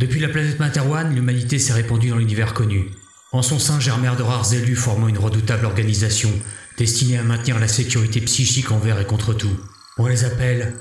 Depuis 0.00 0.18
la 0.18 0.30
planète 0.30 0.58
Materwan, 0.58 1.14
l'humanité 1.14 1.58
s'est 1.58 1.74
répandue 1.74 2.08
dans 2.08 2.16
l'univers 2.16 2.54
connu. 2.54 2.86
En 3.32 3.42
son 3.42 3.58
sein 3.58 3.78
germèrent 3.80 4.16
de 4.16 4.22
rares 4.22 4.54
élus 4.54 4.74
formant 4.74 5.08
une 5.08 5.18
redoutable 5.18 5.66
organisation 5.66 6.30
destinée 6.78 7.18
à 7.18 7.22
maintenir 7.22 7.58
la 7.58 7.68
sécurité 7.68 8.22
psychique 8.22 8.72
envers 8.72 8.98
et 8.98 9.04
contre 9.04 9.34
tout. 9.34 9.60
On 9.98 10.06
les 10.06 10.24
appelle 10.24 10.72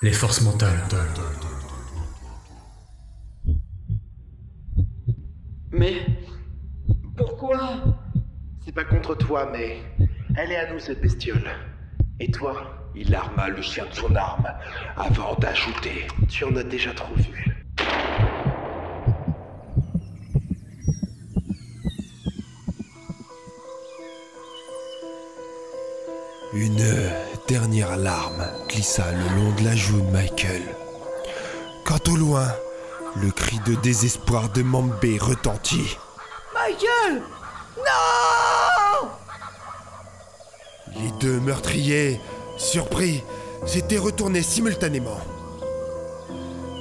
les 0.00 0.12
forces 0.12 0.40
mentales. 0.40 0.82
Mais 5.70 6.06
pourquoi? 7.14 7.84
C'est 8.64 8.72
pas 8.72 8.84
contre 8.84 9.14
toi, 9.14 9.50
mais 9.52 9.82
elle 10.34 10.50
est 10.50 10.56
à 10.56 10.72
nous 10.72 10.80
cette 10.80 11.02
bestiole. 11.02 11.44
Et 12.20 12.30
toi? 12.30 12.88
Il 12.94 13.14
arma 13.14 13.50
le 13.50 13.60
chien 13.60 13.84
de 13.90 13.94
son 13.94 14.14
arme 14.16 14.48
avant 14.96 15.34
d'ajouter 15.34 16.06
Tu 16.30 16.44
en 16.44 16.56
as 16.56 16.64
déjà 16.64 16.94
trop 16.94 17.14
vu. 17.16 17.51
Une 26.54 26.84
dernière 27.48 27.96
larme 27.96 28.44
glissa 28.68 29.06
le 29.10 29.40
long 29.40 29.54
de 29.58 29.64
la 29.64 29.74
joue 29.74 30.02
de 30.02 30.10
Michael. 30.10 30.60
Quand 31.86 32.06
au 32.10 32.16
loin, 32.16 32.46
le 33.16 33.30
cri 33.30 33.58
de 33.64 33.74
désespoir 33.76 34.50
de 34.50 34.60
Mambé 34.62 35.16
retentit. 35.18 35.96
Michael 36.52 37.22
Non 37.78 39.08
Les 40.94 41.10
deux 41.20 41.40
meurtriers, 41.40 42.20
surpris, 42.58 43.24
s'étaient 43.64 43.96
retournés 43.96 44.42
simultanément. 44.42 45.20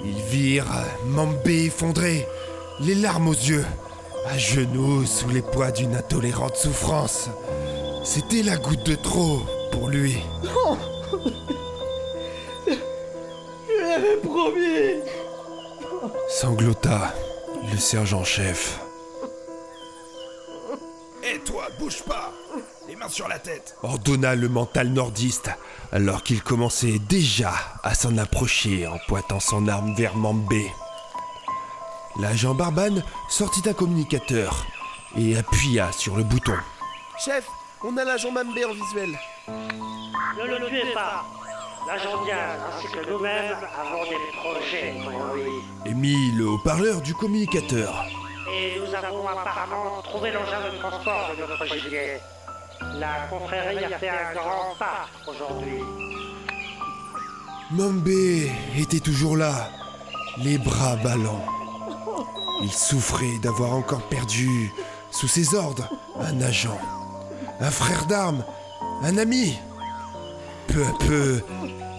Ils 0.03 0.21
virent 0.21 0.65
Mambé 1.05 1.67
effondré, 1.67 2.27
les 2.81 2.95
larmes 2.95 3.29
aux 3.29 3.33
yeux, 3.33 3.65
à 4.27 4.37
genoux 4.37 5.05
sous 5.05 5.29
les 5.29 5.41
poids 5.41 5.71
d'une 5.71 5.95
intolérante 5.95 6.57
souffrance. 6.57 7.29
C'était 8.03 8.43
la 8.43 8.57
goutte 8.57 8.85
de 8.85 8.95
trop 8.95 9.43
pour 9.71 9.87
lui. 9.89 10.17
Non 10.43 10.77
Je 12.67 13.81
l'avais 13.81 14.17
promis 14.17 15.01
Sanglota, 16.29 17.13
le 17.71 17.77
sergent-chef. 17.77 18.79
Et 21.23 21.39
toi, 21.39 21.67
bouge 21.79 22.03
pas 22.03 22.31
Les 22.87 22.95
mains 22.95 23.09
sur 23.09 23.27
la 23.27 23.39
tête 23.39 23.75
ordonna 23.83 24.35
le 24.35 24.49
mental 24.49 24.89
nordiste, 24.89 25.49
alors 25.91 26.23
qu'il 26.23 26.41
commençait 26.41 26.99
déjà 27.09 27.53
à 27.83 27.93
s'en 27.93 28.17
approcher 28.17 28.87
en 28.87 28.97
pointant 29.07 29.39
son 29.39 29.67
arme 29.67 29.93
vers 29.95 30.15
Mambé. 30.15 30.65
L'agent 32.19 32.53
Barbane 32.53 33.03
sortit 33.29 33.67
un 33.69 33.73
communicateur 33.73 34.65
et 35.17 35.37
appuya 35.37 35.91
sur 35.91 36.15
le 36.17 36.23
bouton. 36.23 36.55
Chef, 37.23 37.47
on 37.83 37.95
a 37.97 38.03
l'agent 38.03 38.31
Mambé 38.31 38.65
en 38.65 38.73
visuel. 38.73 39.17
Ne 40.37 40.45
le 40.47 40.67
tuez 40.67 40.93
pas. 40.93 41.25
L'agent 41.87 42.23
Diaz 42.23 42.59
ainsi 42.69 42.87
que 42.91 43.09
nous-mêmes 43.09 43.57
avons 43.79 44.03
des 44.03 44.17
projets 44.37 44.93
pour 45.03 45.35
lui. 45.35 45.43
et 45.85 45.93
mit 45.93 46.31
le 46.37 46.47
haut-parleur 46.49 47.01
du 47.01 47.13
communicateur. 47.15 48.05
Et 48.53 48.79
nous 48.79 48.93
avons 48.93 49.27
apparemment 49.27 50.01
trouvé 50.03 50.31
l'engin 50.31 50.61
de 50.71 50.77
transport 50.77 51.31
de 51.37 51.47
notre 51.47 51.65
gilet. 51.77 52.21
La 52.99 53.27
confrérie 53.29 53.83
a 53.83 53.97
fait 53.97 54.09
un 54.09 54.33
grand 54.33 54.75
pas 54.77 55.07
aujourd'hui. 55.27 55.79
Mambé 57.71 58.51
était 58.77 58.99
toujours 58.99 59.37
là, 59.37 59.69
les 60.37 60.57
bras 60.57 60.95
ballants. 60.97 61.45
Il 62.61 62.71
souffrait 62.71 63.39
d'avoir 63.41 63.73
encore 63.73 64.01
perdu, 64.03 64.71
sous 65.09 65.27
ses 65.27 65.55
ordres, 65.55 65.87
un 66.19 66.41
agent, 66.41 66.77
un 67.59 67.71
frère 67.71 68.05
d'armes, 68.05 68.43
un 69.03 69.17
ami. 69.17 69.57
Peu 70.67 70.83
à 70.83 71.05
peu, 71.05 71.41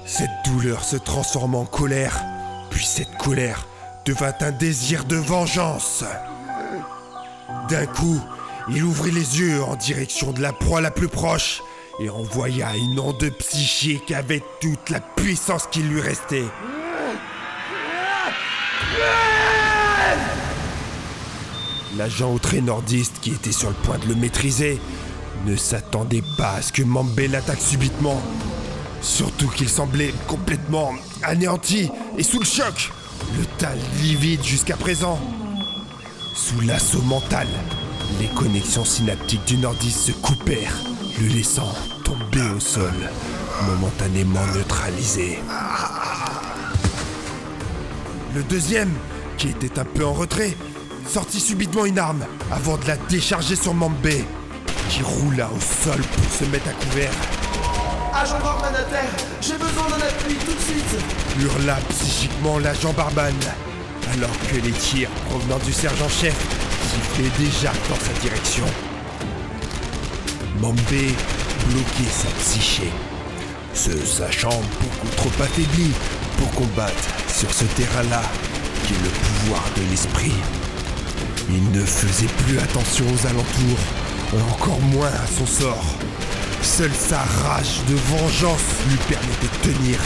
cette 0.06 0.30
douleur 0.46 0.84
se 0.84 0.96
transforma 0.96 1.58
en 1.58 1.64
colère, 1.64 2.22
puis 2.70 2.84
cette 2.84 3.16
colère 3.18 3.66
devint 4.06 4.32
un 4.40 4.50
désir 4.50 5.04
de 5.04 5.16
vengeance. 5.16 6.04
D'un 7.68 7.86
coup, 7.86 8.20
il 8.70 8.82
ouvrit 8.84 9.10
les 9.10 9.40
yeux 9.40 9.62
en 9.62 9.76
direction 9.76 10.32
de 10.32 10.40
la 10.40 10.52
proie 10.52 10.80
la 10.80 10.90
plus 10.90 11.08
proche 11.08 11.62
et 12.00 12.08
envoya 12.08 12.74
une 12.76 12.98
onde 12.98 13.30
psychique 13.38 14.12
avec 14.12 14.42
toute 14.60 14.90
la 14.90 15.00
puissance 15.00 15.66
qui 15.70 15.80
lui 15.80 16.00
restait. 16.00 16.44
L'agent 21.96 22.38
trait 22.38 22.62
nordiste 22.62 23.20
qui 23.20 23.30
était 23.30 23.52
sur 23.52 23.68
le 23.68 23.74
point 23.74 23.98
de 23.98 24.06
le 24.06 24.14
maîtriser 24.14 24.80
ne 25.46 25.56
s'attendait 25.56 26.22
pas 26.36 26.52
à 26.52 26.62
ce 26.62 26.72
que 26.72 26.82
Mambé 26.82 27.28
l'attaque 27.28 27.60
subitement. 27.60 28.20
Surtout 29.00 29.48
qu'il 29.48 29.68
semblait 29.68 30.14
complètement 30.28 30.92
anéanti 31.22 31.90
et 32.16 32.22
sous 32.22 32.38
le 32.38 32.44
choc, 32.44 32.92
le 33.36 33.44
teint 33.58 33.74
livide 34.00 34.44
jusqu'à 34.44 34.76
présent. 34.76 35.18
Sous 36.34 36.60
l'assaut 36.60 37.02
mental, 37.02 37.48
les 38.20 38.28
connexions 38.28 38.84
synaptiques 38.84 39.44
du 39.46 39.56
nordiste 39.58 40.06
se 40.06 40.12
coupèrent, 40.12 40.76
le 41.20 41.28
laissant 41.28 41.72
tomber 42.04 42.48
au 42.54 42.60
sol, 42.60 42.92
momentanément 43.66 44.46
neutralisé. 44.54 45.38
Le 48.34 48.42
deuxième, 48.44 48.92
qui 49.36 49.48
était 49.48 49.78
un 49.78 49.84
peu 49.84 50.06
en 50.06 50.12
retrait, 50.12 50.56
sortit 51.06 51.40
subitement 51.40 51.84
une 51.84 51.98
arme 51.98 52.24
avant 52.50 52.76
de 52.76 52.86
la 52.86 52.96
décharger 52.96 53.56
sur 53.56 53.74
Mambé, 53.74 54.24
qui 54.92 55.02
roula 55.02 55.48
au 55.48 55.60
sol 55.60 56.02
pour 56.02 56.32
se 56.38 56.44
mettre 56.50 56.68
à 56.68 56.72
couvert. 56.72 57.12
Agent 58.14 58.38
Gorman 58.40 58.74
à 58.74 58.82
terre 58.82 59.10
J'ai 59.40 59.56
besoin 59.56 59.88
d'un 59.88 60.06
appui 60.06 60.34
tout 60.34 60.52
de 60.52 60.60
suite 60.60 60.98
hurla 61.40 61.78
psychiquement 61.88 62.58
l'agent 62.58 62.92
Barbane, 62.92 63.32
alors 64.12 64.36
que 64.50 64.56
les 64.56 64.72
tirs 64.72 65.08
provenant 65.30 65.58
du 65.64 65.72
sergent-chef 65.72 66.36
sifflaient 66.90 67.32
déjà 67.38 67.72
dans 67.88 67.96
sa 67.96 68.12
direction. 68.20 68.66
Mambé 70.60 71.14
bloquait 71.68 72.12
sa 72.12 72.28
psyché, 72.38 72.92
se 73.72 73.96
sachant 73.96 74.60
beaucoup 74.78 75.16
trop 75.16 75.42
affaibli 75.42 75.90
pour 76.36 76.50
combattre 76.50 77.08
sur 77.28 77.50
ce 77.50 77.64
terrain-là 77.64 78.22
qui 78.84 78.92
est 78.92 79.02
le 79.02 79.08
pouvoir 79.08 79.62
de 79.74 79.90
l'esprit. 79.90 80.34
Il 81.48 81.70
ne 81.70 81.84
faisait 81.84 82.32
plus 82.44 82.58
attention 82.58 83.06
aux 83.06 83.26
alentours, 83.26 84.01
encore 84.40 84.80
moins 84.80 85.08
à 85.08 85.26
son 85.26 85.46
sort. 85.46 85.84
Seule 86.62 86.94
sa 86.94 87.18
rage 87.18 87.80
de 87.88 87.94
vengeance 87.94 88.60
lui 88.88 88.96
permettait 89.08 89.46
de 89.46 89.72
tenir, 89.72 89.98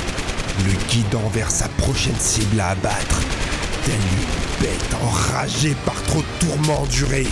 le 0.65 0.73
guidant 0.89 1.29
vers 1.33 1.51
sa 1.51 1.69
prochaine 1.69 2.19
cible 2.19 2.59
à 2.61 2.71
abattre, 2.71 3.21
telle 3.85 3.95
une 3.95 4.67
bête 4.67 4.97
enragée 5.03 5.77
par 5.85 6.01
trop 6.05 6.21
de 6.21 6.47
tourments 6.47 6.83
endurés. 6.83 7.29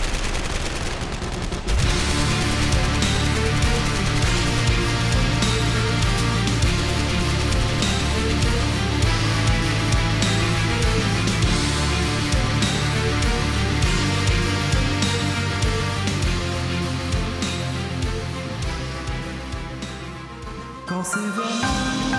Quand 21.04 21.10
c'est 21.10 22.13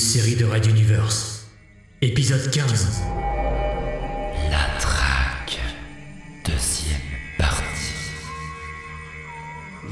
série 0.00 0.34
de 0.34 0.46
Red 0.46 0.64
Universe. 0.64 1.46
Épisode 2.00 2.50
15. 2.50 3.02
La 4.50 4.80
traque. 4.80 5.60
Deuxième 6.42 6.98
partie. 7.36 7.92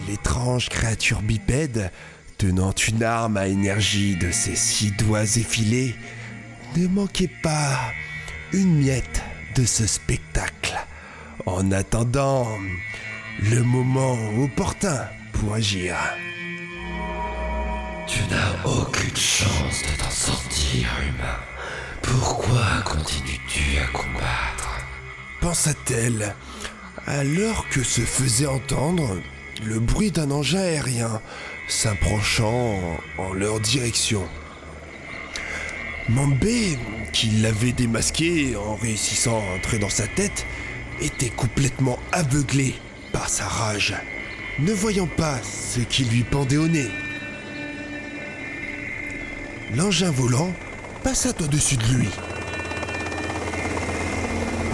L'étrange 0.09 0.71
créature 0.71 1.21
bipède, 1.21 1.93
tenant 2.39 2.73
une 2.73 3.03
arme 3.03 3.37
à 3.37 3.49
énergie 3.49 4.17
de 4.17 4.31
ses 4.31 4.57
six 4.57 4.93
doigts 4.93 5.37
effilés, 5.37 5.95
ne 6.75 6.87
manquait 6.89 7.31
pas 7.43 7.79
une 8.55 8.79
miette 8.79 9.23
de 9.57 9.67
ce 9.67 9.87
spectacle, 9.87 10.75
en 11.45 11.71
attendant 11.71 12.49
le 13.43 13.63
moment 13.63 14.17
opportun 14.43 15.07
pour 15.35 15.53
agir. 15.53 15.95
Tu 18.09 18.23
n'as 18.31 18.65
aucune 18.65 19.17
chance 19.17 19.83
de 19.83 20.03
t'en 20.03 20.11
sortir, 20.11 20.89
humain. 21.03 21.39
Pourquoi 22.01 22.65
continues-tu 22.87 23.79
à 23.79 23.87
combattre? 23.89 24.81
Pensa-t-elle, 25.43 26.35
alors 27.07 27.69
que 27.69 27.83
se 27.83 28.01
faisait 28.01 28.47
entendre 28.47 29.21
le 29.63 29.79
bruit 29.79 30.11
d'un 30.11 30.31
engin 30.31 30.61
aérien 30.61 31.21
s'approchant 31.69 32.81
en 33.19 33.35
leur 33.35 33.61
direction. 33.61 34.27
Mambé, 36.09 36.79
qui 37.13 37.29
l'avait 37.43 37.73
démasqué 37.73 38.57
en 38.57 38.77
réussissant 38.77 39.37
à 39.37 39.57
entrer 39.57 39.79
dans 39.79 39.91
sa 39.91 40.07
tête, 40.07 40.47
était 41.03 41.29
complètement 41.29 41.99
aveuglé 42.13 42.75
par 43.13 43.29
sa 43.29 43.47
rage, 43.47 43.95
ne 44.61 44.73
voyant 44.73 45.07
pas 45.07 45.39
ce 45.43 45.81
qui 45.81 46.05
lui 46.05 46.23
pendait 46.23 46.57
au 46.57 46.69
nez. 46.69 46.89
L'engin 49.75 50.11
volant 50.11 50.51
passa 51.03 51.29
au-dessus 51.41 51.77
de 51.77 51.85
lui. 51.85 52.09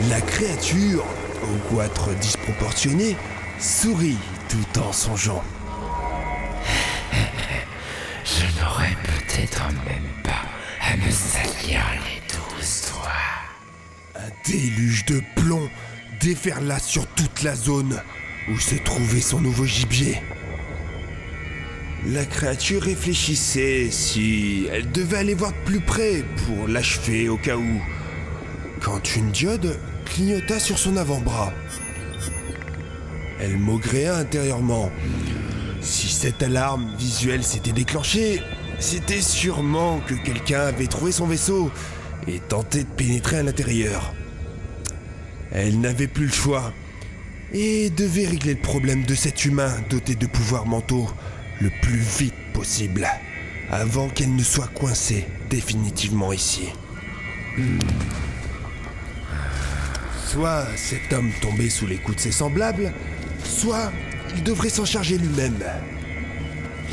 La 0.09 0.21
créature, 0.21 1.05
au 1.43 1.75
goitre 1.75 2.15
disproportionné, 2.21 3.17
sourit 3.59 4.19
tout 4.49 4.81
en 4.81 4.93
songeant. 4.93 5.43
Je 8.25 8.61
n'aurais 8.61 8.97
peut-être 9.03 9.67
même 9.85 10.11
pas 10.23 10.45
à 10.81 10.97
me 10.97 11.11
salir 11.11 11.81
les 12.05 12.23
douze 12.29 12.93
doigts. 12.93 14.23
Un 14.23 14.31
déluge 14.49 15.05
de 15.07 15.21
plomb 15.35 15.69
déferla 16.21 16.79
sur 16.79 17.05
toute 17.09 17.43
la 17.43 17.57
zone 17.57 18.01
où 18.49 18.59
se 18.59 18.77
trouvait 18.77 19.21
son 19.21 19.41
nouveau 19.41 19.65
gibier. 19.65 20.23
La 22.07 22.27
créature 22.27 22.83
réfléchissait 22.83 23.89
si 23.91 24.67
elle 24.71 24.91
devait 24.91 25.17
aller 25.17 25.33
voir 25.33 25.53
de 25.53 25.65
plus 25.65 25.81
près 25.81 26.23
pour 26.45 26.69
l'achever 26.69 27.31
au 27.31 27.39
cas 27.39 27.57
où, 27.57 27.81
quand 28.83 29.17
une 29.17 29.31
diode 29.31 29.79
clignota 30.05 30.61
sur 30.61 30.79
son 30.79 30.99
avant-bras. 30.99 31.55
Elle 33.41 33.57
maugréa 33.57 34.17
intérieurement. 34.17 34.91
Si 35.81 36.09
cette 36.09 36.43
alarme 36.43 36.95
visuelle 36.99 37.43
s'était 37.43 37.73
déclenchée, 37.73 38.43
c'était 38.79 39.23
sûrement 39.23 40.01
que 40.07 40.15
quelqu'un 40.15 40.61
avait 40.61 40.89
trouvé 40.89 41.11
son 41.11 41.27
vaisseau 41.27 41.71
et 42.29 42.39
tenté 42.39 42.81
de 42.81 42.89
pénétrer 42.89 43.39
à 43.39 43.43
l'intérieur. 43.43 44.13
Elle 45.53 45.81
n'avait 45.81 46.09
plus 46.09 46.27
le 46.27 46.33
choix 46.33 46.71
et 47.55 47.89
devait 47.89 48.27
régler 48.27 48.55
le 48.55 48.61
problème 48.61 49.05
de 49.05 49.15
cet 49.15 49.47
humain 49.47 49.73
doté 49.89 50.17
de 50.17 50.27
pouvoirs 50.27 50.67
mentaux 50.67 51.09
le 51.61 51.71
plus 51.83 51.99
vite 51.99 52.35
possible, 52.53 53.09
avant 53.71 54.09
qu'elle 54.09 54.35
ne 54.35 54.43
soit 54.43 54.69
coincée 54.69 55.27
définitivement 55.51 56.33
ici. 56.33 56.69
Soit 60.27 60.67
cet 60.77 61.13
homme 61.13 61.31
tombait 61.41 61.71
sous 61.71 61.87
les 61.87 61.97
coups 61.97 62.17
de 62.17 62.23
ses 62.23 62.33
semblables, 62.33 62.93
soit 63.45 63.93
il 64.35 64.43
devrait 64.43 64.69
s'en 64.69 64.85
charger 64.85 65.19
lui-même. 65.19 65.63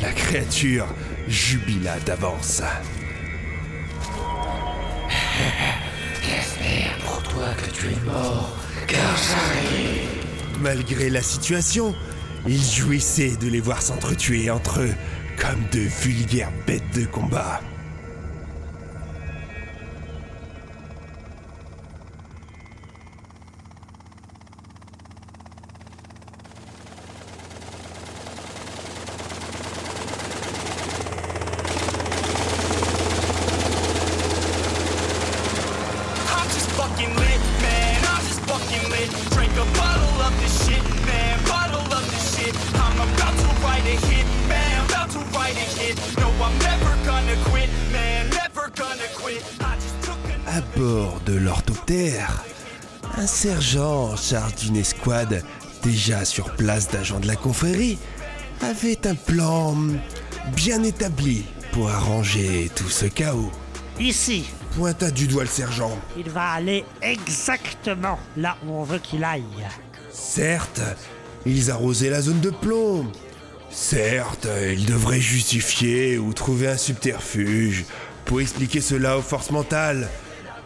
La 0.00 0.12
créature 0.12 0.86
jubila 1.28 1.98
d'avance. 2.00 2.62
J'espère 6.22 6.98
pour 7.04 7.22
toi 7.24 7.48
que 7.54 7.70
tu 7.70 7.86
es 7.86 8.06
mort, 8.06 8.56
car 8.86 9.16
j'arrive. 9.16 10.08
Malgré 10.60 11.10
la 11.10 11.22
situation, 11.22 11.94
il 12.46 12.60
jouissait 12.60 13.36
de 13.36 13.48
les 13.48 13.60
voir 13.60 13.82
s'entretuer 13.82 14.50
entre 14.50 14.80
eux 14.80 14.94
comme 15.38 15.60
de 15.72 15.80
vulgaires 15.80 16.52
bêtes 16.66 16.82
de 16.94 17.06
combat. 17.06 17.60
En 54.12 54.16
charge 54.16 54.56
d'une 54.56 54.76
escouade 54.76 55.42
déjà 55.82 56.24
sur 56.24 56.50
place 56.54 56.88
d'agents 56.88 57.20
de 57.20 57.26
la 57.26 57.36
confrérie 57.36 57.98
avait 58.60 59.06
un 59.06 59.14
plan 59.14 59.74
bien 60.54 60.82
établi 60.82 61.44
pour 61.72 61.88
arranger 61.88 62.70
tout 62.74 62.88
ce 62.90 63.06
chaos. 63.06 63.50
Ici, 63.98 64.44
Pointa 64.76 65.10
du 65.10 65.26
doigt 65.26 65.44
le 65.44 65.48
sergent. 65.48 65.98
il 66.16 66.28
va 66.30 66.50
aller 66.50 66.84
exactement 67.00 68.18
là 68.36 68.56
où 68.66 68.72
on 68.72 68.84
veut 68.84 68.98
qu'il 68.98 69.24
aille. 69.24 69.44
Certes, 70.10 70.80
ils 71.46 71.70
arrosaient 71.70 72.10
la 72.10 72.22
zone 72.22 72.40
de 72.40 72.50
plomb. 72.50 73.10
Certes, 73.70 74.48
ils 74.70 74.86
devraient 74.86 75.20
justifier 75.20 76.18
ou 76.18 76.32
trouver 76.34 76.68
un 76.68 76.76
subterfuge 76.76 77.84
pour 78.26 78.40
expliquer 78.40 78.80
cela 78.80 79.16
aux 79.18 79.22
forces 79.22 79.50
mentales. 79.50 80.08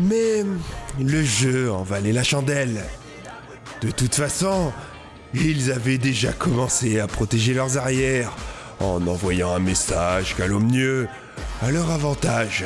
Mais 0.00 0.44
le 1.00 1.22
jeu 1.24 1.72
en 1.72 1.82
valait 1.84 2.12
la 2.12 2.24
chandelle. 2.24 2.82
De 3.86 3.92
toute 3.92 4.16
façon, 4.16 4.72
ils 5.32 5.70
avaient 5.70 5.96
déjà 5.96 6.32
commencé 6.32 6.98
à 6.98 7.06
protéger 7.06 7.54
leurs 7.54 7.78
arrières 7.78 8.32
en 8.80 9.06
envoyant 9.06 9.54
un 9.54 9.60
message 9.60 10.34
calomnieux 10.34 11.06
à 11.62 11.70
leur 11.70 11.92
avantage, 11.92 12.64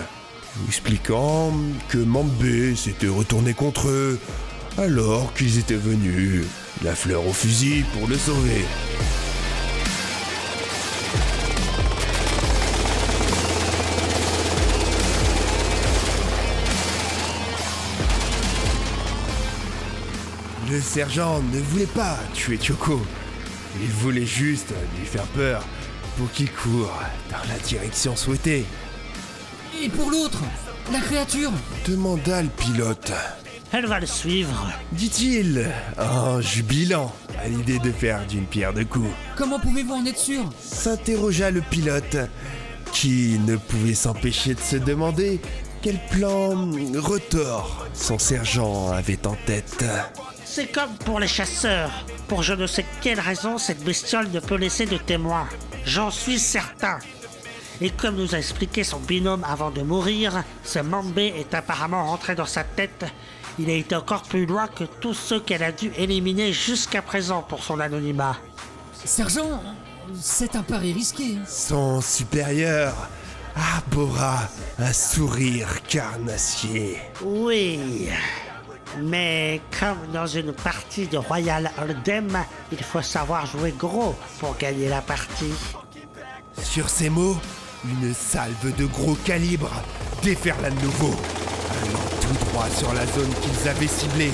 expliquant 0.67 1.53
que 1.91 1.99
Mambé 1.99 2.75
s'était 2.75 3.07
retourné 3.09 3.53
contre 3.53 3.89
eux 3.89 4.19
alors 4.79 5.35
qu'ils 5.35 5.59
étaient 5.59 5.75
venus, 5.75 6.47
la 6.83 6.95
fleur 6.95 7.27
au 7.27 7.35
fusil 7.35 7.85
pour 7.93 8.09
le 8.09 8.17
sauver. 8.17 8.65
Le 20.71 20.81
sergent 20.81 21.43
ne 21.53 21.59
voulait 21.59 21.87
pas 21.87 22.17
tuer 22.33 22.57
Choco. 22.63 23.01
Il 23.83 23.89
voulait 23.89 24.27
juste 24.27 24.73
lui 24.99 25.05
faire 25.05 25.27
peur 25.29 25.65
pour 26.17 26.31
qu'il 26.31 26.49
court 26.53 26.93
dans 27.29 27.49
la 27.53 27.59
direction 27.59 28.15
souhaitée. 28.15 28.65
Et 29.83 29.89
pour 29.89 30.11
l'autre 30.11 30.43
La 30.93 31.01
créature 31.01 31.51
Demanda 31.89 32.43
le 32.43 32.49
pilote. 32.49 33.11
Elle 33.73 33.87
va 33.87 33.99
le 33.99 34.07
suivre. 34.07 34.69
dit-il, 34.93 35.69
en 35.99 36.41
jubilant 36.41 37.13
à 37.43 37.49
l'idée 37.49 37.81
de 37.81 37.91
faire 37.91 38.25
d'une 38.27 38.47
pierre 38.47 38.73
deux 38.73 38.85
coups. 38.85 39.11
Comment 39.37 39.59
pouvez-vous 39.59 39.95
en 39.95 40.07
être 40.07 40.19
sûr? 40.19 40.49
S'interrogea 40.61 41.51
le 41.51 41.63
pilote, 41.63 42.17
qui 42.93 43.41
ne 43.47 43.57
pouvait 43.57 43.95
s'empêcher 43.95 44.55
de 44.55 44.61
se 44.61 44.77
demander 44.77 45.41
quel 45.83 45.99
plan 46.11 46.71
retors 46.97 47.87
son 47.95 48.19
sergent 48.19 48.91
avait 48.93 49.27
en 49.27 49.37
tête. 49.47 49.85
C'est 50.53 50.73
comme 50.73 50.97
pour 51.05 51.21
les 51.21 51.29
chasseurs. 51.29 51.93
Pour 52.27 52.43
je 52.43 52.55
ne 52.55 52.67
sais 52.67 52.85
quelle 53.01 53.21
raison, 53.21 53.57
cette 53.57 53.85
bestiole 53.85 54.29
ne 54.33 54.41
peut 54.41 54.57
laisser 54.57 54.85
de 54.85 54.97
témoins. 54.97 55.49
J'en 55.85 56.11
suis 56.11 56.41
certain. 56.41 56.99
Et 57.81 57.91
comme 57.91 58.17
nous 58.17 58.35
a 58.35 58.39
expliqué 58.39 58.83
son 58.83 58.99
binôme 58.99 59.45
avant 59.45 59.71
de 59.71 59.83
mourir, 59.83 60.43
ce 60.65 60.81
Mambé 60.81 61.33
est 61.39 61.55
apparemment 61.55 62.05
rentré 62.05 62.35
dans 62.35 62.47
sa 62.47 62.65
tête. 62.65 63.05
Il 63.61 63.71
a 63.71 63.75
été 63.75 63.95
encore 63.95 64.23
plus 64.23 64.45
loin 64.45 64.67
que 64.67 64.83
tous 64.83 65.15
ceux 65.15 65.39
qu'elle 65.39 65.63
a 65.63 65.71
dû 65.71 65.93
éliminer 65.97 66.53
jusqu'à 66.53 67.01
présent 67.01 67.43
pour 67.43 67.63
son 67.63 67.79
anonymat. 67.79 68.37
Sergent, 69.05 69.63
c'est 70.21 70.57
un 70.57 70.63
pari 70.63 70.93
risqué. 70.93 71.39
Son 71.47 72.01
supérieur 72.01 72.93
arbora 73.55 74.49
un 74.81 74.93
sourire 74.93 75.81
carnassier. 75.85 76.99
Oui. 77.23 78.09
Mais 78.99 79.61
comme 79.79 80.13
dans 80.13 80.27
une 80.27 80.53
partie 80.53 81.07
de 81.07 81.17
Royal 81.17 81.71
Hold'em, 81.81 82.39
il 82.73 82.83
faut 82.83 83.03
savoir 83.03 83.47
jouer 83.47 83.73
gros 83.79 84.15
pour 84.39 84.57
gagner 84.57 84.89
la 84.89 85.01
partie. 85.01 85.53
Sur 86.63 86.89
ces 86.89 87.09
mots, 87.09 87.37
une 87.85 88.13
salve 88.13 88.75
de 88.77 88.87
gros 88.87 89.15
calibre 89.25 89.71
déferla 90.23 90.71
de 90.71 90.81
nouveau, 90.81 91.15
allant 91.71 92.09
tout 92.21 92.45
droit 92.47 92.69
sur 92.69 92.93
la 92.93 93.07
zone 93.07 93.33
qu'ils 93.41 93.69
avaient 93.69 93.87
ciblée. 93.87 94.33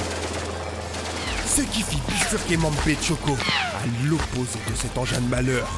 Ce 1.47 1.63
qui 1.63 1.83
fit 1.83 2.01
bifurquer 2.09 2.57
Mampé 2.57 2.97
Choco 3.01 3.33
à 3.33 4.07
l'opposé 4.09 4.59
de 4.69 4.75
cet 4.75 4.97
engin 4.99 5.21
de 5.21 5.29
malheur. 5.29 5.69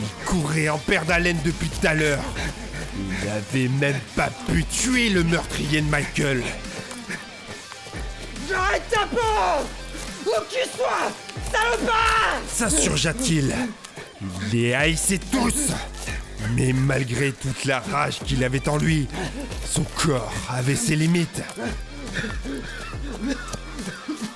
Il 0.00 0.24
courait 0.26 0.68
en 0.68 0.78
père 0.78 1.04
d'haleine 1.04 1.38
depuis 1.44 1.68
tout 1.68 1.86
à 1.86 1.94
l'heure. 1.94 2.22
Il 2.96 3.26
n'avait 3.26 3.68
même 3.68 4.00
pas 4.16 4.30
pu 4.48 4.64
tuer 4.64 5.10
le 5.10 5.24
meurtrier 5.24 5.80
de 5.80 5.90
Michael. 5.90 6.42
J'arrête 8.48 8.82
ta 8.90 9.06
peau 9.06 9.64
Où 10.26 10.30
que 10.30 10.50
tu 10.50 10.68
sois 10.76 11.10
Salopard 11.52 12.40
S'insurgea-t-il 12.48 13.54
Il 14.20 14.50
les 14.52 14.74
haïssait 14.74 15.20
tous 15.30 15.70
Mais 16.54 16.72
malgré 16.72 17.32
toute 17.32 17.64
la 17.64 17.80
rage 17.80 18.18
qu'il 18.24 18.44
avait 18.44 18.68
en 18.68 18.76
lui, 18.76 19.08
son 19.64 19.84
corps 19.96 20.32
avait 20.50 20.76
ses 20.76 20.96
limites. 20.96 21.42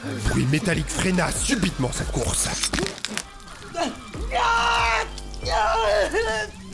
Un 0.05 0.29
bruit 0.29 0.47
métallique 0.47 0.88
freina 0.88 1.31
subitement 1.33 1.91
sa 1.93 2.05
course. 2.05 2.49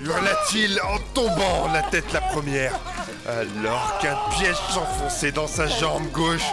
Hurla-t-il 0.04 0.80
en 0.82 0.98
tombant 1.14 1.72
la 1.72 1.82
tête 1.82 2.12
la 2.12 2.20
première, 2.20 2.78
alors 3.26 3.98
qu'un 4.00 4.16
piège 4.36 4.56
s'enfonçait 4.70 5.32
dans 5.32 5.46
sa 5.46 5.66
jambe 5.66 6.10
gauche, 6.12 6.52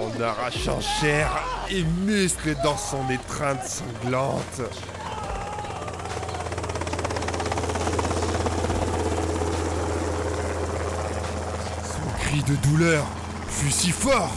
en 0.00 0.22
arrachant 0.22 0.80
chair 0.80 1.28
et 1.70 1.84
muscles 2.04 2.56
dans 2.64 2.76
son 2.76 3.08
étreinte 3.10 3.62
sanglante. 3.64 4.62
Son 11.84 12.24
cri 12.24 12.42
de 12.42 12.56
douleur 12.68 13.04
fut 13.48 13.70
si 13.70 13.90
fort 13.90 14.32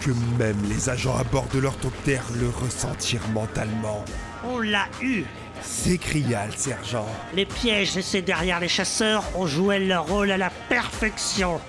que 0.00 0.10
même 0.38 0.60
les 0.68 0.88
agents 0.88 1.16
à 1.16 1.24
bord 1.24 1.46
de 1.52 1.60
l'orthoptère 1.60 2.24
le 2.34 2.48
ressentirent 2.48 3.28
mentalement. 3.32 4.04
On 4.44 4.58
l'a 4.58 4.86
eu. 5.00 5.24
S'écria 5.62 6.46
le 6.46 6.52
sergent. 6.52 7.06
Les 7.34 7.46
pièges 7.46 7.94
laissés 7.94 8.22
derrière 8.22 8.58
les 8.58 8.68
chasseurs 8.68 9.22
ont 9.36 9.46
joué 9.46 9.78
leur 9.78 10.08
rôle 10.08 10.32
à 10.32 10.36
la 10.36 10.50
perfection. 10.68 11.60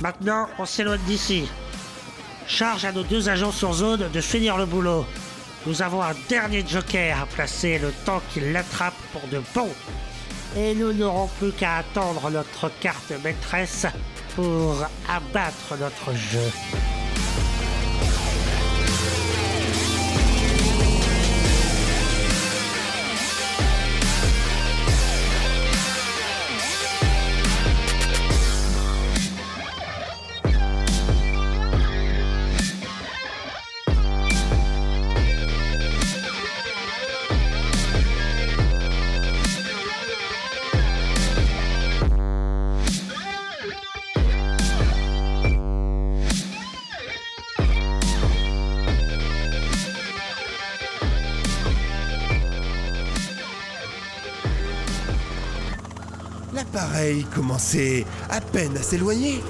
Maintenant, 0.00 0.48
on 0.58 0.66
s'éloigne 0.66 1.00
d'ici. 1.06 1.48
Charge 2.46 2.84
à 2.84 2.92
nos 2.92 3.02
deux 3.02 3.28
agents 3.28 3.52
sur 3.52 3.72
zone 3.72 4.10
de 4.12 4.20
finir 4.20 4.56
le 4.56 4.66
boulot. 4.66 5.06
Nous 5.66 5.80
avons 5.80 6.02
un 6.02 6.14
dernier 6.28 6.64
joker 6.66 7.22
à 7.22 7.26
placer 7.26 7.78
le 7.78 7.90
temps 8.04 8.20
qu'il 8.32 8.52
l'attrape 8.52 8.94
pour 9.12 9.26
de 9.28 9.40
bon. 9.54 9.68
Et 10.56 10.74
nous 10.74 10.92
n'aurons 10.92 11.28
plus 11.38 11.52
qu'à 11.52 11.76
attendre 11.76 12.30
notre 12.30 12.70
carte 12.80 13.12
maîtresse 13.24 13.86
pour 14.34 14.76
abattre 15.08 15.76
notre 15.80 16.12
jeu. 16.12 16.93
Commençait 57.34 58.04
à 58.30 58.40
peine 58.40 58.76
à 58.76 58.82
s'éloigner 58.82 59.42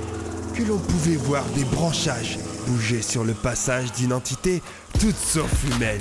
que 0.54 0.62
l'on 0.62 0.78
pouvait 0.78 1.16
voir 1.16 1.44
des 1.56 1.64
branchages 1.64 2.38
bouger 2.66 3.02
sur 3.02 3.24
le 3.24 3.34
passage 3.34 3.92
d'identité 3.92 4.62
toutes 4.98 5.16
sauf 5.16 5.50
humaine. 5.64 6.00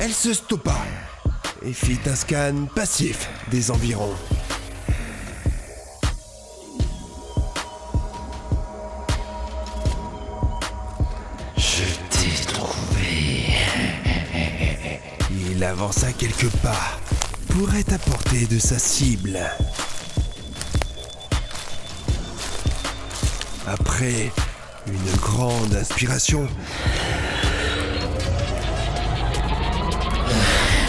Elle 0.00 0.12
se 0.12 0.32
stoppa 0.32 0.78
et 1.62 1.72
fit 1.72 1.98
un 2.06 2.16
scan 2.16 2.66
passif 2.74 3.28
des 3.50 3.70
environs. 3.70 4.14
Avança 15.90 16.12
quelques 16.12 16.50
pas 16.62 17.00
pour 17.48 17.74
être 17.74 17.92
à 17.92 17.98
portée 17.98 18.46
de 18.46 18.60
sa 18.60 18.78
cible. 18.78 19.40
Après 23.66 24.30
une 24.86 25.16
grande 25.20 25.74
inspiration, 25.74 26.46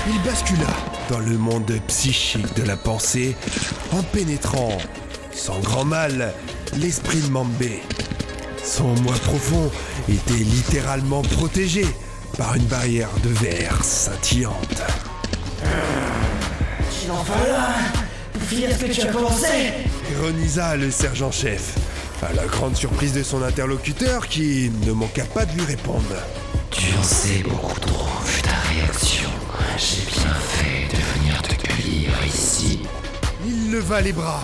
il 0.07 0.21
bascula 0.23 0.67
dans 1.09 1.17
le 1.17 1.35
monde 1.35 1.73
psychique 1.87 2.53
de 2.55 2.61
la 2.61 2.77
pensée 2.77 3.35
en 3.93 4.03
pénétrant, 4.03 4.77
sans 5.33 5.59
grand 5.61 5.85
mal, 5.85 6.31
l'esprit 6.77 7.21
de 7.21 7.29
Mambé. 7.29 7.81
Son 8.63 8.93
moi 9.01 9.15
profond 9.23 9.71
était 10.07 10.43
littéralement 10.43 11.23
protégé 11.23 11.87
par 12.37 12.55
une 12.55 12.65
barrière 12.65 13.09
de 13.23 13.29
verre 13.29 13.83
scintillante. 13.83 14.81
Il 17.03 17.11
en 17.11 17.23
fallait 17.23 17.51
pour 18.33 18.41
finir 18.43 18.69
ce 18.71 18.85
que 18.85 18.91
tu 18.91 19.01
as 19.01 19.11
commencé 19.11 19.47
Ironisa 20.11 20.75
le 20.75 20.91
sergent-chef, 20.91 21.75
à 22.21 22.33
la 22.33 22.45
grande 22.45 22.75
surprise 22.75 23.13
de 23.13 23.23
son 23.23 23.41
interlocuteur 23.43 24.27
qui 24.27 24.71
ne 24.85 24.91
manqua 24.91 25.23
pas 25.25 25.45
de 25.45 25.53
lui 25.53 25.65
répondre. 25.65 26.15
Tu 26.69 26.93
en 26.97 27.03
sais 27.03 27.43
beaucoup 27.43 27.79
trop 27.79 28.07
vu 28.25 28.41
ta 28.41 28.49
réaction. 28.69 29.29
J'ai 29.77 30.03
bien 30.11 30.33
fait 30.33 30.95
de 30.95 31.19
venir 31.19 31.41
te 31.41 31.55
cueillir 31.55 32.11
ici. 32.25 32.79
Il 33.45 33.71
leva 33.71 34.01
les 34.01 34.13
bras, 34.13 34.43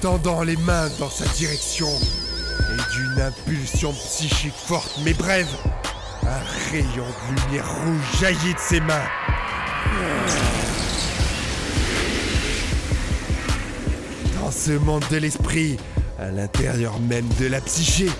tendant 0.00 0.42
les 0.42 0.56
mains 0.56 0.88
dans 0.98 1.10
sa 1.10 1.24
direction, 1.36 1.88
et 1.88 2.94
d'une 2.94 3.20
impulsion 3.22 3.92
psychique 3.92 4.54
forte 4.54 5.00
mais 5.04 5.14
brève, 5.14 5.48
un 6.28 6.70
rayon 6.70 7.06
de 7.06 7.40
lumière 7.42 7.68
rouge 7.68 8.20
jaillit 8.20 8.54
de 8.54 8.58
ses 8.58 8.80
mains. 8.80 9.08
Dans 14.40 14.50
ce 14.50 14.72
monde 14.72 15.04
de 15.10 15.16
l'esprit, 15.16 15.78
à 16.18 16.30
l'intérieur 16.30 17.00
même 17.00 17.28
de 17.40 17.46
la 17.46 17.60
psyché, 17.60 18.10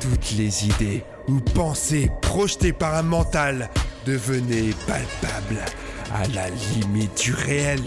toutes 0.00 0.32
les 0.32 0.66
idées 0.66 1.04
ou 1.28 1.40
pensées 1.40 2.10
projetées 2.22 2.72
par 2.72 2.94
un 2.94 3.02
mental 3.02 3.70
devenaient 4.04 4.74
palpables 4.86 5.64
à 6.12 6.26
la 6.34 6.48
limite 6.50 7.22
du 7.22 7.34
réel. 7.34 7.82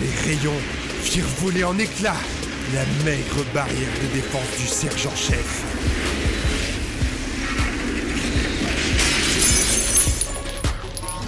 Les 0.00 0.30
rayons 0.30 0.60
firent 1.02 1.26
voler 1.40 1.64
en 1.64 1.78
éclats 1.78 2.14
la 2.74 2.84
maigre 3.04 3.44
barrière 3.52 3.88
de 4.02 4.14
défense 4.14 4.56
du 4.58 4.66
sergent-chef. 4.66 5.62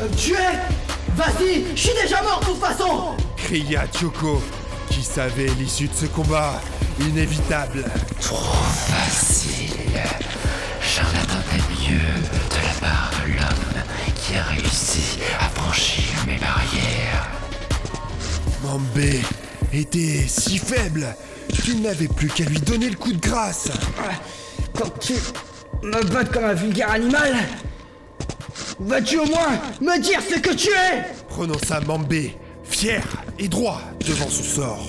Euh, 0.01 0.09
Tu 0.17 0.33
es? 0.33 0.59
Vas-y, 1.17 1.65
je 1.77 1.81
suis 1.81 1.95
déjà 2.03 2.23
mort 2.23 2.41
de 2.41 2.47
toute 2.47 2.61
façon 2.61 3.15
cria 3.37 3.85
Choco, 3.93 4.43
qui 4.89 5.03
savait 5.03 5.51
l'issue 5.59 5.87
de 5.89 5.95
ce 5.95 6.07
combat 6.07 6.61
inévitable. 6.99 7.85
Trop 8.21 8.37
facile. 8.89 9.71
J'en 10.81 11.03
attendais 11.03 11.63
mieux 11.79 11.99
de 11.99 12.57
la 12.67 12.89
part 12.89 13.11
de 13.23 13.33
l'homme 13.33 13.83
qui 14.17 14.35
a 14.37 14.43
réussi 14.45 15.19
à 15.39 15.49
franchir 15.51 16.05
mes 16.27 16.39
barrières. 16.39 17.29
Mambé 18.63 19.21
était 19.73 20.25
si 20.27 20.57
faible 20.59 21.15
qu'il 21.63 21.83
n'avait 21.83 22.09
plus 22.09 22.29
qu'à 22.29 22.45
lui 22.45 22.59
donner 22.61 22.91
le 22.91 22.97
coup 22.97 23.13
de 23.13 23.21
grâce. 23.21 23.69
Quand 24.79 24.99
tu 24.99 25.15
me 25.83 26.03
battes 26.13 26.33
comme 26.33 26.45
un 26.45 26.55
vulgaire 26.55 26.91
animal, 26.91 27.35
vas-tu 28.81 29.19
au 29.19 29.27
moins 29.27 29.59
me 29.81 30.01
dire 30.01 30.21
ce 30.21 30.39
que 30.39 30.55
tu 30.55 30.69
es? 30.69 31.05
Prononça 31.29 31.81
Mambé, 31.81 32.37
fier 32.65 33.03
et 33.39 33.49
droit 33.49 33.81
devant 34.07 34.29
son 34.29 34.43
sort. 34.43 34.87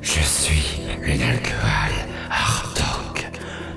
Je 0.00 0.20
suis 0.20 0.80
le 1.00 1.08
Nalgual 1.08 1.92
Ardok, 2.30 3.30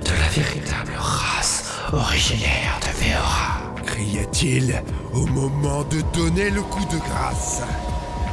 de 0.04 0.10
la 0.10 0.28
véritable 0.42 0.92
race 0.96 1.64
originaire 1.92 2.80
de 2.80 3.04
Veora. 3.04 3.84
cria-t-il 3.86 4.82
au 5.12 5.26
moment 5.26 5.84
de 5.84 6.00
donner 6.16 6.50
le 6.50 6.62
coup 6.62 6.84
de 6.86 6.98
grâce. 6.98 7.60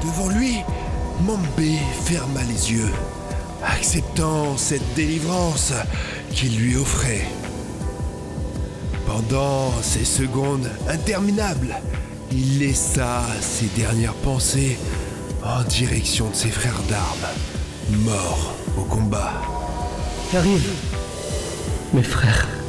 Devant 0.02 0.30
lui, 0.30 0.58
Mambé 1.26 1.78
ferma 2.06 2.42
les 2.44 2.72
yeux, 2.72 2.92
acceptant 3.64 4.58
cette 4.58 4.94
délivrance 4.96 5.74
qu'il 6.32 6.58
lui 6.58 6.76
offrait. 6.76 7.28
Pendant 9.06 9.72
ces 9.82 10.06
secondes 10.06 10.70
interminables, 10.88 11.76
il 12.32 12.60
laissa 12.60 13.24
ses 13.42 13.68
dernières 13.80 14.14
pensées 14.16 14.78
en 15.44 15.64
direction 15.64 16.30
de 16.30 16.36
ses 16.36 16.50
frères 16.50 16.82
d'armes, 16.90 18.04
morts 18.04 18.54
au 18.78 18.84
combat. 18.84 19.42
Mes 21.94 22.04
frères. 22.04 22.61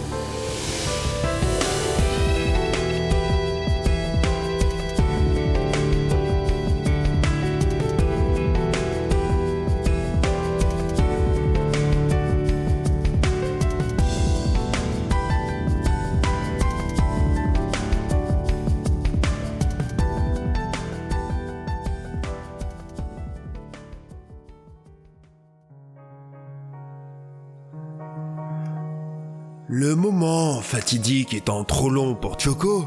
Étant 31.35 31.65
trop 31.65 31.91
long 31.91 32.15
pour 32.15 32.39
Choco, 32.39 32.87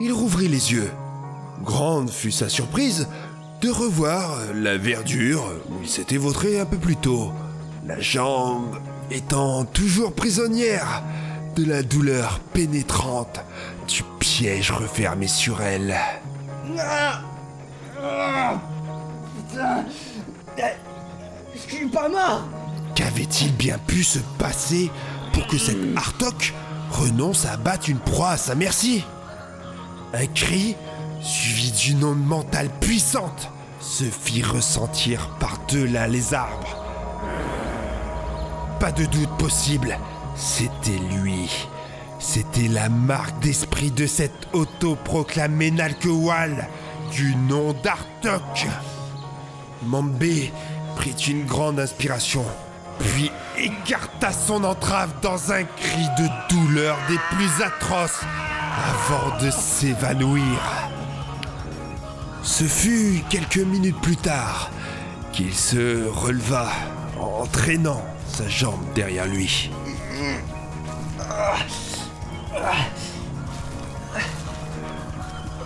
il 0.00 0.12
rouvrit 0.12 0.48
les 0.48 0.72
yeux. 0.72 0.90
Grande 1.62 2.10
fut 2.10 2.32
sa 2.32 2.48
surprise 2.48 3.08
de 3.60 3.70
revoir 3.70 4.38
la 4.54 4.76
verdure 4.76 5.44
où 5.70 5.82
il 5.82 5.88
s'était 5.88 6.18
vautré 6.18 6.60
un 6.60 6.66
peu 6.66 6.76
plus 6.76 6.96
tôt, 6.96 7.32
la 7.86 8.00
jambe 8.00 8.78
étant 9.10 9.64
toujours 9.64 10.12
prisonnière 10.12 11.02
de 11.54 11.64
la 11.64 11.82
douleur 11.82 12.40
pénétrante 12.52 13.40
du 13.88 14.02
piège 14.18 14.72
refermé 14.72 15.26
sur 15.26 15.62
elle. 15.62 15.96
Ah 16.78 17.20
Ah 18.02 18.60
Putain 19.36 19.84
Je 21.54 21.58
suis 21.58 21.86
pas 21.86 22.08
mort 22.08 22.42
Qu'avait-il 22.94 23.54
bien 23.54 23.78
pu 23.78 24.02
se 24.02 24.18
passer 24.38 24.90
pour 25.32 25.46
que 25.46 25.58
cet 25.58 25.76
Artok 25.96 26.52
renonce 26.90 27.46
à 27.46 27.56
battre 27.56 27.90
une 27.90 27.98
proie 27.98 28.30
à 28.30 28.36
sa 28.36 28.54
merci 28.54 29.04
Un 30.14 30.26
cri, 30.26 30.76
suivi 31.20 31.72
d'une 31.72 32.04
onde 32.04 32.24
mentale 32.24 32.70
puissante, 32.80 33.50
se 33.80 34.04
fit 34.04 34.42
ressentir 34.42 35.28
par-delà 35.40 36.08
les 36.08 36.34
arbres. 36.34 36.82
Pas 38.80 38.92
de 38.92 39.04
doute 39.06 39.36
possible, 39.38 39.98
c'était 40.34 40.98
lui. 41.14 41.50
C'était 42.18 42.68
la 42.68 42.88
marque 42.88 43.38
d'esprit 43.40 43.90
de 43.90 44.06
cet 44.06 44.32
autoproclamé 44.52 45.70
Nalkewal 45.70 46.68
du 47.12 47.34
nom 47.36 47.74
d'Artok. 47.82 48.66
Mambé 49.84 50.52
prit 50.96 51.12
une 51.28 51.44
grande 51.44 51.78
inspiration, 51.78 52.44
puis 52.98 53.30
écarta 53.58 54.32
son 54.32 54.64
entrave 54.64 55.10
dans 55.22 55.52
un 55.52 55.64
cri 55.64 56.06
de 56.18 56.54
douleur 56.54 56.96
des 57.08 57.18
plus 57.36 57.62
atroces 57.62 58.20
avant 58.76 59.36
de 59.38 59.50
s'évanouir. 59.50 60.60
Ce 62.42 62.64
fut 62.64 63.22
quelques 63.28 63.56
minutes 63.56 64.00
plus 64.00 64.16
tard 64.16 64.70
qu'il 65.32 65.54
se 65.54 66.08
releva 66.08 66.70
en 67.20 67.46
traînant 67.46 68.02
sa 68.28 68.48
jambe 68.48 68.80
derrière 68.94 69.26
lui. 69.26 69.70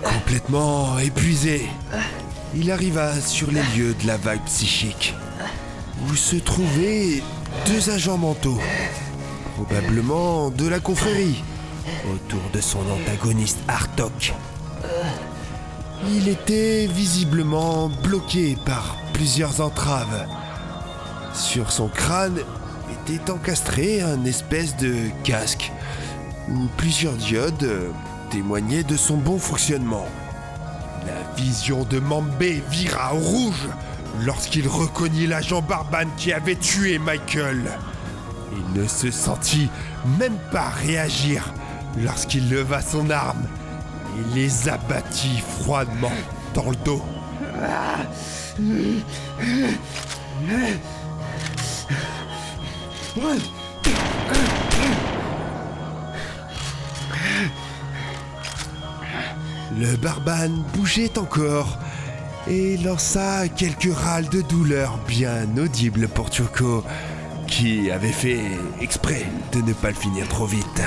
Complètement 0.02 0.98
épuisé, 0.98 1.68
il 2.54 2.70
arriva 2.70 3.20
sur 3.20 3.50
les 3.50 3.62
lieux 3.76 3.94
de 3.94 4.06
la 4.06 4.16
vague 4.16 4.42
psychique, 4.44 5.14
où 6.08 6.14
se 6.14 6.36
trouvaient 6.36 7.22
deux 7.66 7.90
agents 7.90 8.18
mentaux, 8.18 8.58
probablement 9.54 10.50
de 10.50 10.66
la 10.66 10.80
confrérie, 10.80 11.42
autour 12.12 12.42
de 12.52 12.60
son 12.60 12.80
antagoniste 12.90 13.58
Artok. 13.68 14.34
Il 16.08 16.28
était 16.28 16.86
visiblement 16.86 17.88
bloqué 18.02 18.56
par 18.64 18.96
plusieurs 19.12 19.60
entraves. 19.60 20.26
Sur 21.34 21.70
son 21.70 21.88
crâne 21.88 22.40
était 23.06 23.30
encastré 23.30 24.00
un 24.00 24.24
espèce 24.24 24.76
de 24.76 24.94
casque, 25.24 25.70
où 26.48 26.66
plusieurs 26.76 27.12
diodes 27.14 27.62
euh, 27.62 27.90
témoignaient 28.30 28.82
de 28.82 28.96
son 28.96 29.16
bon 29.16 29.38
fonctionnement. 29.38 30.06
La 31.06 31.36
vision 31.36 31.84
de 31.84 31.98
Mambé 31.98 32.62
vira 32.70 33.14
au 33.14 33.18
rouge 33.18 33.68
lorsqu'il 34.24 34.68
reconnut 34.68 35.26
l'agent 35.26 35.62
Barban 35.62 36.08
qui 36.16 36.32
avait 36.32 36.56
tué 36.56 36.98
Michael. 36.98 37.78
Il 38.52 38.80
ne 38.80 38.86
se 38.86 39.10
sentit 39.10 39.68
même 40.18 40.38
pas 40.50 40.68
réagir 40.68 41.52
lorsqu'il 41.98 42.48
leva 42.50 42.80
son 42.82 43.10
arme 43.10 43.46
et 44.18 44.34
les 44.34 44.68
abattit 44.68 45.42
froidement 45.60 46.12
dans 46.54 46.70
le 46.70 46.76
dos. 46.76 47.02
Le 59.78 59.96
Barban 59.96 60.48
bougeait 60.74 61.18
encore 61.18 61.78
et 62.50 62.76
lança 62.78 63.48
quelques 63.48 63.94
râles 63.94 64.28
de 64.28 64.40
douleur 64.42 64.98
bien 65.06 65.46
audibles 65.56 66.08
pour 66.08 66.32
Choco, 66.32 66.82
qui 67.46 67.90
avait 67.92 68.08
fait 68.08 68.40
exprès 68.80 69.24
de 69.52 69.60
ne 69.62 69.72
pas 69.72 69.90
le 69.90 69.94
finir 69.94 70.26
trop 70.26 70.46
vite. 70.46 70.82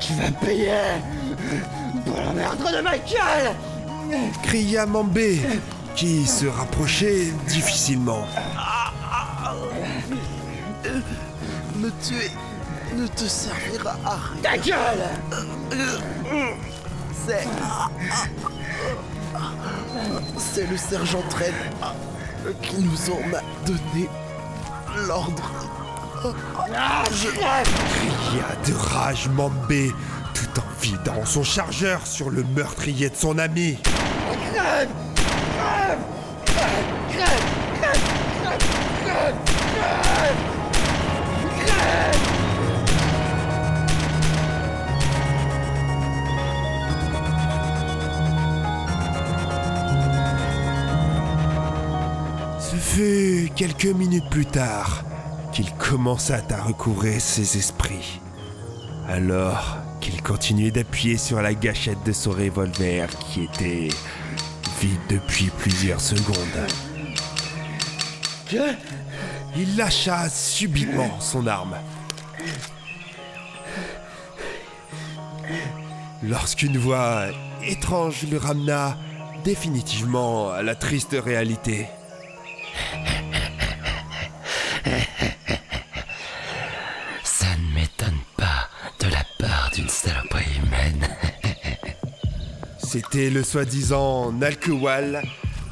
Tu 0.00 0.12
vas 0.14 0.30
payer 0.44 0.72
pour 2.04 2.16
la 2.16 2.32
meurtre 2.32 2.76
de 2.76 2.82
Michael 2.82 3.54
Cria 4.42 4.86
Mambé, 4.86 5.40
qui 5.94 6.26
se 6.26 6.46
rapprochait 6.46 7.32
difficilement. 7.46 8.26
Me 11.76 11.90
tuer 12.02 12.30
ne 12.96 13.06
te 13.06 13.24
servira 13.24 13.96
à 14.04 14.16
rien. 14.16 14.42
Ta 14.42 14.58
gueule 14.58 15.08
C'est. 17.26 17.46
C'est 20.38 20.66
le 20.70 20.76
sergent 20.76 21.22
Tren 21.30 21.54
qui 22.60 22.76
nous 22.78 23.10
en 23.10 23.36
a 23.36 23.66
donné 23.66 24.08
l'ordre. 25.06 25.50
Ah, 26.74 27.04
je 27.12 27.28
Cria 27.28 28.56
de 28.66 28.74
rage 28.74 29.28
Mambé, 29.28 29.90
tout 30.34 30.60
en 30.60 30.80
vidant 30.80 31.24
son 31.24 31.42
chargeur 31.42 32.06
sur 32.06 32.30
le 32.30 32.44
meurtrier 32.44 33.08
de 33.08 33.16
son 33.16 33.38
ami. 33.38 33.78
Fut 52.94 53.50
quelques 53.56 53.86
minutes 53.86 54.28
plus 54.28 54.44
tard 54.44 55.02
qu'il 55.50 55.72
commença 55.76 56.42
à 56.50 56.62
recouvrer 56.62 57.20
ses 57.20 57.56
esprits. 57.56 58.20
Alors 59.08 59.78
qu'il 60.02 60.22
continuait 60.22 60.70
d'appuyer 60.70 61.16
sur 61.16 61.40
la 61.40 61.54
gâchette 61.54 62.02
de 62.04 62.12
son 62.12 62.32
revolver 62.32 63.08
qui 63.18 63.44
était 63.44 63.88
vide 64.78 65.00
depuis 65.08 65.50
plusieurs 65.58 66.02
secondes. 66.02 66.36
Que 68.50 68.74
Il 69.56 69.74
lâcha 69.74 70.28
subitement 70.28 71.18
son 71.18 71.46
arme. 71.46 71.76
Lorsqu'une 76.22 76.76
voix 76.76 77.28
étrange 77.64 78.26
le 78.30 78.36
ramena 78.36 78.98
définitivement 79.44 80.50
à 80.50 80.62
la 80.62 80.74
triste 80.74 81.16
réalité. 81.18 81.86
C'était 93.12 93.28
le 93.28 93.44
soi-disant 93.44 94.32
Nalkewal 94.32 95.22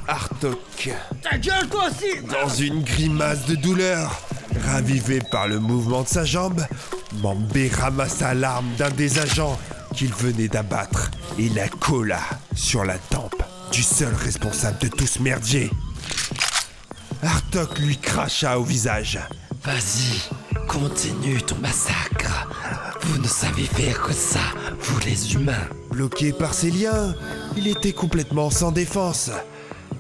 Artok. 0.07 0.91
Ta 1.23 1.39
gueule 1.39 1.69
toi 1.71 1.85
aussi 1.87 2.23
Dans 2.27 2.51
une 2.51 2.83
grimace 2.83 3.47
de 3.47 3.55
douleur, 3.55 4.21
ravivé 4.67 5.21
par 5.31 5.49
le 5.49 5.59
mouvement 5.59 6.03
de 6.03 6.09
sa 6.09 6.27
jambe, 6.27 6.63
Mambé 7.23 7.69
ramassa 7.69 8.35
l'arme 8.35 8.71
d'un 8.77 8.91
des 8.91 9.19
agents 9.19 9.59
qu'il 9.95 10.13
venait 10.13 10.49
d'abattre 10.49 11.11
et 11.39 11.49
la 11.49 11.67
colla 11.69 12.21
sur 12.55 12.85
la 12.85 12.99
tempe 12.99 13.43
du 13.73 13.83
seul 13.83 14.13
responsable 14.15 14.79
de 14.81 14.89
tout 14.89 15.07
ce 15.07 15.23
merdier. 15.23 15.71
Artok 17.23 17.79
lui 17.79 17.97
cracha 17.97 18.59
au 18.59 18.65
visage. 18.65 19.19
Vas-y, 19.65 20.67
continue 20.69 21.41
ton 21.41 21.57
massacre. 21.57 22.49
Vous 23.03 23.19
ne 23.23 23.29
savez 23.29 23.65
faire 23.65 24.03
que 24.03 24.13
ça, 24.13 24.41
vous 24.83 25.01
les 25.01 25.35
humains. 25.35 25.69
Bloqué 25.91 26.33
par 26.33 26.55
ses 26.55 26.71
liens, 26.71 27.15
il 27.57 27.69
était 27.69 27.93
complètement 27.93 28.51
sans 28.51 28.73
défense. 28.73 29.31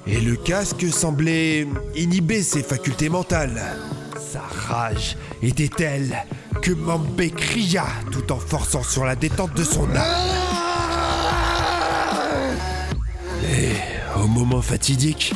Et 0.06 0.20
le 0.20 0.36
casque 0.36 0.86
semblait 0.92 1.66
inhiber 1.94 2.42
ses 2.42 2.62
facultés 2.62 3.08
mentales. 3.08 3.62
Sa 4.32 4.40
rage 4.40 5.16
était 5.42 5.68
telle 5.68 6.16
que 6.62 6.72
Mambé 6.72 7.30
cria 7.30 7.84
tout 8.10 8.32
en 8.32 8.38
forçant 8.38 8.82
sur 8.82 9.04
la 9.04 9.16
détente 9.16 9.54
de 9.54 9.64
son 9.64 9.88
arme. 9.94 10.36
Et 13.50 14.20
au 14.20 14.26
moment 14.26 14.62
fatidique, 14.62 15.32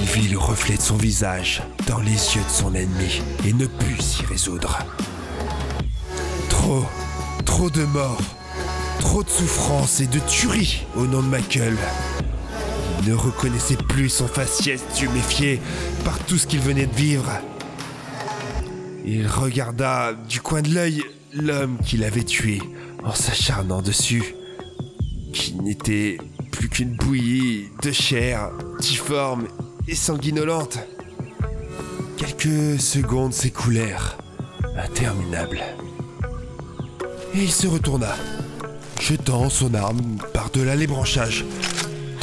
il 0.00 0.06
vit 0.06 0.28
le 0.28 0.38
reflet 0.38 0.76
de 0.76 0.82
son 0.82 0.96
visage 0.96 1.62
dans 1.86 1.98
les 2.00 2.10
yeux 2.10 2.42
de 2.44 2.50
son 2.50 2.74
ennemi 2.74 3.22
et 3.46 3.52
ne 3.52 3.66
put 3.66 4.00
s'y 4.00 4.24
résoudre. 4.24 4.78
Trop, 6.48 6.84
trop 7.48 7.70
de 7.70 7.82
morts, 7.84 8.20
trop 9.00 9.24
de 9.24 9.28
souffrance 9.30 10.00
et 10.00 10.06
de 10.06 10.18
tuerie 10.18 10.84
au 10.96 11.06
nom 11.06 11.22
de 11.22 11.28
Michael. 11.28 11.76
Il 13.00 13.08
ne 13.08 13.14
reconnaissait 13.14 13.74
plus 13.88 14.10
son 14.10 14.28
faciès 14.28 14.84
tuméfié 14.94 15.58
par 16.04 16.18
tout 16.26 16.36
ce 16.36 16.46
qu'il 16.46 16.60
venait 16.60 16.86
de 16.86 16.94
vivre. 16.94 17.30
Il 19.06 19.26
regarda 19.26 20.12
du 20.12 20.42
coin 20.42 20.60
de 20.60 20.74
l'œil 20.74 21.02
l'homme 21.32 21.78
qu'il 21.78 22.04
avait 22.04 22.22
tué 22.22 22.60
en 23.02 23.14
s'acharnant 23.14 23.80
dessus, 23.80 24.34
qui 25.32 25.54
n'était 25.54 26.18
plus 26.52 26.68
qu'une 26.68 26.96
bouillie 26.96 27.70
de 27.82 27.92
chair 27.92 28.50
difforme 28.78 29.48
et 29.88 29.94
sanguinolente. 29.94 30.78
Quelques 32.18 32.78
secondes 32.78 33.32
s'écoulèrent, 33.32 34.18
interminables. 34.76 35.62
Et 37.38 37.42
il 37.42 37.52
se 37.52 37.68
retourna, 37.68 38.16
jetant 39.00 39.48
son 39.48 39.72
arme 39.72 40.16
par-delà 40.34 40.74
les 40.74 40.88
branchages, 40.88 41.44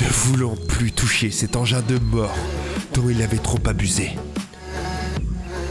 ne 0.01 0.07
voulant 0.09 0.57
plus 0.67 0.91
toucher 0.91 1.31
cet 1.31 1.55
engin 1.55 1.81
de 1.81 1.97
mort 1.99 2.35
dont 2.93 3.07
il 3.09 3.21
avait 3.21 3.37
trop 3.37 3.59
abusé. 3.65 4.11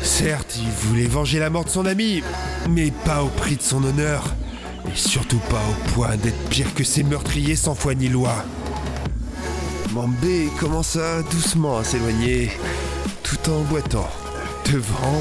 Certes, 0.01 0.59
il 0.63 0.89
voulait 0.89 1.07
venger 1.07 1.41
la 1.41 1.51
mort 1.51 1.67
de 1.67 1.69
son 1.69 1.85
ami, 1.85 2.23
mais 2.71 2.91
pas 3.05 3.23
au 3.23 3.29
prix 3.29 3.57
de 3.57 3.63
son 3.63 3.85
honneur, 3.85 4.35
et 4.87 4.97
surtout 4.97 5.41
pas 5.51 5.61
au 5.71 5.91
point 5.91 6.17
d'être 6.17 6.49
pire 6.49 6.73
que 6.73 6.83
ces 6.83 7.03
meurtriers 7.03 7.57
sans 7.57 7.75
foi 7.75 7.95
ni 7.95 8.09
loi. 8.09 8.47
Mambé 9.93 10.49
commença 10.59 11.21
doucement 11.31 11.77
à 11.77 11.85
s'éloigner, 11.85 12.51
tout 13.23 13.51
en 13.51 13.61
boitant, 13.65 14.09
devant 14.73 15.21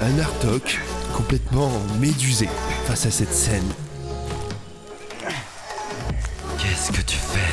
un 0.00 0.18
Artok 0.20 0.80
complètement 1.12 1.70
médusé 2.00 2.48
face 2.88 3.04
à 3.04 3.10
cette 3.10 3.34
scène. 3.34 3.70
Qu'est-ce 6.58 6.90
que 6.90 7.02
tu 7.02 7.18
fais? 7.18 7.52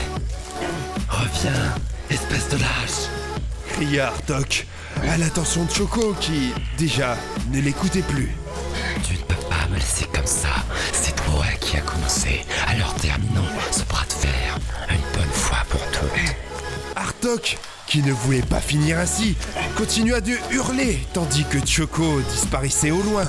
Reviens, 1.09 1.75
espèce 2.09 2.47
de 2.47 2.57
lâche 2.57 3.09
cria 3.67 4.07
Artok 4.07 4.65
à 5.09 5.17
l'attention 5.17 5.65
de 5.65 5.71
Choco 5.71 6.13
qui, 6.21 6.53
déjà, 6.77 7.17
ne 7.51 7.59
l'écoutait 7.59 8.01
plus. 8.01 8.31
Tu 9.05 9.15
ne 9.15 9.23
peux 9.23 9.47
pas 9.49 9.67
me 9.69 9.75
laisser 9.75 10.05
comme 10.13 10.25
ça. 10.25 10.47
C'est 10.93 11.15
toi 11.25 11.45
qui 11.59 11.75
a 11.75 11.81
commencé. 11.81 12.45
Alors 12.69 12.95
terminons 12.95 13.43
ce 13.71 13.83
bras 13.83 14.05
de 14.05 14.13
fer 14.13 14.57
une 14.89 15.19
bonne 15.19 15.33
fois 15.33 15.65
pour 15.69 15.81
toutes. 15.91 16.35
Artok, 16.95 17.57
qui 17.87 18.01
ne 18.03 18.13
voulait 18.13 18.41
pas 18.41 18.61
finir 18.61 18.99
ainsi, 18.99 19.35
continua 19.75 20.21
de 20.21 20.31
hurler 20.51 21.05
tandis 21.13 21.43
que 21.43 21.57
Choco 21.67 22.21
disparaissait 22.21 22.91
au 22.91 23.01
loin. 23.03 23.25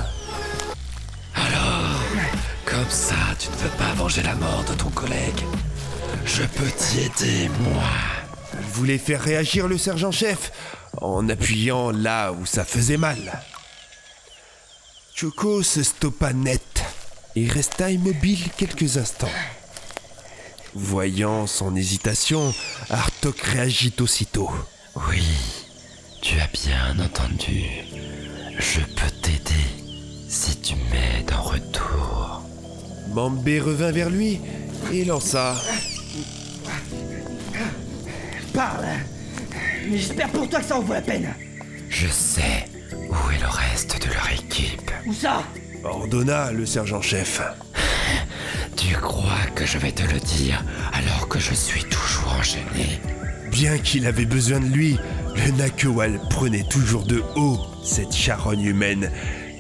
Comme 2.77 2.91
ça, 2.91 3.15
tu 3.39 3.49
ne 3.49 3.57
veux 3.57 3.77
pas 3.79 3.95
venger 3.95 4.23
la 4.23 4.35
mort 4.35 4.63
de 4.69 4.75
ton 4.75 4.91
collègue 4.91 5.43
Je 6.27 6.43
peux 6.43 6.71
t'y 6.71 7.01
aider, 7.01 7.49
moi. 7.61 7.83
Il 8.53 8.67
voulait 8.67 8.99
faire 8.99 9.23
réagir 9.23 9.67
le 9.67 9.79
sergent-chef 9.79 10.53
en 11.01 11.27
appuyant 11.31 11.91
là 11.91 12.33
où 12.33 12.45
ça 12.45 12.67
faisait 12.67 12.99
mal. 12.99 13.43
Choco 15.15 15.63
se 15.63 15.83
stoppa 15.83 16.35
net 16.35 16.85
et 17.35 17.49
resta 17.49 17.91
immobile 17.91 18.45
quelques 18.59 18.99
instants. 18.99 19.33
Voyant 20.75 21.47
son 21.47 21.75
hésitation, 21.77 22.53
Artok 22.91 23.41
réagit 23.41 23.95
aussitôt. 24.01 24.51
Oui, 25.09 25.25
tu 26.21 26.39
as 26.39 26.49
bien 26.49 27.03
entendu. 27.03 27.65
Je 28.59 28.81
peux 28.81 29.11
t'aider 29.23 29.65
si 30.29 30.61
tu 30.61 30.75
m'aides 30.91 31.33
en 31.33 31.43
retour. 31.43 32.36
Mambé 33.17 33.61
revint 33.61 33.93
vers 33.93 34.11
lui 34.11 34.39
et 34.93 35.07
lança 35.07 35.57
Parle 38.53 38.85
Mais 39.89 39.97
j'espère 39.97 40.29
pour 40.29 40.47
toi 40.51 40.61
que 40.61 40.67
ça 40.67 40.77
en 40.77 40.83
vaut 40.83 40.93
la 40.93 41.01
peine 41.01 41.33
Je 41.89 42.09
sais 42.09 42.67
où 42.93 43.31
est 43.31 43.41
le 43.41 43.49
reste 43.49 44.07
de 44.07 44.13
leur 44.13 44.31
équipe. 44.31 44.91
Où 45.07 45.15
ça? 45.15 45.43
Ordonna 45.83 46.53
le 46.53 46.67
sergent-chef. 46.67 47.41
Tu 48.77 48.95
crois 48.97 49.47
que 49.55 49.65
je 49.65 49.79
vais 49.79 49.93
te 49.93 50.03
le 50.03 50.21
dire 50.21 50.63
alors 50.93 51.27
que 51.27 51.39
je 51.39 51.55
suis 51.55 51.85
toujours 51.85 52.35
enchaîné? 52.39 53.01
Bien 53.51 53.79
qu'il 53.79 54.07
avait 54.07 54.27
besoin 54.27 54.61
de 54.61 54.67
lui, 54.67 54.99
le 55.37 55.53
Nakewal 55.53 56.21
prenait 56.29 56.65
toujours 56.65 57.07
de 57.07 57.23
haut 57.35 57.61
cette 57.83 58.15
charogne 58.15 58.65
humaine 58.65 59.11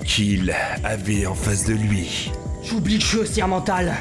qu'il 0.04 0.54
avait 0.84 1.24
en 1.24 1.34
face 1.34 1.64
de 1.64 1.72
lui. 1.72 2.30
J'oublie 2.68 2.98
que 2.98 3.04
je 3.04 3.08
suis 3.08 3.18
aussi 3.18 3.40
un 3.40 3.46
mental 3.46 3.94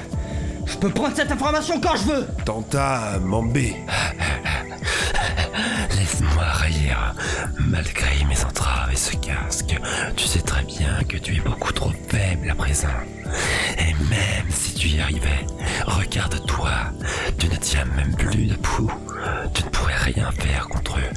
Je 0.65 0.75
peux 0.77 0.89
prendre 0.89 1.15
cette 1.15 1.31
information 1.31 1.79
quand 1.79 1.95
je 1.97 2.03
veux 2.03 2.27
Tenta 2.45 3.19
Mambé. 3.21 3.75
Laisse-moi 5.95 6.43
rire. 6.53 7.13
Malgré 7.59 8.23
mes 8.25 8.43
entraves 8.43 8.91
et 8.91 8.95
ce 8.95 9.15
casque, 9.17 9.75
tu 10.15 10.25
sais 10.25 10.41
très 10.41 10.63
bien 10.63 11.03
que 11.07 11.17
tu 11.17 11.35
es 11.35 11.39
beaucoup 11.39 11.73
trop 11.73 11.91
faible 12.09 12.49
à 12.49 12.55
présent. 12.55 12.87
Et 13.77 13.93
même 14.09 14.49
si 14.49 14.73
tu 14.73 14.87
y 14.87 14.99
arrivais, 14.99 15.45
regarde-toi, 15.85 16.71
tu 17.37 17.47
ne 17.47 17.55
tiens 17.57 17.85
même 17.95 18.15
plus 18.15 18.47
debout. 18.47 18.91
Tu 19.53 19.63
ne 19.63 19.69
pourrais 19.69 19.97
rien 19.97 20.31
faire 20.31 20.67
contre 20.69 20.97
eux. 20.97 21.13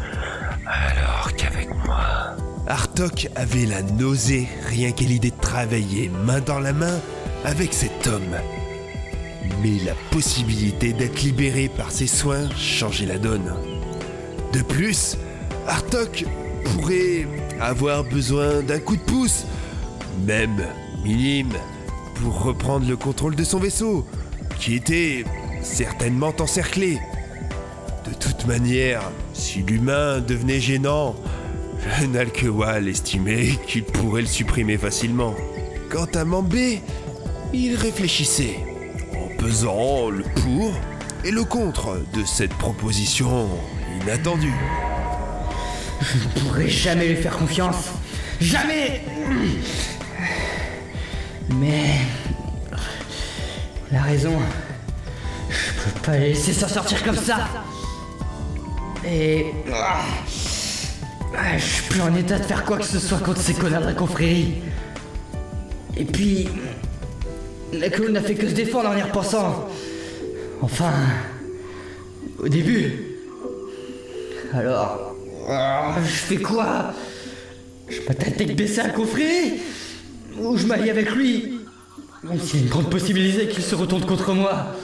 Alors 0.67 1.31
qu'avec 1.37 1.69
moi, 1.87 2.37
Artok 2.67 3.29
avait 3.37 3.67
la 3.67 3.81
nausée 3.83 4.49
rien 4.69 4.93
qu'à 4.93 5.05
l'idée 5.07 5.31
de 5.31 5.41
travailler 5.41 6.11
main 6.27 6.41
dans 6.41 6.59
la 6.59 6.75
main 6.75 7.01
avec 7.44 7.72
cet 7.72 8.07
homme. 8.07 8.37
Mais 9.62 9.85
la 9.85 9.94
possibilité 10.11 10.92
d'être 10.92 11.22
libéré 11.22 11.68
par 11.68 11.90
ses 11.90 12.07
soins 12.07 12.48
changeait 12.57 13.07
la 13.07 13.18
donne. 13.18 13.55
De 14.53 14.62
plus, 14.62 15.16
Artok 15.66 16.24
pourrait 16.64 17.27
avoir 17.61 18.05
besoin 18.05 18.62
d'un 18.62 18.79
coup 18.79 18.96
de 18.96 19.03
pouce, 19.03 19.44
même 20.27 20.64
minime, 21.05 21.53
pour 22.14 22.42
reprendre 22.42 22.88
le 22.88 22.96
contrôle 22.96 23.35
de 23.35 23.44
son 23.44 23.59
vaisseau, 23.59 24.07
qui 24.59 24.74
était 24.74 25.24
certainement 25.62 26.33
encerclé. 26.38 26.98
De 28.09 28.14
toute 28.14 28.46
manière, 28.46 29.03
si 29.35 29.62
l'humain 29.62 30.20
devenait 30.20 30.61
gênant, 30.61 31.14
Nalkewal 32.12 32.88
estimait 32.88 33.51
qu'il 33.66 33.85
pourrait 33.85 34.22
le 34.22 34.27
supprimer 34.27 34.77
facilement. 34.79 35.35
Quant 35.90 36.09
à 36.14 36.24
Mambé, 36.24 36.81
il 37.53 37.75
réfléchissait, 37.77 38.59
en 39.15 39.29
pesant 39.37 40.11
le 40.11 40.23
pour 40.23 40.73
et 41.25 41.31
le 41.31 41.45
contre 41.45 42.01
de 42.15 42.25
cette 42.25 42.55
proposition 42.55 43.49
inattendue. 44.03 44.55
Je 46.01 46.19
ne 46.19 46.45
pourrai 46.45 46.69
jamais 46.69 47.09
lui 47.09 47.17
faire 47.17 47.37
confiance. 47.37 47.87
Jamais 48.41 49.03
Mais... 51.55 51.99
La 53.91 54.03
raison... 54.03 54.39
Je 55.49 55.83
peux 55.83 56.01
pas 56.01 56.19
laisser 56.19 56.53
s'en 56.53 56.69
sortir 56.69 57.03
comme 57.03 57.17
ça. 57.17 57.49
Et... 59.07 59.47
Je 61.57 61.65
suis 61.65 61.83
plus 61.89 62.01
en 62.03 62.15
état 62.15 62.39
de 62.39 62.45
faire 62.45 62.65
quoi 62.65 62.79
que 62.79 62.85
ce 62.85 62.99
soit 62.99 63.19
contre 63.19 63.41
ces 63.41 63.55
connards 63.55 63.83
de 63.83 63.87
la 63.87 63.95
confrérie. 63.95 64.63
Et 65.97 66.05
puis... 66.05 66.49
La 67.72 67.90
colonne 67.90 68.12
n'a 68.12 68.22
fait 68.22 68.35
que 68.35 68.48
se 68.48 68.54
défendre 68.54 68.88
en 68.88 68.96
y 68.96 69.02
repensant. 69.02 69.68
Enfin... 70.62 70.92
Au 72.38 72.48
début... 72.48 73.04
Alors... 74.52 75.14
ah, 75.48 75.96
je 76.02 76.09
fais 76.09 76.37
quoi? 76.37 76.92
Je 77.88 78.00
ta 78.00 78.14
tête 78.14 78.57
baissée 78.57 78.81
à 78.81 78.88
confrérie 78.88 79.61
Ou 80.40 80.57
je 80.57 80.66
m'allie 80.66 80.90
avec 80.90 81.11
lui? 81.11 81.61
Même 82.24 82.40
s'il 82.40 82.57
y 82.57 82.62
a 82.62 82.64
une 82.64 82.70
grande 82.70 82.90
possibilité 82.90 83.48
qu'il 83.48 83.62
se 83.62 83.74
retourne 83.74 84.04
contre 84.04 84.33
moi. 84.33 84.74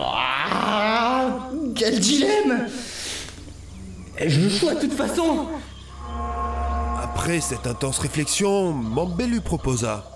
Ah, 0.00 1.48
quel 1.74 1.98
dilemme! 2.00 2.66
Et 4.18 4.28
Je 4.28 4.48
joue 4.48 4.74
de 4.74 4.80
toute 4.80 4.92
façon. 4.92 5.46
Après 7.02 7.40
cette 7.40 7.66
intense 7.66 7.98
réflexion, 7.98 8.72
Mambé 8.72 9.26
lui 9.26 9.40
proposa. 9.40 10.10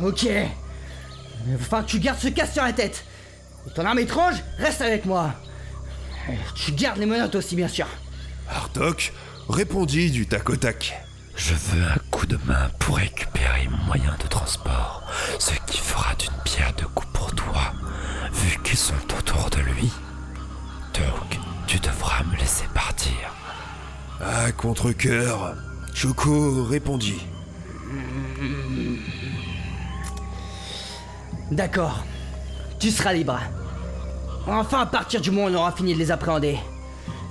Ok. 0.00 0.24
Mais 0.24 1.56
va 1.56 1.64
falloir 1.64 1.86
que 1.86 1.90
tu 1.90 1.98
gardes 1.98 2.18
ce 2.20 2.28
casque 2.28 2.52
sur 2.52 2.62
la 2.62 2.72
tête. 2.72 3.04
Et 3.66 3.70
ton 3.70 3.84
arme 3.84 3.98
étrange, 3.98 4.36
reste 4.58 4.80
avec 4.80 5.04
moi. 5.04 5.34
Et 6.28 6.36
Tu 6.54 6.72
gardes 6.72 6.98
les 6.98 7.06
menottes 7.06 7.34
aussi, 7.34 7.56
bien 7.56 7.68
sûr. 7.68 7.86
Artok 8.48 9.12
répondit 9.48 10.10
du 10.10 10.26
tac 10.26 10.48
au 10.50 10.56
tac. 10.56 10.94
Je 11.34 11.54
veux 11.54 11.82
un 11.84 11.98
coup 12.10 12.26
de 12.26 12.38
main 12.46 12.70
pour 12.78 12.96
récupérer 12.96 13.66
mon 13.68 13.84
moyen 13.84 14.14
de 14.22 14.28
transport, 14.28 15.02
ce 15.38 15.52
qui 15.66 15.78
fera 15.78 16.14
d'une 16.16 16.36
pierre 16.44 16.72
deux 16.78 16.86
coups 16.88 17.08
pour 17.12 17.34
toi, 17.34 17.72
vu 18.32 18.58
qu'ils 18.62 18.78
sont 18.78 18.94
autour 19.18 19.48
de 19.50 19.60
lui. 19.60 19.90
Donc, 20.94 21.38
tu 21.66 21.78
devras 21.80 22.22
me 22.24 22.36
laisser 22.36 22.66
partir. 22.74 23.12
À 24.20 24.52
contre-coeur, 24.52 25.56
Choco 25.94 26.64
répondit. 26.64 27.26
D'accord. 31.52 32.04
Tu 32.78 32.90
seras 32.90 33.12
libre. 33.12 33.38
Enfin, 34.46 34.80
à 34.80 34.86
partir 34.86 35.20
du 35.20 35.30
moment 35.30 35.46
où 35.46 35.50
on 35.50 35.54
aura 35.54 35.72
fini 35.72 35.94
de 35.94 35.98
les 35.98 36.10
appréhender. 36.10 36.58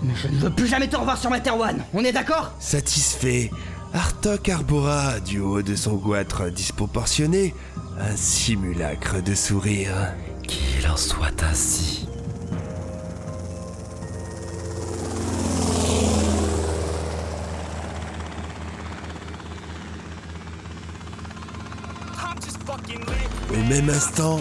Mais 0.03 0.13
je 0.15 0.27
ne 0.27 0.37
veux 0.37 0.49
plus 0.49 0.67
jamais 0.67 0.87
te 0.87 0.95
revoir 0.95 1.17
sur 1.17 1.29
Materwan. 1.29 1.83
On 1.93 2.03
est 2.03 2.11
d'accord? 2.11 2.53
Satisfait, 2.59 3.51
Artok 3.93 4.49
arbora 4.49 5.19
du 5.19 5.39
haut 5.39 5.61
de 5.61 5.75
son 5.75 5.95
goitre 5.95 6.49
disproportionné 6.49 7.53
un 7.99 8.15
simulacre 8.15 9.21
de 9.21 9.35
sourire. 9.35 10.13
Qu'il 10.47 10.87
en 10.87 10.97
soit 10.97 11.43
ainsi. 11.43 12.07
Même 23.71 23.89
instant, 23.89 24.37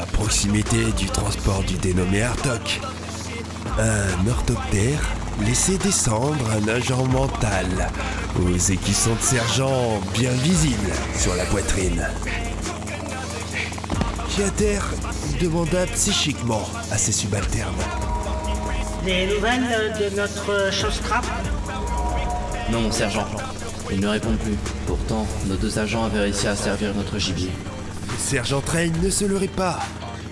à 0.00 0.06
proximité 0.06 0.78
du 0.96 1.04
transport 1.04 1.62
du 1.62 1.74
dénommé 1.74 2.22
Artok, 2.22 2.80
un 3.78 4.26
orthoptère 4.26 5.10
laissait 5.44 5.76
descendre 5.76 6.42
un 6.56 6.66
agent 6.68 7.04
mental 7.08 7.66
aux 8.40 8.56
écussons 8.56 9.14
de 9.14 9.20
sergent 9.20 10.00
bien 10.14 10.30
visibles 10.30 10.90
sur 11.18 11.34
la 11.34 11.44
poitrine. 11.44 12.08
Kiater 14.34 14.80
demanda 15.38 15.84
psychiquement 15.88 16.66
à 16.90 16.96
ses 16.96 17.12
subalternes. 17.12 17.74
Des 19.04 19.26
nouvelles 19.26 19.92
de 20.00 20.16
notre 20.16 20.72
chausse-crabe 20.72 21.26
Non, 22.70 22.80
mon 22.80 22.90
sergent. 22.90 23.26
Ils 23.90 24.00
ne 24.00 24.08
répondent 24.08 24.38
plus. 24.38 24.56
Pourtant, 24.86 25.26
nos 25.44 25.56
deux 25.56 25.78
agents 25.78 26.04
avaient 26.04 26.20
réussi 26.20 26.46
à 26.46 26.56
servir 26.56 26.94
notre 26.94 27.18
gibier. 27.18 27.50
Sergent 28.18 28.60
Train 28.60 28.90
ne 29.02 29.10
se 29.10 29.24
leurrait 29.24 29.48
pas. 29.48 29.78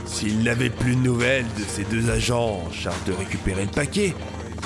S'il 0.06 0.42
n'avait 0.42 0.70
plus 0.70 0.96
de 0.96 1.00
nouvelles 1.00 1.46
de 1.58 1.64
ses 1.64 1.84
deux 1.84 2.10
agents 2.10 2.62
en 2.66 2.72
charge 2.72 3.04
de 3.06 3.12
récupérer 3.12 3.64
le 3.64 3.70
paquet, 3.70 4.14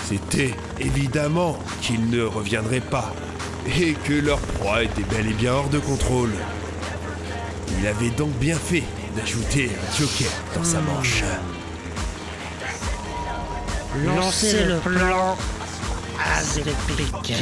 c'était 0.07 0.55
évidemment 0.81 1.59
qu'ils 1.81 2.09
ne 2.11 2.23
reviendraient 2.23 2.81
pas 2.81 3.13
et 3.79 3.93
que 3.93 4.15
leur 4.15 4.39
proie 4.39 4.83
était 4.83 5.03
bel 5.03 5.27
et 5.27 5.35
bien 5.35 5.53
hors 5.53 5.69
de 5.69 5.79
contrôle. 5.79 6.33
Il 7.79 7.87
avait 7.87 8.11
donc 8.11 8.31
bien 8.39 8.57
fait 8.57 8.85
d'ajouter 9.17 9.71
un 9.71 9.99
joker 9.99 10.31
dans 10.55 10.65
sa 10.65 10.81
manche. 10.81 11.23
Lancez 14.05 14.65
le 14.65 14.79
plan 14.79 15.37
Azépique. 16.37 17.33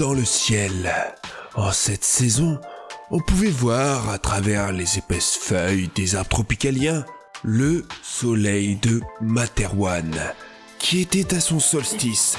Dans 0.00 0.14
le 0.14 0.24
ciel, 0.24 0.90
en 1.56 1.72
cette 1.72 2.04
saison, 2.04 2.58
on 3.10 3.20
pouvait 3.20 3.50
voir 3.50 4.08
à 4.08 4.16
travers 4.16 4.72
les 4.72 4.96
épaisses 4.96 5.36
feuilles 5.38 5.90
des 5.94 6.14
arbres 6.14 6.30
tropicaliens 6.30 7.04
le 7.44 7.84
soleil 8.02 8.76
de 8.76 9.02
Materwan, 9.20 10.18
qui 10.78 11.02
était 11.02 11.34
à 11.34 11.40
son 11.40 11.60
solstice, 11.60 12.38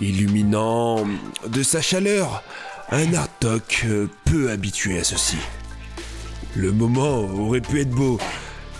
illuminant 0.00 1.04
de 1.46 1.62
sa 1.62 1.82
chaleur 1.82 2.42
un 2.90 3.12
Artok 3.12 3.84
peu 4.24 4.50
habitué 4.50 4.98
à 4.98 5.04
ceci. 5.04 5.36
Le 6.54 6.72
moment 6.72 7.18
aurait 7.18 7.60
pu 7.60 7.82
être 7.82 7.90
beau 7.90 8.18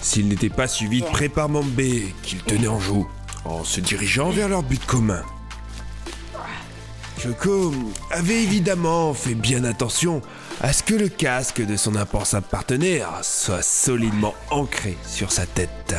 s'il 0.01 0.29
n'était 0.29 0.49
pas 0.49 0.69
suivi 0.69 1.03
de 1.03 1.07
près 1.07 1.29
par 1.29 1.51
Mambé 1.51 2.15
qu'il 2.23 2.39
tenait 2.39 2.67
en 2.67 2.81
joue, 2.81 3.07
en 3.45 3.63
se 3.63 3.81
dirigeant 3.81 4.31
vers 4.31 4.49
leur 4.49 4.63
but 4.63 4.83
commun. 4.87 5.23
Choco 7.19 7.73
avait 8.11 8.43
évidemment 8.43 9.15
fait 9.15 9.35
bien 9.35 9.65
attention 9.65 10.21
à 10.61 10.73
ce 10.73 10.83
que 10.83 10.95
le 10.95 11.09
casque 11.09 11.65
de 11.65 11.77
son 11.77 11.97
impensable 11.97 12.47
partenaire 12.47 13.09
soit 13.23 13.63
solidement 13.63 14.35
ancré 14.51 14.97
sur 15.07 15.33
sa 15.33 15.47
tête. 15.47 15.95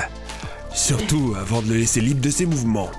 Surtout 0.73 1.35
avant 1.39 1.61
de 1.61 1.69
le 1.69 1.77
laisser 1.77 2.01
libre 2.01 2.21
de 2.21 2.29
ses 2.29 2.45
mouvements. 2.45 2.91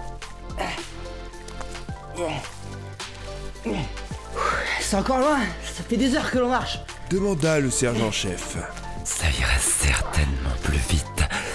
C'est 4.80 4.96
encore 4.96 5.18
loin 5.18 5.38
Ça 5.64 5.82
fait 5.88 5.96
des 5.96 6.16
heures 6.16 6.30
que 6.30 6.38
l'on 6.38 6.48
marche. 6.48 6.78
Demanda 7.10 7.60
le 7.60 7.70
sergent-chef. 7.70 8.56
Ça 9.04 9.26
irait 9.30 9.60
certainement 9.60 10.56
plus 10.62 10.78
vite 10.90 11.04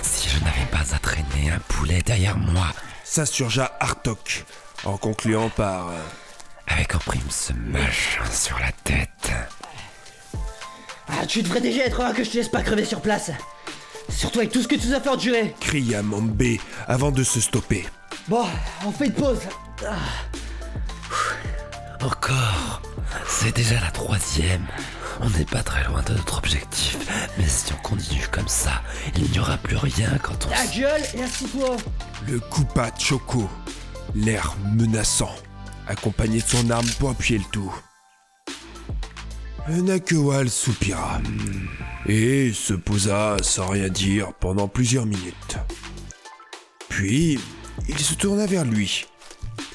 si 0.02 0.30
je 0.30 0.40
n'avais 0.44 0.66
pas 0.72 0.96
à 0.96 1.00
traîner 1.00 1.52
un 1.52 1.60
poulet 1.68 2.02
derrière 2.02 2.38
moi. 2.38 2.68
S'insurgea 3.04 3.76
Artok, 3.80 4.46
en 4.86 4.98
concluant 4.98 5.50
par... 5.50 5.92
Avec 6.74 6.96
en 6.96 7.00
prime 7.00 7.22
ce 7.30 7.54
machin 7.54 8.24
sur 8.32 8.58
la 8.60 8.72
tête. 8.84 9.32
Ah, 11.08 11.26
tu 11.28 11.42
devrais 11.44 11.62
déjà 11.62 11.84
être 11.86 12.02
heureux 12.02 12.14
que 12.14 12.24
je 12.24 12.32
te 12.32 12.38
laisse 12.38 12.50
pas 12.50 12.62
crever 12.64 12.86
sur 12.86 13.02
place. 13.02 13.32
Surtout 14.10 14.40
avec 14.40 14.52
tout 14.52 14.62
ce 14.62 14.68
que 14.68 14.76
tu 14.76 14.88
nous 14.88 14.94
as 14.94 15.00
fait 15.02 15.10
endurer. 15.10 15.56
cria 15.60 16.02
Mambé 16.02 16.60
avant 16.88 17.12
de 17.12 17.24
se 17.24 17.40
stopper. 17.42 17.86
Bon, 18.28 18.46
on 18.86 18.92
fait 18.92 19.06
une 19.08 19.14
pause. 19.14 19.40
Ah, 19.86 19.96
Encore 22.04 22.82
C'est 23.28 23.56
déjà 23.56 23.80
la 23.80 23.92
troisième. 23.92 24.66
On 25.22 25.30
n'est 25.30 25.46
pas 25.46 25.62
très 25.62 25.84
loin 25.86 26.02
de 26.02 26.14
notre 26.14 26.40
objectif, 26.40 26.98
mais 27.38 27.48
si 27.48 27.72
on 27.72 27.78
continue 27.88 28.28
comme 28.32 28.48
ça, 28.48 28.82
il 29.16 29.30
n'y 29.30 29.40
aura 29.40 29.58
plus 29.58 29.78
rien 29.78 30.10
quand 30.24 30.48
on... 30.48 30.50
ta 30.50 30.66
gueule 30.76 31.02
et 31.14 31.24
assis-toi. 31.24 31.78
Le 32.28 32.40
coupa 32.40 32.90
Choco, 32.98 33.48
l'air 34.16 34.56
menaçant, 34.74 35.34
accompagné 35.88 36.42
de 36.42 36.48
son 36.48 36.70
arme 36.70 36.88
pour 37.00 37.10
appuyer 37.10 37.40
le 37.40 37.46
tout. 37.52 37.74
Le 39.68 39.82
Nakewal 39.82 40.50
soupira 40.50 41.22
et 42.06 42.52
se 42.54 42.74
posa 42.74 43.38
sans 43.42 43.68
rien 43.68 43.88
dire 43.88 44.34
pendant 44.34 44.68
plusieurs 44.68 45.06
minutes. 45.06 45.58
Puis, 46.90 47.40
il 47.88 48.00
se 48.00 48.14
tourna 48.14 48.46
vers 48.46 48.66
lui, 48.66 49.06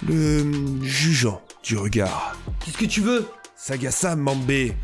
le 0.06 0.82
jugeant 0.82 1.42
du 1.62 1.76
regard. 1.76 2.36
Qu'est-ce 2.64 2.76
que 2.76 2.84
tu 2.84 3.00
veux? 3.00 3.26
S'agaça 3.56 4.14
Mambé, 4.14 4.76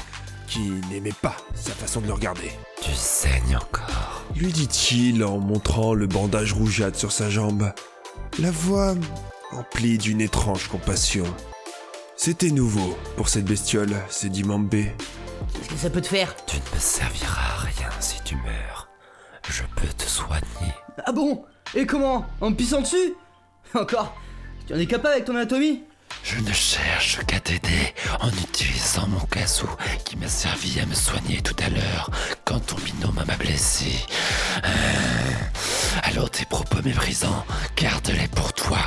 qui 0.48 0.72
n'aimait 0.90 1.12
pas 1.12 1.37
sa 1.54 1.72
façon 1.72 2.00
de 2.00 2.06
le 2.06 2.14
regarder. 2.14 2.50
Tu 2.82 2.90
saignes 2.92 3.56
encore. 3.56 4.24
Lui 4.37 4.52
dit-il 4.52 5.22
en 5.22 5.38
montrant 5.38 5.94
le 5.94 6.06
bandage 6.06 6.52
rougeâtre 6.52 6.98
sur 6.98 7.12
sa 7.12 7.30
jambe, 7.30 7.72
la 8.38 8.50
voix 8.50 8.94
emplie 9.55 9.99
d'une 9.99 10.21
étrange 10.21 10.69
compassion. 10.69 11.25
C'était 12.17 12.51
nouveau 12.51 12.97
pour 13.17 13.29
cette 13.29 13.45
bestiole, 13.45 13.95
s'est 14.09 14.29
dit 14.29 14.45
Mambé. 14.45 14.93
Qu'est-ce 15.53 15.69
que 15.69 15.77
ça 15.77 15.90
peut 15.90 16.01
te 16.01 16.09
faire? 16.09 16.35
Tu 16.47 16.57
ne 16.57 16.75
me 16.75 16.81
serviras 16.81 17.55
à 17.57 17.61
rien 17.61 17.90
si 18.01 18.23
tu 18.25 18.37
meurs. 18.37 18.88
Je 19.49 19.62
peux 19.77 19.88
te 19.88 20.05
soigner. 20.05 20.73
Ah 21.05 21.12
bon? 21.12 21.45
Et 21.75 21.87
comment? 21.87 22.25
En 22.40 22.51
me 22.51 22.57
pissant 22.57 22.81
dessus? 22.81 23.14
Encore? 23.75 24.14
Tu 24.67 24.75
en 24.75 24.79
es 24.79 24.87
capable 24.87 25.14
avec 25.14 25.25
ton 25.25 25.35
anatomie? 25.35 25.83
Je 26.24 26.40
ne 26.40 26.52
cherche 26.52 27.18
qu'à 27.26 27.38
t'aider 27.38 27.94
en 28.20 28.28
utilisant 28.30 29.06
mon 29.08 29.20
casou 29.26 29.68
qui 30.04 30.16
m'a 30.16 30.28
servi 30.28 30.80
à 30.80 30.87
me 30.87 30.94
soigner 30.94 31.42
tout 31.42 31.54
à 31.62 31.68
l'heure 31.68 32.10
quand 32.44 32.60
ton 32.60 32.76
binôme 32.76 33.22
m'a 33.26 33.37
blessé. 33.37 33.92
Euh, 34.64 34.68
Alors 36.02 36.30
tes 36.30 36.46
propos 36.46 36.82
méprisants, 36.82 37.44
garde-les 37.76 38.28
pour 38.28 38.52
toi. 38.54 38.78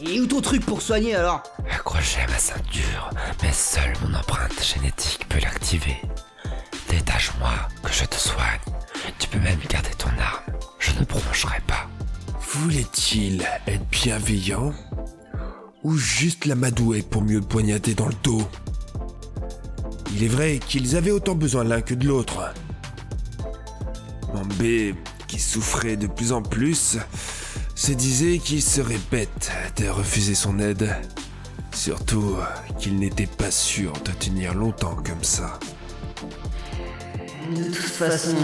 Et 0.00 0.20
où 0.20 0.26
ton 0.26 0.40
truc 0.40 0.64
pour 0.64 0.80
soigner 0.80 1.16
alors? 1.16 1.42
Accroché 1.70 2.20
à 2.20 2.28
ma 2.28 2.38
ceinture, 2.38 3.10
mais 3.42 3.52
seule 3.52 3.92
mon 4.02 4.14
empreinte 4.16 4.62
génétique 4.62 5.28
peut 5.28 5.40
l'activer. 5.40 6.00
Détache-moi, 6.88 7.52
que 7.82 7.92
je 7.92 8.04
te 8.04 8.14
soigne. 8.16 8.60
Tu 9.18 9.26
peux 9.28 9.40
même 9.40 9.58
garder 9.68 9.90
ton 9.98 10.10
arme. 10.20 10.56
Je 10.78 10.92
ne 10.92 11.04
broncherai 11.04 11.60
pas. 11.66 11.88
Voulait-il 12.52 13.42
être 13.66 13.88
bienveillant? 13.90 14.72
Ou 15.86 15.96
juste 15.96 16.46
l'amadouer 16.46 17.02
pour 17.02 17.22
mieux 17.22 17.38
le 17.38 17.46
poignarder 17.46 17.94
dans 17.94 18.08
le 18.08 18.14
dos 18.24 18.42
Il 20.12 20.24
est 20.24 20.28
vrai 20.28 20.58
qu'ils 20.58 20.96
avaient 20.96 21.12
autant 21.12 21.36
besoin 21.36 21.62
l'un 21.62 21.80
que 21.80 21.94
de 21.94 22.08
l'autre. 22.08 22.52
Mambé, 24.34 24.96
qui 25.28 25.38
souffrait 25.38 25.96
de 25.96 26.08
plus 26.08 26.32
en 26.32 26.42
plus, 26.42 26.98
se 27.76 27.92
disait 27.92 28.38
qu'il 28.38 28.62
serait 28.62 28.98
bête 29.12 29.52
de 29.76 29.86
refuser 29.86 30.34
son 30.34 30.58
aide. 30.58 30.92
Surtout 31.72 32.34
qu'il 32.80 32.96
n'était 32.96 33.28
pas 33.28 33.52
sûr 33.52 33.92
de 34.04 34.10
tenir 34.10 34.54
longtemps 34.54 34.96
comme 34.96 35.22
ça. 35.22 35.60
De 37.48 37.62
toute 37.62 37.76
façon, 37.76 38.34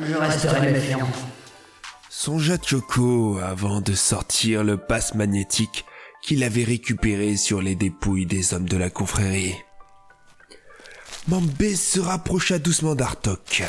je 0.00 0.14
resterai 0.14 0.70
méfiant. 0.70 1.08
Songea 2.10 2.58
Choco 2.64 3.38
avant 3.38 3.80
de 3.80 3.92
sortir 3.92 4.62
le 4.62 4.76
passe 4.76 5.16
magnétique 5.16 5.84
qu'il 6.26 6.42
avait 6.42 6.64
récupéré 6.64 7.36
sur 7.36 7.62
les 7.62 7.76
dépouilles 7.76 8.26
des 8.26 8.52
hommes 8.52 8.68
de 8.68 8.76
la 8.76 8.90
confrérie. 8.90 9.54
Mambé 11.28 11.76
se 11.76 12.00
rapprocha 12.00 12.58
doucement 12.58 12.96
d'Artok, 12.96 13.62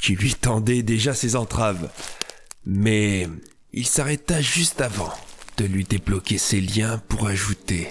qui 0.00 0.14
lui 0.14 0.34
tendait 0.34 0.84
déjà 0.84 1.14
ses 1.14 1.34
entraves. 1.34 1.90
Mais 2.64 3.28
il 3.72 3.86
s'arrêta 3.86 4.40
juste 4.40 4.80
avant 4.80 5.12
de 5.56 5.64
lui 5.64 5.82
débloquer 5.82 6.38
ses 6.38 6.60
liens 6.60 7.02
pour 7.08 7.26
ajouter. 7.26 7.90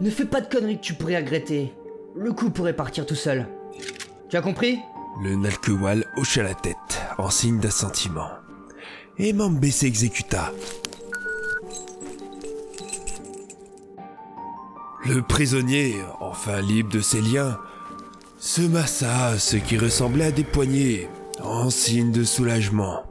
Ne 0.00 0.08
fais 0.08 0.24
pas 0.24 0.40
de 0.40 0.50
conneries 0.50 0.78
que 0.78 0.84
tu 0.84 0.94
pourrais 0.94 1.18
regretter. 1.18 1.74
Le 2.16 2.32
coup 2.32 2.48
pourrait 2.48 2.76
partir 2.76 3.04
tout 3.04 3.14
seul. 3.14 3.46
Tu 4.30 4.38
as 4.38 4.42
compris? 4.42 4.78
Le 5.22 5.36
Nalkewal 5.36 6.06
hocha 6.16 6.42
la 6.42 6.54
tête 6.54 7.02
en 7.18 7.28
signe 7.28 7.60
d'assentiment. 7.60 8.30
Et 9.18 9.34
Mambé 9.34 9.70
s'exécuta. 9.70 10.50
Le 15.06 15.22
prisonnier, 15.22 15.96
enfin 16.20 16.60
libre 16.60 16.92
de 16.92 17.00
ses 17.00 17.22
liens, 17.22 17.58
se 18.38 18.60
massa 18.60 19.28
à 19.28 19.38
ce 19.38 19.56
qui 19.56 19.78
ressemblait 19.78 20.26
à 20.26 20.30
des 20.30 20.44
poignées, 20.44 21.08
en 21.42 21.70
signe 21.70 22.12
de 22.12 22.24
soulagement. 22.24 23.02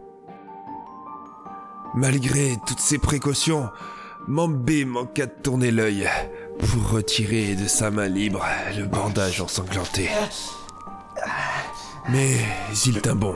Malgré 1.96 2.58
toutes 2.68 2.80
ces 2.80 3.00
précautions, 3.00 3.70
Mambé 4.28 4.86
manqua 4.86 5.26
de 5.26 5.32
tourner 5.42 5.72
l'œil 5.72 6.08
pour 6.60 6.92
retirer 6.92 7.56
de 7.56 7.68
sa 7.68 7.90
main 7.90 8.08
libre 8.08 8.46
le 8.78 8.86
bandage 8.86 9.42
ensanglanté. 9.42 10.10
Mais 12.10 12.36
il 12.86 13.02
tint 13.02 13.16
bon. 13.16 13.34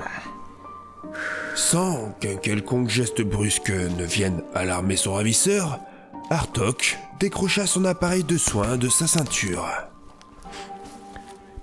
Sans 1.55 2.11
qu'un 2.19 2.35
quelconque 2.35 2.89
geste 2.89 3.21
brusque 3.21 3.71
ne 3.71 4.03
vienne 4.03 4.43
alarmer 4.53 4.95
son 4.95 5.13
ravisseur, 5.13 5.79
Artok 6.33 6.97
décrocha 7.19 7.67
son 7.67 7.85
appareil 7.85 8.23
de 8.23 8.37
soins 8.37 8.75
de 8.77 8.89
sa 8.89 9.05
ceinture. 9.05 9.67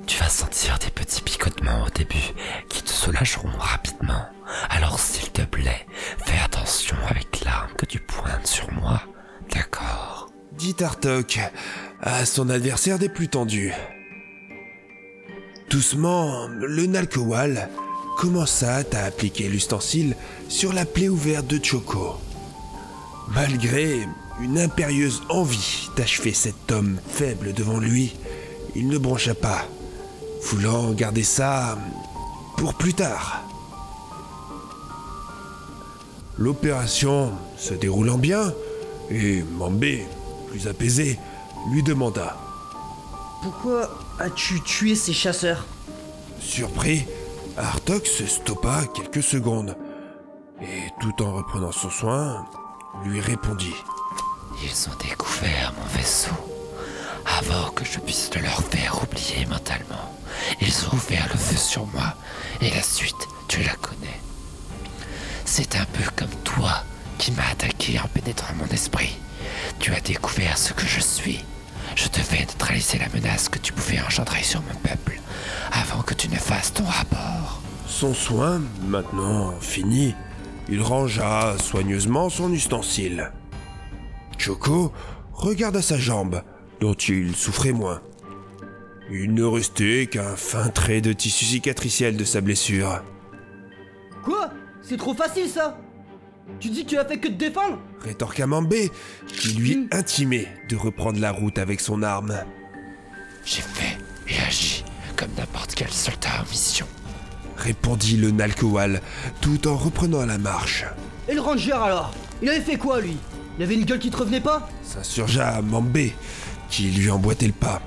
Tu 0.07 0.17
vas 0.19 0.29
sentir 0.29 0.79
des 0.79 0.91
petits 0.91 1.23
picotements 1.23 1.85
au 1.87 1.91
début 1.91 2.33
qui 2.69 2.83
te 2.83 2.89
soulageront 2.89 3.51
rapidement. 3.59 4.27
Alors 4.69 5.01
s'il 5.01 5.31
te 5.31 5.43
plaît, 5.43 5.87
fais 6.25 6.39
attention 6.45 6.97
avec 7.09 7.45
l'arme 7.45 7.73
que 7.77 7.85
tu 7.85 7.99
pointes 7.99 8.47
sur 8.47 8.73
moi. 8.73 9.03
D'accord? 9.53 10.31
Dit 10.53 10.77
Artok 10.81 11.41
à 12.01 12.25
son 12.25 12.49
adversaire 12.49 13.01
des 13.01 13.09
plus 13.09 13.29
tendus. 13.29 13.75
Doucement, 15.69 16.47
le 16.47 16.87
Nalkowal 16.87 17.69
commença 18.17 18.83
à 18.93 19.05
appliquer 19.05 19.49
l'ustensile 19.49 20.15
sur 20.49 20.73
la 20.73 20.85
plaie 20.85 21.09
ouverte 21.09 21.49
de 21.49 21.63
Choco. 21.63 22.21
Malgré 23.35 24.07
une 24.43 24.59
impérieuse 24.59 25.23
envie 25.29 25.91
d'achever 25.97 26.33
cet 26.33 26.73
homme 26.73 26.99
faible 27.07 27.53
devant 27.53 27.79
lui, 27.79 28.17
il 28.75 28.89
ne 28.89 28.99
broncha 28.99 29.35
pas, 29.35 29.65
voulant 30.45 30.93
garder 30.93 31.23
ça 31.23 31.79
pour 32.57 32.75
plus 32.75 32.95
tard. 32.95 33.43
L'opération 36.39 37.33
se 37.59 37.75
déroulant 37.75 38.19
bien, 38.19 38.55
et 39.11 39.43
Mambé, 39.43 40.07
plus 40.49 40.69
apaisé, 40.69 41.19
lui 41.71 41.83
demanda. 41.83 42.37
Pourquoi 43.43 43.99
as-tu 44.19 44.61
tué 44.63 44.95
ces 44.95 45.13
chasseurs? 45.13 45.67
Surpris, 46.41 47.05
Artok 47.59 48.07
se 48.07 48.27
stoppa 48.27 48.87
quelques 48.95 49.23
secondes, 49.23 49.77
et 50.63 50.89
tout 51.01 51.23
en 51.23 51.35
reprenant 51.35 51.73
son 51.73 51.91
soin, 51.91 52.47
lui 53.05 53.21
répondit. 53.21 53.75
Ils 54.63 54.89
ont 54.89 54.97
découvert 55.09 55.73
mon 55.79 55.87
vaisseau. 55.97 56.35
Avant 57.39 57.71
que 57.71 57.85
je 57.85 57.99
puisse 57.99 58.31
le 58.35 58.43
leur 58.43 58.63
faire 58.65 59.03
oublier 59.03 59.47
mentalement, 59.47 60.19
ils 60.61 60.87
ont 60.87 60.95
ouvert 60.95 61.29
le 61.33 61.39
feu 61.39 61.57
sur 61.57 61.87
moi, 61.87 62.15
et 62.61 62.71
la 62.71 62.83
suite, 62.83 63.29
tu 63.49 63.63
la 63.63 63.75
connais. 63.75 64.21
C'est 65.45 65.77
un 65.77 65.85
peu 65.87 66.05
comme 66.17 66.35
toi 66.45 66.85
qui 67.19 67.33
m'as 67.33 67.51
attaqué 67.51 67.99
en 67.99 68.09
pénétrant 68.09 68.55
mon 68.55 68.67
esprit. 68.67 69.17
Tu 69.79 69.93
as 69.95 70.01
découvert 70.01 70.59
ce 70.59 70.73
que 70.73 70.87
je 70.87 71.01
suis. 71.01 71.45
Je 71.97 72.09
devais 72.09 72.41
neutraliser 72.41 72.99
la 72.99 73.09
menace 73.09 73.49
que 73.49 73.59
tu 73.59 73.73
pouvais 73.73 74.01
engendrer 74.01 74.43
sur 74.43 74.63
mon 74.63 74.75
peuple 74.83 75.21
avant 75.73 76.03
que 76.03 76.15
tu 76.15 76.29
ne 76.29 76.37
fasses 76.37 76.73
ton 76.75 76.85
rapport. 76.85 77.61
Son 77.87 78.15
soin, 78.15 78.61
maintenant 78.83 79.53
fini, 79.61 80.15
il 80.69 80.83
rangea 80.83 81.57
soigneusement 81.59 82.31
son 82.31 82.53
ustensile. 82.53 83.33
Choco 84.41 84.91
regarda 85.35 85.83
sa 85.83 85.99
jambe, 85.99 86.43
dont 86.81 86.95
il 86.95 87.37
souffrait 87.37 87.73
moins. 87.73 88.01
Il 89.11 89.35
ne 89.35 89.45
restait 89.45 90.07
qu'un 90.07 90.35
fin 90.35 90.69
trait 90.69 91.03
de 91.03 91.13
tissu 91.13 91.45
cicatriciel 91.45 92.17
de 92.17 92.25
sa 92.25 92.41
blessure. 92.41 93.03
Quoi? 94.25 94.51
C'est 94.81 94.97
trop 94.97 95.13
facile 95.13 95.47
ça 95.47 95.79
Tu 96.59 96.71
dis 96.71 96.85
que 96.85 96.91
tu 96.91 96.99
as 96.99 97.05
fait 97.05 97.19
que 97.19 97.29
te 97.29 97.35
défendre? 97.35 97.79
Rétorqua 98.01 98.47
Mambé, 98.47 98.91
qui 99.27 99.53
lui 99.53 99.89
intimait 99.93 100.49
de 100.71 100.77
reprendre 100.77 101.21
la 101.21 101.33
route 101.33 101.59
avec 101.59 101.79
son 101.81 102.03
arme. 102.03 102.35
J'ai 103.45 103.61
fait 103.61 103.99
et 104.27 104.41
agi 104.49 104.85
comme 105.17 105.33
n'importe 105.37 105.75
quel 105.75 105.91
soldat 105.91 106.41
en 106.41 106.49
mission. 106.49 106.87
Répondit 107.59 108.17
le 108.17 108.31
Nalkowal, 108.31 109.03
tout 109.43 109.69
en 109.69 109.77
reprenant 109.77 110.25
la 110.25 110.39
marche. 110.39 110.87
Et 111.29 111.35
le 111.35 111.43
ranger 111.43 111.73
alors? 111.73 112.15
Il 112.41 112.49
avait 112.49 112.63
fait 112.63 112.79
quoi 112.79 113.03
lui? 113.03 113.19
Il 113.61 113.65
avait 113.65 113.75
une 113.75 113.85
gueule 113.85 113.99
qui 113.99 114.09
te 114.09 114.17
revenait 114.17 114.41
pas? 114.41 114.67
S'insurgea 114.83 115.61
Mambé, 115.61 116.15
qui 116.71 116.85
lui 116.85 117.11
emboîtait 117.11 117.47
le 117.47 117.53
pas. 117.53 117.83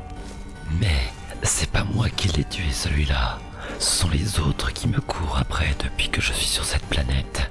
Mais 0.79 1.01
c'est 1.41 1.71
pas 1.71 1.83
moi 1.83 2.09
qui 2.09 2.27
l'ai 2.27 2.43
tué 2.43 2.71
celui-là. 2.71 3.39
Ce 3.79 4.01
sont 4.01 4.09
les 4.09 4.39
autres 4.39 4.71
qui 4.71 4.87
me 4.87 5.01
courent 5.01 5.39
après 5.39 5.75
depuis 5.83 6.09
que 6.09 6.21
je 6.21 6.31
suis 6.31 6.45
sur 6.45 6.63
cette 6.63 6.85
planète. 6.85 7.49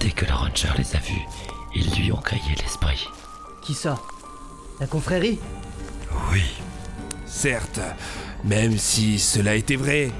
Dès 0.00 0.12
que 0.12 0.24
le 0.24 0.32
ranger 0.32 0.70
les 0.78 0.96
a 0.96 0.98
vus, 0.98 1.26
ils 1.74 1.94
lui 2.00 2.10
ont 2.10 2.22
grillé 2.24 2.54
l'esprit. 2.58 3.06
Qui 3.60 3.74
ça? 3.74 3.98
La 4.80 4.86
confrérie? 4.86 5.38
Oui. 6.32 6.44
Certes, 7.26 7.80
Même 8.44 8.78
si 8.78 9.18
cela 9.18 9.56
était 9.56 9.76
vrai, 9.76 10.10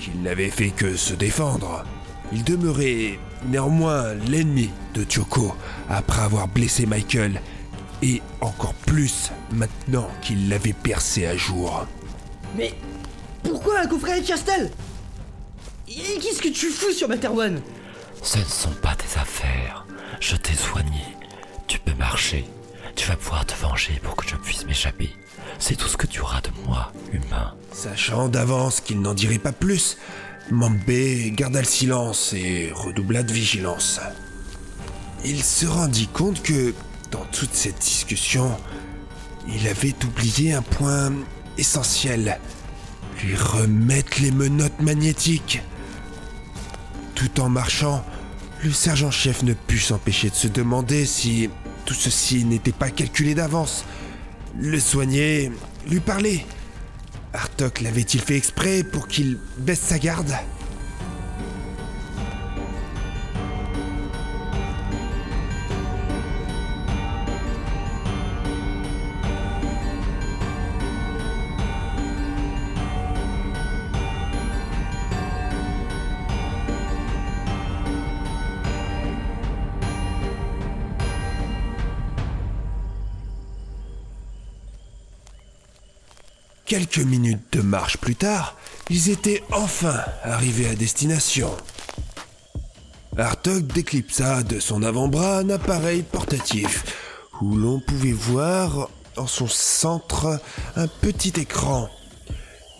qu'il 0.00 0.22
n'avait 0.22 0.50
fait 0.50 0.70
que 0.70 0.96
se 0.96 1.14
défendre, 1.14 1.84
il 2.32 2.42
demeurait 2.42 3.20
néanmoins 3.44 4.14
l'ennemi 4.14 4.70
de 4.94 5.04
Tyoko 5.04 5.54
après 5.88 6.22
avoir 6.22 6.48
blessé 6.48 6.86
Michael, 6.86 7.40
et 8.02 8.20
encore 8.40 8.74
plus 8.74 9.30
maintenant 9.52 10.08
qu'il 10.22 10.48
l'avait 10.48 10.72
percé 10.72 11.26
à 11.26 11.36
jour. 11.36 11.86
Mais 12.56 12.74
pourquoi 13.42 13.80
la 13.80 13.86
confrérie 13.86 14.20
de 14.22 14.26
Castel 14.26 14.70
Et 15.88 16.18
qu'est-ce 16.20 16.42
que 16.42 16.48
tu 16.48 16.66
fous 16.66 16.92
sur 16.92 17.08
Materwan 17.08 17.60
Ce 18.22 18.38
ne 18.38 18.44
sont 18.44 18.74
pas 18.82 18.94
tes 18.94 19.18
affaires. 19.18 19.86
Je 20.20 20.36
t'ai 20.36 20.54
soigné. 20.54 21.02
Tu 21.66 21.78
peux 21.78 21.94
marcher. 21.94 22.44
Tu 22.94 23.08
vas 23.08 23.16
pouvoir 23.16 23.44
te 23.44 23.54
venger 23.54 24.00
pour 24.02 24.16
que 24.16 24.28
je 24.28 24.36
puisse 24.36 24.66
m'échapper. 24.66 25.10
C'est 25.58 25.76
tout 25.76 25.88
ce 25.88 25.96
que 25.96 26.06
tu 26.06 26.20
auras 26.20 26.40
de 26.40 26.50
moi, 26.66 26.92
humain. 27.12 27.54
Sachant 27.72 28.28
d'avance 28.28 28.80
qu'il 28.80 29.00
n'en 29.00 29.14
dirait 29.14 29.38
pas 29.38 29.52
plus, 29.52 29.98
Mambé 30.50 31.32
garda 31.32 31.58
le 31.58 31.66
silence 31.66 32.32
et 32.32 32.70
redoubla 32.72 33.24
de 33.24 33.32
vigilance. 33.32 34.00
Il 35.24 35.42
se 35.42 35.66
rendit 35.66 36.06
compte 36.06 36.40
que, 36.42 36.72
dans 37.10 37.24
toute 37.32 37.52
cette 37.52 37.80
discussion, 37.80 38.56
il 39.48 39.66
avait 39.66 39.94
oublié 40.04 40.52
un 40.52 40.62
point 40.62 41.12
essentiel. 41.58 42.38
Lui 43.24 43.34
remettre 43.34 44.22
les 44.22 44.30
menottes 44.30 44.80
magnétiques. 44.80 45.62
Tout 47.16 47.40
en 47.40 47.48
marchant, 47.48 48.04
le 48.62 48.70
sergent-chef 48.70 49.42
ne 49.42 49.52
put 49.54 49.78
s'empêcher 49.78 50.30
de 50.30 50.34
se 50.36 50.48
demander 50.48 51.06
si 51.06 51.50
tout 51.86 51.94
ceci 51.94 52.44
n'était 52.44 52.72
pas 52.72 52.90
calculé 52.90 53.34
d'avance. 53.34 53.84
Le 54.56 54.78
soigner, 54.78 55.50
lui 55.88 55.98
parler. 55.98 56.46
Artok 57.36 57.82
l'avait-il 57.82 58.20
fait 58.20 58.36
exprès 58.36 58.82
pour 58.82 59.08
qu'il 59.08 59.36
baisse 59.58 59.80
sa 59.80 59.98
garde? 59.98 60.34
Quelques 86.96 87.08
minutes 87.08 87.52
de 87.52 87.60
marche 87.60 87.98
plus 87.98 88.16
tard, 88.16 88.56
ils 88.88 89.10
étaient 89.10 89.42
enfin 89.52 90.02
arrivés 90.22 90.66
à 90.66 90.74
destination. 90.74 91.54
Artok 93.18 93.66
déclipsa 93.66 94.42
de 94.42 94.60
son 94.60 94.82
avant-bras 94.82 95.40
un 95.40 95.50
appareil 95.50 96.04
portatif 96.04 96.84
où 97.42 97.54
l'on 97.54 97.80
pouvait 97.80 98.12
voir 98.12 98.88
en 99.18 99.26
son 99.26 99.46
centre 99.46 100.40
un 100.74 100.88
petit 100.88 101.38
écran. 101.38 101.90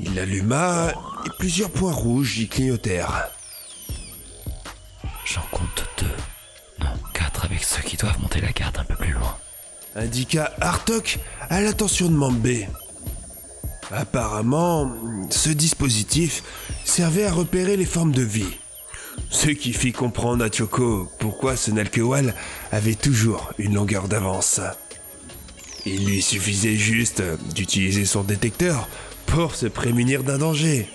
Il 0.01 0.14
l'alluma 0.14 0.93
et 1.27 1.31
plusieurs 1.39 1.71
points 1.71 1.93
rouges 1.93 2.39
y 2.39 2.49
clignotèrent. 2.49 3.29
J'en 5.27 5.45
compte 5.51 5.85
deux. 5.99 6.87
Non, 6.87 6.95
quatre 7.12 7.45
avec 7.45 7.62
ceux 7.62 7.83
qui 7.83 7.99
doivent 7.99 8.21
monter 8.23 8.41
la 8.41 8.53
garde 8.53 8.79
un 8.79 8.85
peu 8.85 8.97
plus 8.97 9.12
loin. 9.12 9.37
Indiqua 9.95 10.53
Artok 10.62 11.19
à 11.51 11.61
l'attention 11.61 12.09
de 12.09 12.14
Mambé. 12.14 12.67
Apparemment, 13.93 14.93
ce 15.30 15.51
dispositif 15.51 16.43
servait 16.84 17.26
à 17.26 17.32
repérer 17.32 17.76
les 17.76 17.84
formes 17.84 18.12
de 18.12 18.22
vie. 18.22 18.57
Ce 19.30 19.49
qui 19.49 19.72
fit 19.72 19.93
comprendre 19.93 20.45
à 20.45 20.51
Tyoko 20.51 21.09
pourquoi 21.18 21.57
ce 21.57 21.70
Nalkewal 21.70 22.34
avait 22.72 22.95
toujours 22.95 23.53
une 23.59 23.74
longueur 23.74 24.09
d'avance. 24.09 24.61
Il 25.84 26.05
lui 26.05 26.20
suffisait 26.20 26.76
juste 26.76 27.22
d'utiliser 27.55 28.05
son 28.05 28.24
détecteur 28.24 28.89
pour 29.26 29.55
se 29.55 29.66
prémunir 29.66 30.24
d'un 30.24 30.39
danger. 30.39 30.89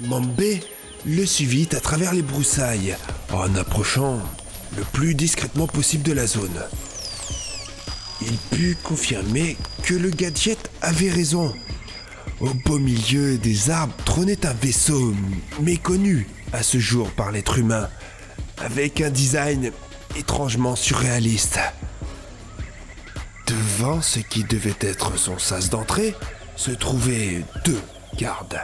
Mambé 0.00 0.62
le 1.04 1.26
suivit 1.26 1.68
à 1.72 1.80
travers 1.80 2.14
les 2.14 2.22
broussailles 2.22 2.96
en 3.32 3.54
approchant 3.54 4.18
le 4.76 4.82
plus 4.92 5.14
discrètement 5.14 5.66
possible 5.66 6.04
de 6.04 6.12
la 6.12 6.26
zone. 6.26 6.62
Il 8.22 8.36
put 8.56 8.76
confirmer 8.82 9.56
que 9.82 9.94
le 9.94 10.10
gadget 10.10 10.70
avait 10.80 11.10
raison. 11.10 11.52
Au 12.42 12.52
beau 12.54 12.80
milieu 12.80 13.38
des 13.38 13.70
arbres 13.70 13.94
trônait 14.04 14.44
un 14.44 14.52
vaisseau 14.52 15.14
méconnu 15.60 16.26
à 16.52 16.64
ce 16.64 16.78
jour 16.78 17.08
par 17.12 17.30
l'être 17.30 17.56
humain, 17.56 17.88
avec 18.58 19.00
un 19.00 19.10
design 19.10 19.70
étrangement 20.16 20.74
surréaliste. 20.74 21.60
Devant 23.46 24.02
ce 24.02 24.18
qui 24.18 24.42
devait 24.42 24.74
être 24.80 25.16
son 25.16 25.38
sas 25.38 25.70
d'entrée 25.70 26.16
se 26.56 26.72
trouvaient 26.72 27.44
deux 27.64 27.80
gardes, 28.18 28.60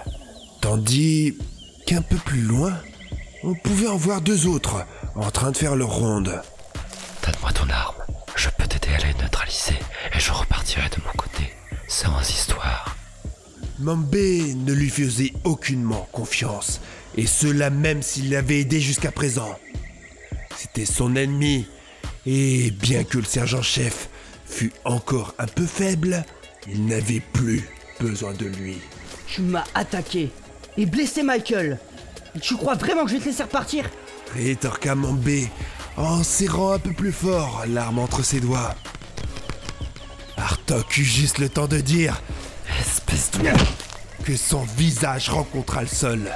tandis 0.60 1.38
qu'un 1.86 2.02
peu 2.02 2.16
plus 2.16 2.42
loin, 2.42 2.72
on 3.44 3.54
pouvait 3.54 3.86
en 3.86 3.96
voir 3.96 4.20
deux 4.20 4.48
autres 4.48 4.84
en 5.14 5.30
train 5.30 5.52
de 5.52 5.56
faire 5.56 5.76
leur 5.76 5.90
ronde. 5.90 6.42
Donne-moi 7.24 7.52
ton 7.52 7.70
arme. 7.70 7.94
Je 8.34 8.48
peux 8.58 8.66
t'aider 8.66 8.92
à 8.96 9.06
les 9.06 9.14
neutraliser 9.22 9.78
et 10.12 10.18
je 10.18 10.32
repartirai 10.32 10.88
de 10.88 11.00
mon 11.06 11.12
côté, 11.12 11.52
sans 11.86 12.20
histoire. 12.28 12.97
Mambé 13.80 14.54
ne 14.54 14.72
lui 14.72 14.90
faisait 14.90 15.32
aucunement 15.44 16.08
confiance, 16.10 16.80
et 17.16 17.26
cela 17.26 17.70
même 17.70 18.02
s'il 18.02 18.30
l'avait 18.30 18.60
aidé 18.60 18.80
jusqu'à 18.80 19.12
présent. 19.12 19.56
C'était 20.56 20.84
son 20.84 21.14
ennemi, 21.14 21.66
et 22.26 22.72
bien 22.72 23.04
que 23.04 23.18
le 23.18 23.24
sergent-chef 23.24 24.08
fût 24.46 24.72
encore 24.84 25.34
un 25.38 25.46
peu 25.46 25.64
faible, 25.64 26.24
il 26.68 26.86
n'avait 26.86 27.22
plus 27.32 27.68
besoin 28.00 28.32
de 28.32 28.46
lui. 28.46 28.78
Tu 29.28 29.42
m'as 29.42 29.64
attaqué 29.74 30.30
et 30.76 30.86
blessé 30.86 31.22
Michael. 31.22 31.78
Tu 32.40 32.56
crois 32.56 32.74
vraiment 32.74 33.04
que 33.04 33.10
je 33.10 33.14
vais 33.14 33.20
te 33.20 33.26
laisser 33.26 33.44
repartir? 33.44 33.88
Rétorqua 34.34 34.94
Mambé 34.94 35.48
en 35.96 36.22
serrant 36.22 36.72
un 36.72 36.78
peu 36.78 36.92
plus 36.92 37.12
fort 37.12 37.64
l'arme 37.68 38.00
entre 38.00 38.24
ses 38.24 38.40
doigts. 38.40 38.74
Artok 40.36 40.96
eut 40.98 41.04
juste 41.04 41.38
le 41.38 41.48
temps 41.48 41.66
de 41.66 41.78
dire 41.78 42.20
Espèce 42.80 43.30
de... 43.32 44.24
que 44.24 44.36
son 44.36 44.62
visage 44.76 45.30
rencontra 45.30 45.82
le 45.82 45.88
sol. 45.88 46.30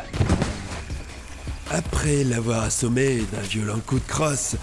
Après 1.71 2.25
l'avoir 2.25 2.65
assommé 2.65 3.23
d'un 3.33 3.41
violent 3.41 3.81
coup 3.87 3.99
de 3.99 4.07
crosse, 4.07 4.57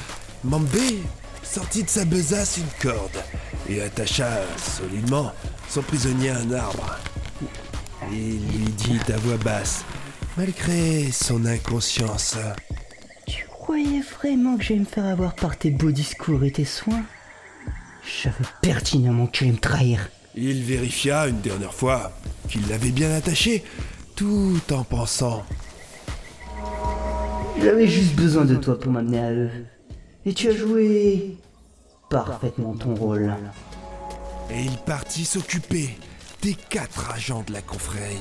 Mambé 0.43 1.01
sortit 1.43 1.83
de 1.83 1.89
sa 1.89 2.05
besace 2.05 2.57
une 2.57 2.89
corde 2.89 3.23
et 3.67 3.81
attacha 3.81 4.41
solidement 4.57 5.31
son 5.69 5.81
prisonnier 5.81 6.29
à 6.29 6.37
un 6.37 6.51
arbre. 6.51 6.97
Il 8.11 8.39
lui 8.47 8.71
dit 8.77 8.99
à 9.11 9.17
voix 9.17 9.37
basse, 9.37 9.83
malgré 10.37 11.11
son 11.11 11.45
inconscience. 11.45 12.37
Tu 13.27 13.45
croyais 13.47 14.01
vraiment 14.01 14.57
que 14.57 14.63
j'allais 14.63 14.81
me 14.81 14.85
faire 14.85 15.05
avoir 15.05 15.35
par 15.35 15.57
tes 15.57 15.71
beaux 15.71 15.91
discours 15.91 16.43
et 16.43 16.51
tes 16.51 16.65
soins? 16.65 17.03
Je 18.03 18.23
savais 18.23 18.49
pertinemment 18.61 19.27
que 19.27 19.31
tu 19.31 19.45
me 19.45 19.57
trahir. 19.57 20.09
Il 20.35 20.63
vérifia 20.63 21.27
une 21.27 21.41
dernière 21.41 21.73
fois 21.73 22.11
qu'il 22.47 22.67
l'avait 22.67 22.91
bien 22.91 23.11
attaché, 23.11 23.63
tout 24.15 24.59
en 24.71 24.83
pensant 24.83 25.43
J'avais 27.61 27.87
juste 27.87 28.15
besoin 28.15 28.45
de 28.45 28.55
toi 28.55 28.79
pour 28.79 28.91
m'amener 28.91 29.19
à 29.19 29.31
eux. 29.31 29.49
Et 30.25 30.33
tu 30.33 30.49
as 30.49 30.55
joué 30.55 31.37
parfaitement 32.09 32.73
ton 32.75 32.95
rôle. 32.95 33.33
Et 34.51 34.61
il 34.61 34.77
partit 34.77 35.25
s'occuper 35.25 35.89
des 36.41 36.55
quatre 36.55 37.11
agents 37.11 37.43
de 37.47 37.53
la 37.53 37.61
confrérie. 37.61 38.17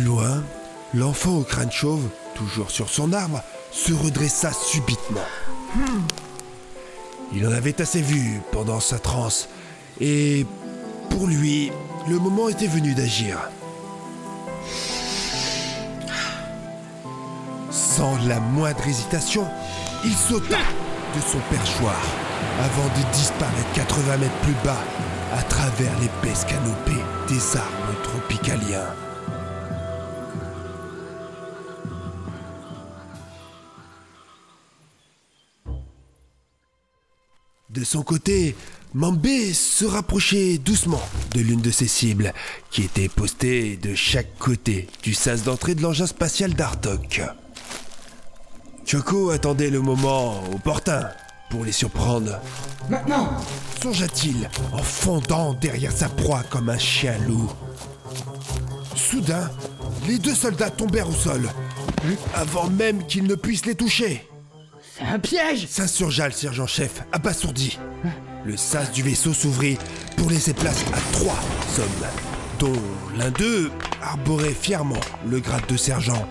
Loin, 0.00 0.42
l'enfant 0.94 1.36
au 1.36 1.42
crâne 1.42 1.70
chauve, 1.70 2.08
toujours 2.34 2.70
sur 2.70 2.88
son 2.88 3.12
arbre, 3.12 3.42
se 3.70 3.92
redressa 3.92 4.50
subitement. 4.50 5.20
Il 7.34 7.46
en 7.46 7.52
avait 7.52 7.78
assez 7.80 8.00
vu 8.00 8.40
pendant 8.52 8.80
sa 8.80 8.98
transe, 8.98 9.50
et 10.00 10.46
pour 11.10 11.26
lui, 11.26 11.70
le 12.08 12.18
moment 12.18 12.48
était 12.48 12.68
venu 12.68 12.94
d'agir. 12.94 13.38
Sans 17.70 18.16
la 18.26 18.40
moindre 18.40 18.86
hésitation, 18.88 19.46
il 20.04 20.14
sauta 20.14 20.58
de 21.14 21.20
son 21.20 21.38
perchoir 21.50 22.00
avant 22.60 22.86
de 22.86 23.12
disparaître 23.12 23.72
80 23.74 24.16
mètres 24.16 24.40
plus 24.42 24.56
bas 24.64 24.82
à 25.34 25.42
travers 25.42 25.92
l'épaisse 26.00 26.46
canopée 26.46 27.02
des 27.28 27.56
arbres 27.56 28.02
tropicaliens. 28.02 29.11
De 37.82 37.84
son 37.84 38.04
côté, 38.04 38.54
Mambé 38.94 39.52
se 39.52 39.84
rapprochait 39.84 40.56
doucement 40.58 41.02
de 41.34 41.40
l'une 41.40 41.60
de 41.60 41.72
ses 41.72 41.88
cibles, 41.88 42.32
qui 42.70 42.82
était 42.82 43.08
postée 43.08 43.76
de 43.76 43.92
chaque 43.96 44.38
côté 44.38 44.86
du 45.02 45.14
sas 45.14 45.42
d'entrée 45.42 45.74
de 45.74 45.82
l'engin 45.82 46.06
spatial 46.06 46.54
d'Artok. 46.54 47.22
Choco 48.86 49.30
attendait 49.30 49.68
le 49.68 49.80
moment 49.80 50.44
opportun 50.54 51.08
pour 51.50 51.64
les 51.64 51.72
surprendre. 51.72 52.38
Maintenant 52.88 53.36
Songea-t-il 53.82 54.48
en 54.72 54.78
fondant 54.84 55.52
derrière 55.54 55.90
sa 55.90 56.08
proie 56.08 56.44
comme 56.50 56.68
un 56.68 56.78
chien 56.78 57.18
loup. 57.26 57.50
Soudain, 58.94 59.50
les 60.06 60.20
deux 60.20 60.36
soldats 60.36 60.70
tombèrent 60.70 61.08
au 61.08 61.14
sol, 61.14 61.48
avant 62.32 62.68
même 62.68 63.04
qu'ils 63.08 63.24
ne 63.24 63.34
puissent 63.34 63.66
les 63.66 63.74
toucher. 63.74 64.24
Un 65.08 65.18
piège 65.18 65.66
S'insurgea 65.68 66.26
le 66.26 66.32
sergent-chef, 66.32 67.02
abasourdi. 67.12 67.78
Le 68.44 68.56
sas 68.56 68.90
du 68.92 69.02
vaisseau 69.02 69.32
s'ouvrit 69.32 69.78
pour 70.16 70.30
laisser 70.30 70.52
place 70.52 70.84
à 70.92 71.12
trois 71.12 71.38
hommes, 71.78 72.08
dont 72.58 72.80
l'un 73.16 73.30
d'eux 73.30 73.70
arborait 74.02 74.54
fièrement 74.54 75.00
le 75.26 75.40
grade 75.40 75.66
de 75.68 75.76
sergent. 75.76 76.26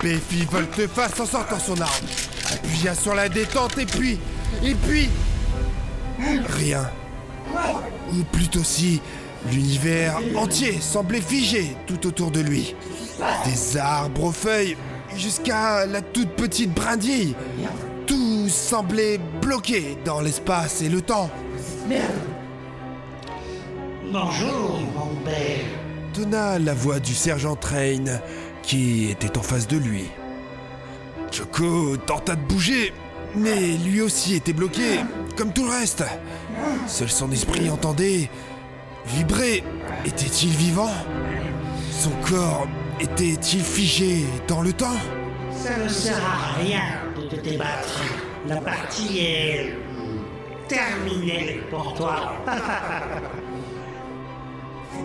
Béfi 0.00 0.44
volte-face 0.50 1.20
en 1.20 1.26
sortant 1.26 1.58
son 1.58 1.80
arme, 1.80 2.06
appuya 2.52 2.94
sur 2.94 3.14
la 3.14 3.28
détente 3.28 3.76
et 3.78 3.86
puis... 3.86 4.18
Et 4.62 4.74
puis... 4.74 5.08
Rien. 6.48 6.90
Ou 8.12 8.22
plutôt 8.32 8.64
si, 8.64 9.00
l'univers 9.50 10.18
entier 10.36 10.80
semblait 10.80 11.20
figé 11.20 11.76
tout 11.86 12.06
autour 12.06 12.30
de 12.30 12.40
lui. 12.40 12.74
Des 13.44 13.76
arbres 13.76 14.24
aux 14.24 14.32
feuilles 14.32 14.76
jusqu'à 15.14 15.86
la 15.86 16.00
toute 16.00 16.30
petite 16.30 16.72
brindille. 16.72 17.34
Tout 18.06 18.48
semblait 18.48 19.18
bloqué 19.40 19.96
dans 20.04 20.20
l'espace 20.20 20.82
et 20.82 20.88
le 20.88 21.02
temps. 21.02 21.30
Merde 21.88 22.02
Bonjour, 24.12 24.80
mon 24.94 25.14
père. 25.24 25.64
Donna 26.14 26.58
la 26.58 26.74
voix 26.74 27.00
du 27.00 27.12
sergent 27.12 27.56
Train 27.56 28.04
qui 28.62 29.10
était 29.10 29.36
en 29.36 29.42
face 29.42 29.66
de 29.66 29.76
lui. 29.76 30.06
Choco 31.30 31.96
tenta 31.96 32.34
de 32.36 32.40
bouger, 32.40 32.92
mais 33.34 33.76
lui 33.84 34.00
aussi 34.00 34.36
était 34.36 34.52
bloqué, 34.52 35.00
comme 35.36 35.52
tout 35.52 35.64
le 35.64 35.70
reste. 35.70 36.04
Seul 36.86 37.10
son 37.10 37.30
esprit 37.32 37.68
entendait 37.68 38.30
vibrer. 39.06 39.62
Était-il 40.04 40.50
vivant? 40.50 40.92
Son 41.90 42.10
corps 42.28 42.66
était-il 43.00 43.62
figé 43.62 44.24
dans 44.48 44.62
le 44.62 44.72
temps? 44.72 44.98
Ça 45.52 45.76
ne 45.76 45.88
sert 45.88 46.22
à 46.24 46.58
rien 46.60 46.82
de 47.16 47.22
te 47.28 47.36
débattre. 47.40 48.02
La 48.46 48.56
partie 48.56 49.18
est 49.18 49.74
terminée 50.68 51.60
pour 51.70 51.94
toi. 51.94 52.32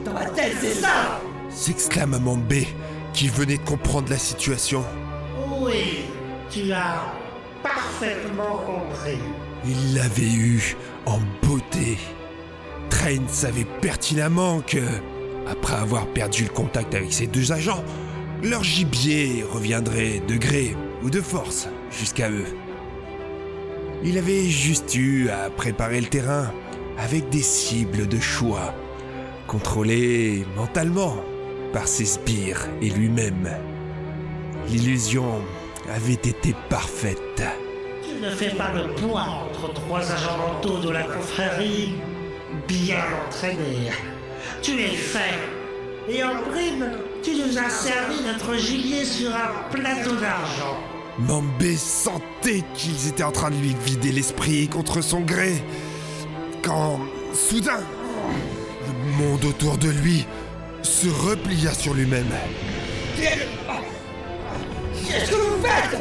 Dans 0.05 0.13
ma 0.13 0.25
tête, 0.25 0.55
c'est 0.61 0.73
ça 0.73 1.19
s'exclama 1.51 2.19
Mambé, 2.19 2.67
qui 3.13 3.27
venait 3.27 3.57
de 3.57 3.63
comprendre 3.63 4.09
la 4.09 4.17
situation. 4.17 4.83
Oui, 5.59 6.05
tu 6.49 6.71
as 6.71 7.03
parfaitement 7.61 8.57
compris. 8.65 9.19
Il 9.65 9.95
l'avait 9.95 10.31
eu 10.31 10.75
en 11.05 11.19
beauté. 11.43 11.97
Train 12.89 13.27
savait 13.27 13.67
pertinemment 13.81 14.61
que, 14.61 14.79
après 15.47 15.75
avoir 15.75 16.07
perdu 16.07 16.43
le 16.43 16.49
contact 16.49 16.95
avec 16.95 17.11
ses 17.13 17.27
deux 17.27 17.51
agents, 17.51 17.83
leur 18.43 18.63
gibier 18.63 19.43
reviendrait 19.43 20.21
de 20.27 20.35
gré 20.35 20.75
ou 21.03 21.09
de 21.09 21.21
force 21.21 21.67
jusqu'à 21.91 22.29
eux. 22.29 22.45
Il 24.03 24.17
avait 24.17 24.45
juste 24.45 24.95
eu 24.95 25.29
à 25.29 25.49
préparer 25.49 26.01
le 26.01 26.07
terrain 26.07 26.51
avec 26.97 27.29
des 27.29 27.41
cibles 27.41 28.07
de 28.07 28.19
choix, 28.19 28.73
contrôlées 29.47 30.45
mentalement 30.55 31.17
par 31.71 31.87
ses 31.87 32.05
sbires 32.05 32.67
et 32.81 32.89
lui-même. 32.89 33.49
L'illusion 34.67 35.41
avait 35.93 36.13
été 36.13 36.55
parfaite. 36.69 37.43
Tu 38.03 38.23
ne 38.23 38.29
fais 38.29 38.55
pas 38.55 38.71
le 38.73 38.87
poids 38.95 39.25
entre 39.49 39.73
trois 39.73 39.99
agents 39.99 40.37
mentaux 40.37 40.79
de 40.79 40.89
la 40.89 41.03
confrérie 41.03 41.93
bien 42.67 43.03
entraînés. 43.27 43.91
Tu 44.61 44.79
es 44.79 44.89
fait. 44.89 45.39
Et 46.07 46.23
en 46.23 46.35
prime, 46.51 46.91
tu 47.23 47.31
nous 47.31 47.57
as 47.57 47.69
servi 47.69 48.21
notre 48.25 48.55
gibier 48.57 49.05
sur 49.05 49.29
un 49.29 49.69
plateau 49.71 50.15
d'argent. 50.15 50.77
Mambé 51.17 51.75
sentait 51.75 52.63
qu'ils 52.75 53.07
étaient 53.07 53.23
en 53.23 53.31
train 53.31 53.49
de 53.49 53.55
lui 53.55 53.75
vider 53.85 54.11
l'esprit 54.11 54.67
contre 54.67 55.01
son 55.01 55.21
gré. 55.21 55.63
Quand, 56.63 56.99
soudain, 57.33 57.81
le 58.87 59.23
monde 59.23 59.45
autour 59.45 59.77
de 59.77 59.89
lui 59.89 60.25
se 60.83 61.07
replia 61.07 61.73
sur 61.73 61.93
lui-même. 61.93 62.31
Qu'est-ce 63.17 65.31
que 65.31 65.35
vous 65.35 65.63
faites? 65.63 65.99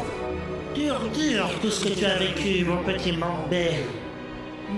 Dur, 0.75 1.01
dur, 1.15 1.49
tout 1.63 1.71
ce 1.71 1.85
que 1.85 1.99
tu 1.99 2.05
as 2.05 2.19
vécu, 2.19 2.65
mon 2.65 2.83
petit 2.85 3.13
Mambé. 3.13 3.71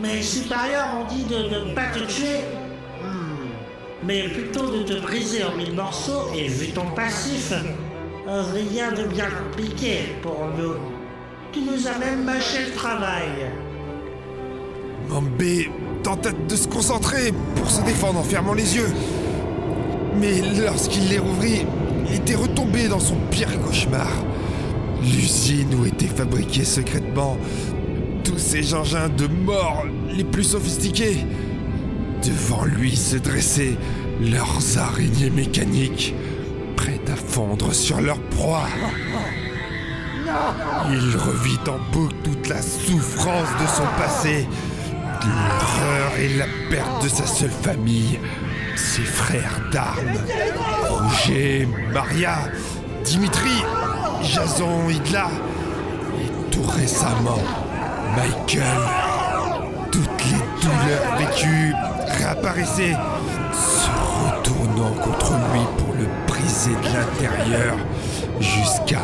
Mes 0.00 0.22
supérieurs 0.22 0.88
ont 1.00 1.12
dit 1.12 1.24
de 1.24 1.36
ne 1.36 1.74
pas 1.74 1.88
te 1.92 1.98
tuer. 2.00 2.40
Mais 4.04 4.28
plutôt 4.28 4.70
de 4.70 4.82
te 4.82 5.00
briser 5.00 5.44
en 5.44 5.56
mille 5.56 5.74
morceaux 5.74 6.30
et 6.36 6.48
vu 6.48 6.68
ton 6.68 6.86
passif, 6.94 7.52
rien 8.26 8.92
de 8.92 9.04
bien 9.04 9.26
compliqué 9.30 10.14
pour 10.22 10.48
nous. 10.56 10.74
Tu 11.52 11.60
nous 11.60 11.86
as 11.86 11.98
même 11.98 12.24
mâché 12.24 12.66
le 12.66 12.72
travail. 12.72 13.50
Mambé 15.08 15.70
tenta 16.02 16.30
de 16.32 16.56
se 16.56 16.66
concentrer 16.66 17.32
pour 17.56 17.70
se 17.70 17.82
défendre 17.82 18.18
en 18.18 18.22
fermant 18.22 18.54
les 18.54 18.76
yeux. 18.76 18.90
Mais 20.18 20.40
lorsqu'il 20.64 21.08
les 21.08 21.18
rouvrit, 21.18 21.66
il 22.08 22.16
était 22.16 22.34
retombé 22.34 22.88
dans 22.88 23.00
son 23.00 23.16
pire 23.30 23.60
cauchemar. 23.60 24.08
L'usine 25.02 25.74
où 25.74 25.84
étaient 25.84 26.06
fabriqués 26.06 26.64
secrètement 26.64 27.36
tous 28.24 28.38
ces 28.38 28.72
engins 28.74 29.08
de 29.08 29.26
mort 29.26 29.84
les 30.10 30.24
plus 30.24 30.44
sophistiqués. 30.44 31.18
Devant 32.24 32.64
lui 32.64 32.96
se 32.96 33.16
dressaient 33.16 33.76
leurs 34.20 34.78
araignées 34.78 35.30
mécaniques, 35.30 36.14
prêtes 36.76 37.10
à 37.10 37.16
fondre 37.16 37.74
sur 37.74 38.00
leur 38.00 38.20
proie. 38.20 38.68
Il 40.90 41.16
revit 41.16 41.58
en 41.68 41.78
boucle 41.92 42.14
toute 42.22 42.48
la 42.48 42.62
souffrance 42.62 43.48
de 43.60 43.66
son 43.66 43.86
passé, 43.98 44.46
l'horreur 45.24 46.12
et 46.18 46.28
la 46.36 46.46
perte 46.70 47.02
de 47.02 47.08
sa 47.08 47.26
seule 47.26 47.50
famille, 47.50 48.20
ses 48.76 49.02
frères 49.02 49.60
d'armes, 49.72 50.18
Roger, 50.88 51.68
Maria, 51.92 52.38
Dimitri, 53.04 53.62
Jason, 54.22 54.88
Idla, 54.88 55.28
et 56.20 56.50
tout 56.50 56.62
récemment, 56.62 57.42
Michael. 58.16 58.62
Toutes 59.90 60.24
les 60.30 60.51
douleurs 60.62 61.16
vécues 61.18 61.74
réapparaissaient, 62.18 62.96
se 63.52 63.88
retournant 64.24 64.94
contre 64.94 65.32
lui 65.52 65.60
pour 65.78 65.94
le 65.94 66.06
briser 66.26 66.70
de 66.70 66.94
l'intérieur, 66.94 67.76
jusqu'à 68.40 69.02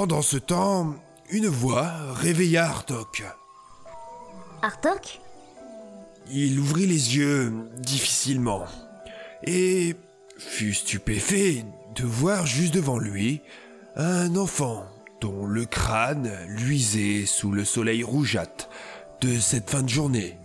Pendant 0.00 0.22
ce 0.22 0.38
temps, 0.38 0.94
une 1.28 1.48
voix 1.48 1.92
réveilla 2.14 2.64
Hartok. 2.64 3.22
Artok 4.62 5.20
Il 6.32 6.58
ouvrit 6.58 6.86
les 6.86 7.18
yeux 7.18 7.52
difficilement 7.76 8.64
et 9.44 9.94
fut 10.38 10.72
stupéfait 10.72 11.66
de 11.96 12.04
voir 12.04 12.46
juste 12.46 12.72
devant 12.72 12.98
lui 12.98 13.42
un 13.94 14.36
enfant 14.36 14.86
dont 15.20 15.44
le 15.44 15.66
crâne 15.66 16.32
luisait 16.48 17.26
sous 17.26 17.52
le 17.52 17.66
soleil 17.66 18.02
rougeâtre 18.02 18.70
de 19.20 19.38
cette 19.38 19.68
fin 19.68 19.82
de 19.82 19.90
journée. 19.90 20.38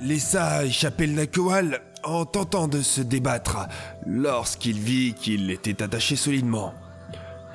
Laissa 0.00 0.64
échapper 0.64 1.06
le 1.06 1.12
Nakoal 1.12 1.82
en 2.02 2.24
tentant 2.24 2.66
de 2.66 2.80
se 2.80 3.02
débattre 3.02 3.68
lorsqu'il 4.06 4.78
vit 4.78 5.12
qu'il 5.12 5.50
était 5.50 5.82
attaché 5.82 6.16
solidement, 6.16 6.72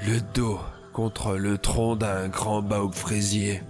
le 0.06 0.20
dos 0.34 0.60
contre 0.94 1.36
le 1.36 1.58
tronc 1.58 1.96
d'un 1.96 2.28
grand 2.28 2.62
baobab 2.62 2.94
fraisier. 2.94 3.62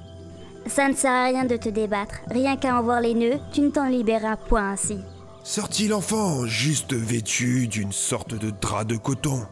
Ça 0.66 0.90
ne 0.90 0.94
sert 0.94 1.12
à 1.12 1.26
rien 1.26 1.46
de 1.46 1.56
te 1.56 1.70
débattre. 1.70 2.16
Rien 2.30 2.58
qu'à 2.58 2.78
en 2.78 2.84
voir 2.84 3.02
les 3.02 3.14
nœuds, 3.14 3.40
tu 3.52 3.62
ne 3.62 3.70
t'en 3.70 3.88
libéreras 3.88 4.38
point 4.38 4.72
ainsi. 4.72 5.00
Sortit 5.44 5.88
l'enfant, 5.88 6.46
juste 6.46 6.94
vêtu 6.94 7.68
d'une 7.68 7.94
sorte 7.94 8.34
de 8.34 8.50
drap 8.50 8.84
de 8.84 8.98
coton. 8.98 9.46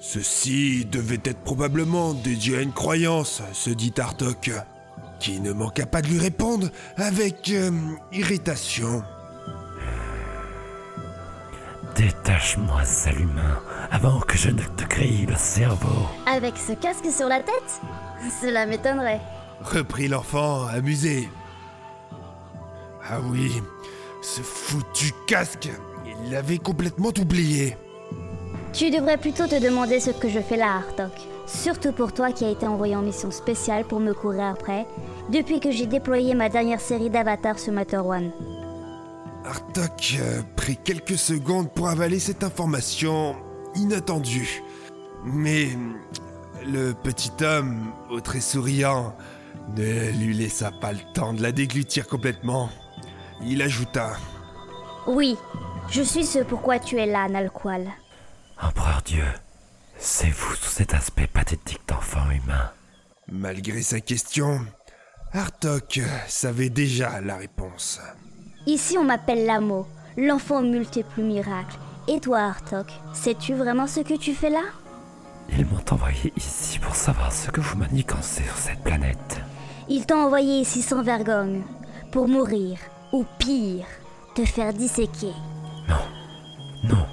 Ceci 0.00 0.84
devait 0.84 1.20
être 1.24 1.40
probablement 1.40 2.14
dédié 2.14 2.58
à 2.58 2.60
une 2.60 2.72
croyance, 2.72 3.42
se 3.52 3.70
dit 3.70 3.92
Artok, 3.98 4.52
qui 5.18 5.40
ne 5.40 5.52
manqua 5.52 5.86
pas 5.86 6.00
de 6.00 6.06
lui 6.06 6.20
répondre 6.20 6.68
avec 6.96 7.50
euh, 7.50 7.72
irritation. 8.12 9.02
Détache-moi, 11.96 12.84
sale 12.84 13.22
humain, 13.22 13.58
avant 13.90 14.20
que 14.20 14.36
je 14.36 14.50
ne 14.50 14.60
te 14.60 14.84
grille 14.84 15.24
le 15.26 15.36
cerveau. 15.36 16.06
Avec 16.26 16.58
ce 16.58 16.72
casque 16.72 17.10
sur 17.10 17.26
la 17.26 17.40
tête 17.40 17.80
Cela 18.40 18.66
m'étonnerait. 18.66 19.20
Reprit 19.62 20.06
l'enfant, 20.08 20.66
amusé. 20.66 21.28
Ah 23.08 23.20
oui, 23.30 23.62
ce 24.20 24.42
foutu 24.42 25.12
casque, 25.26 25.70
il 26.04 26.30
l'avait 26.30 26.58
complètement 26.58 27.12
oublié. 27.18 27.76
Tu 28.74 28.90
devrais 28.90 29.16
plutôt 29.16 29.46
te 29.46 29.58
demander 29.58 29.98
ce 29.98 30.10
que 30.10 30.28
je 30.28 30.40
fais 30.40 30.56
là, 30.58 30.74
Artok. 30.76 31.12
Surtout 31.46 31.92
pour 31.92 32.12
toi 32.12 32.30
qui 32.32 32.44
as 32.44 32.50
été 32.50 32.66
envoyé 32.66 32.94
en 32.94 33.02
mission 33.02 33.30
spéciale 33.30 33.84
pour 33.84 34.00
me 34.00 34.12
courir 34.12 34.44
après, 34.44 34.86
depuis 35.32 35.60
que 35.60 35.70
j'ai 35.70 35.86
déployé 35.86 36.34
ma 36.34 36.50
dernière 36.50 36.80
série 36.80 37.08
d'avatars 37.08 37.58
sur 37.58 37.72
Matter 37.72 37.98
One. 37.98 38.32
Artok 39.46 40.16
euh, 40.18 40.42
prit 40.56 40.76
quelques 40.76 41.16
secondes 41.16 41.70
pour 41.72 41.88
avaler 41.88 42.18
cette 42.18 42.42
information 42.42 43.36
inattendue. 43.76 44.62
Mais 45.24 45.68
le 46.66 46.92
petit 46.92 47.30
homme, 47.44 47.92
au 48.10 48.20
trait 48.20 48.40
souriant, 48.40 49.16
ne 49.76 50.10
lui 50.18 50.34
laissa 50.34 50.72
pas 50.72 50.92
le 50.92 51.00
temps 51.14 51.32
de 51.32 51.42
la 51.42 51.52
déglutir 51.52 52.08
complètement. 52.08 52.70
Il 53.42 53.62
ajouta 53.62 54.16
Oui, 55.06 55.36
je 55.90 56.02
suis 56.02 56.24
ce 56.24 56.40
pourquoi 56.40 56.78
tu 56.78 56.96
es 56.98 57.06
là, 57.06 57.28
Nalqual. 57.28 57.88
Empereur 58.60 59.02
Dieu, 59.04 59.24
c'est 59.98 60.30
vous 60.30 60.54
sous 60.56 60.70
cet 60.70 60.94
aspect 60.94 61.28
pathétique 61.28 61.82
d'enfant 61.86 62.28
humain. 62.30 62.70
Malgré 63.30 63.82
sa 63.82 64.00
question, 64.00 64.60
Artok 65.32 66.00
savait 66.26 66.70
déjà 66.70 67.20
la 67.20 67.36
réponse. 67.36 68.00
Ici, 68.66 68.98
on 68.98 69.04
m'appelle 69.04 69.46
Lamo, 69.46 69.86
l'enfant 70.16 70.58
aux 70.58 70.62
multiples 70.62 71.22
miracles. 71.22 71.78
Et 72.08 72.18
toi, 72.20 72.40
Artok, 72.40 72.86
sais-tu 73.12 73.54
vraiment 73.54 73.86
ce 73.86 74.00
que 74.00 74.14
tu 74.16 74.34
fais 74.34 74.50
là? 74.50 74.62
Ils 75.56 75.64
m'ont 75.66 75.84
envoyé 75.90 76.32
ici 76.36 76.78
pour 76.80 76.96
savoir 76.96 77.32
ce 77.32 77.50
que 77.50 77.60
vous 77.60 77.76
manigancez 77.76 78.42
sur 78.42 78.56
cette 78.56 78.82
planète. 78.82 79.40
Ils 79.88 80.04
t'ont 80.04 80.24
envoyé 80.24 80.60
ici 80.60 80.82
sans 80.82 81.02
vergogne, 81.02 81.62
pour 82.10 82.26
mourir, 82.26 82.78
ou 83.12 83.24
pire, 83.38 83.86
te 84.34 84.44
faire 84.44 84.72
disséquer. 84.72 85.32
Non, 86.84 87.06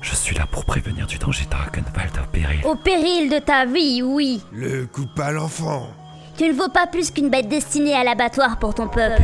je 0.00 0.14
suis 0.14 0.36
là 0.36 0.46
pour 0.50 0.64
prévenir 0.64 1.06
du 1.06 1.18
danger 1.18 1.44
Dragonwald 1.50 2.18
au 2.18 2.30
péril. 2.32 2.60
Au 2.64 2.74
péril 2.74 3.30
de 3.30 3.38
ta 3.38 3.64
vie, 3.64 4.02
oui 4.02 4.42
Le 4.52 4.86
coupa 4.86 5.30
l'enfant. 5.32 5.86
Tu 6.36 6.48
ne 6.48 6.52
vaux 6.52 6.68
pas 6.68 6.86
plus 6.86 7.10
qu'une 7.10 7.30
bête 7.30 7.48
destinée 7.48 7.94
à 7.94 8.04
l'abattoir 8.04 8.58
pour 8.58 8.74
ton 8.74 8.88
peuple. 8.88 9.22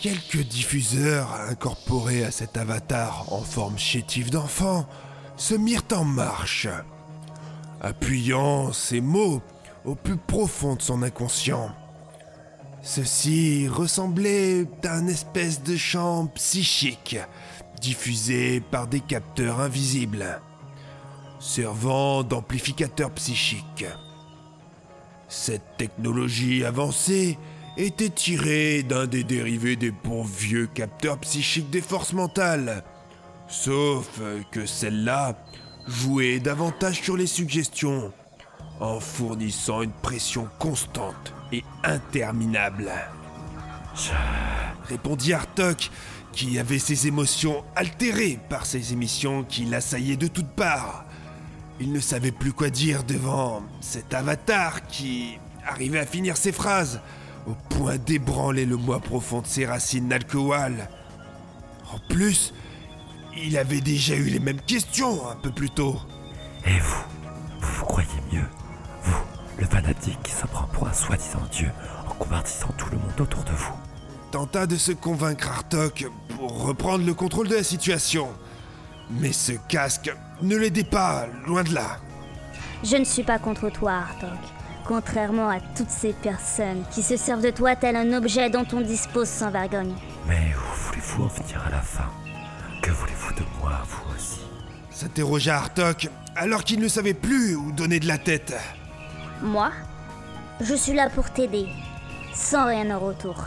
Quelques 0.00 0.46
diffuseurs 0.48 1.30
incorporés 1.50 2.24
à 2.24 2.30
cet 2.30 2.56
avatar 2.56 3.26
en 3.30 3.42
forme 3.42 3.78
chétive 3.78 4.30
d'enfant 4.30 4.88
se 5.36 5.54
mirent 5.54 5.84
en 5.92 6.04
marche, 6.04 6.68
appuyant 7.82 8.72
ces 8.72 9.02
mots 9.02 9.42
au 9.84 9.94
plus 9.94 10.16
profond 10.16 10.76
de 10.76 10.80
son 10.80 11.02
inconscient. 11.02 11.70
Ceci 12.80 13.68
ressemblait 13.68 14.66
à 14.84 15.00
une 15.00 15.10
espèce 15.10 15.62
de 15.62 15.76
chant 15.76 16.28
psychique 16.28 17.18
diffusé 17.82 18.60
par 18.60 18.86
des 18.86 19.00
capteurs 19.00 19.60
invisibles, 19.60 20.40
servant 21.40 22.22
d'amplificateur 22.22 23.10
psychique. 23.10 23.84
Cette 25.28 25.76
technologie 25.76 26.64
avancée 26.64 27.36
était 27.84 28.10
tirée 28.10 28.82
d'un 28.82 29.06
des 29.06 29.24
dérivés 29.24 29.76
des 29.76 29.90
bons 29.90 30.22
vieux 30.22 30.66
capteurs 30.66 31.18
psychiques 31.18 31.70
des 31.70 31.80
forces 31.80 32.12
mentales, 32.12 32.84
sauf 33.48 34.20
que 34.50 34.66
celle-là 34.66 35.38
jouait 35.86 36.40
davantage 36.40 37.00
sur 37.00 37.16
les 37.16 37.26
suggestions, 37.26 38.12
en 38.80 39.00
fournissant 39.00 39.82
une 39.82 39.92
pression 39.92 40.48
constante 40.58 41.32
et 41.52 41.64
interminable. 41.82 42.90
Répondit 44.88 45.32
Artok, 45.32 45.90
qui 46.32 46.58
avait 46.58 46.78
ses 46.78 47.06
émotions 47.06 47.64
altérées 47.76 48.38
par 48.48 48.66
ces 48.66 48.92
émissions 48.92 49.42
qui 49.42 49.64
l'assaillaient 49.64 50.16
de 50.16 50.28
toutes 50.28 50.50
parts. 50.50 51.04
Il 51.80 51.92
ne 51.92 52.00
savait 52.00 52.30
plus 52.30 52.52
quoi 52.52 52.68
dire 52.68 53.04
devant 53.04 53.62
cet 53.80 54.12
avatar 54.12 54.86
qui 54.86 55.38
arrivait 55.66 55.98
à 55.98 56.06
finir 56.06 56.36
ses 56.36 56.52
phrases, 56.52 57.00
au 57.46 57.54
point 57.74 57.96
d'ébranler 57.98 58.66
le 58.66 58.76
moi 58.76 59.00
profond 59.00 59.40
de 59.40 59.46
ses 59.46 59.66
racines 59.66 60.08
d'alcool. 60.08 60.74
En 61.92 61.98
plus, 62.12 62.52
il 63.36 63.56
avait 63.56 63.80
déjà 63.80 64.14
eu 64.14 64.24
les 64.24 64.38
mêmes 64.38 64.60
questions 64.60 65.28
un 65.28 65.36
peu 65.36 65.50
plus 65.50 65.70
tôt. 65.70 65.96
Et 66.66 66.78
vous 66.78 67.04
Vous 67.60 67.72
vous 67.78 67.84
croyez 67.84 68.08
mieux 68.32 68.46
Vous, 69.02 69.22
le 69.58 69.66
fanatique 69.66 70.22
qui 70.22 70.32
se 70.32 70.46
prend 70.46 70.66
pour 70.72 70.86
un 70.86 70.92
soi-disant 70.92 71.42
dieu 71.50 71.70
en 72.08 72.14
convertissant 72.14 72.72
tout 72.76 72.90
le 72.90 72.98
monde 72.98 73.20
autour 73.20 73.42
de 73.44 73.52
vous. 73.52 73.74
Tenta 74.30 74.66
de 74.66 74.76
se 74.76 74.92
convaincre 74.92 75.50
Artok 75.50 76.06
pour 76.36 76.64
reprendre 76.64 77.04
le 77.04 77.14
contrôle 77.14 77.48
de 77.48 77.56
la 77.56 77.64
situation. 77.64 78.28
Mais 79.10 79.32
ce 79.32 79.52
casque 79.68 80.14
ne 80.42 80.56
l'aidait 80.56 80.84
pas, 80.84 81.26
loin 81.46 81.64
de 81.64 81.74
là. 81.74 81.96
Je 82.84 82.96
ne 82.96 83.04
suis 83.04 83.24
pas 83.24 83.38
contre 83.38 83.70
toi, 83.70 83.92
Artok. 83.92 84.38
Contrairement 84.86 85.48
à 85.48 85.60
toutes 85.60 85.90
ces 85.90 86.12
personnes 86.12 86.82
qui 86.90 87.02
se 87.02 87.16
servent 87.16 87.42
de 87.42 87.50
toi 87.50 87.76
tel 87.76 87.96
un 87.96 88.12
objet 88.12 88.50
dont 88.50 88.66
on 88.72 88.80
dispose 88.80 89.28
sans 89.28 89.50
vergogne. 89.50 89.94
Mais 90.26 90.52
où 90.56 90.86
voulez-vous 90.86 91.24
en 91.24 91.28
venir 91.28 91.62
à 91.66 91.70
la 91.70 91.80
fin? 91.80 92.10
Que 92.82 92.90
voulez-vous 92.90 93.34
de 93.34 93.44
moi, 93.60 93.82
vous 93.86 94.14
aussi? 94.16 94.40
S'interrogea 94.90 95.56
Artok 95.56 96.08
alors 96.36 96.64
qu'il 96.64 96.80
ne 96.80 96.88
savait 96.88 97.14
plus 97.14 97.54
où 97.54 97.72
donner 97.72 98.00
de 98.00 98.06
la 98.08 98.18
tête. 98.18 98.54
Moi 99.42 99.70
Je 100.60 100.74
suis 100.74 100.92
là 100.92 101.08
pour 101.10 101.30
t'aider, 101.30 101.66
sans 102.34 102.66
rien 102.66 102.90
en 102.94 102.98
retour. 102.98 103.46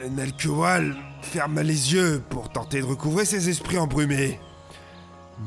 Le 0.00 0.08
Nalkewal 0.08 0.96
ferma 1.22 1.62
les 1.62 1.94
yeux 1.94 2.22
pour 2.28 2.50
tenter 2.50 2.80
de 2.80 2.86
recouvrer 2.86 3.24
ses 3.24 3.48
esprits 3.48 3.78
embrumés. 3.78 4.40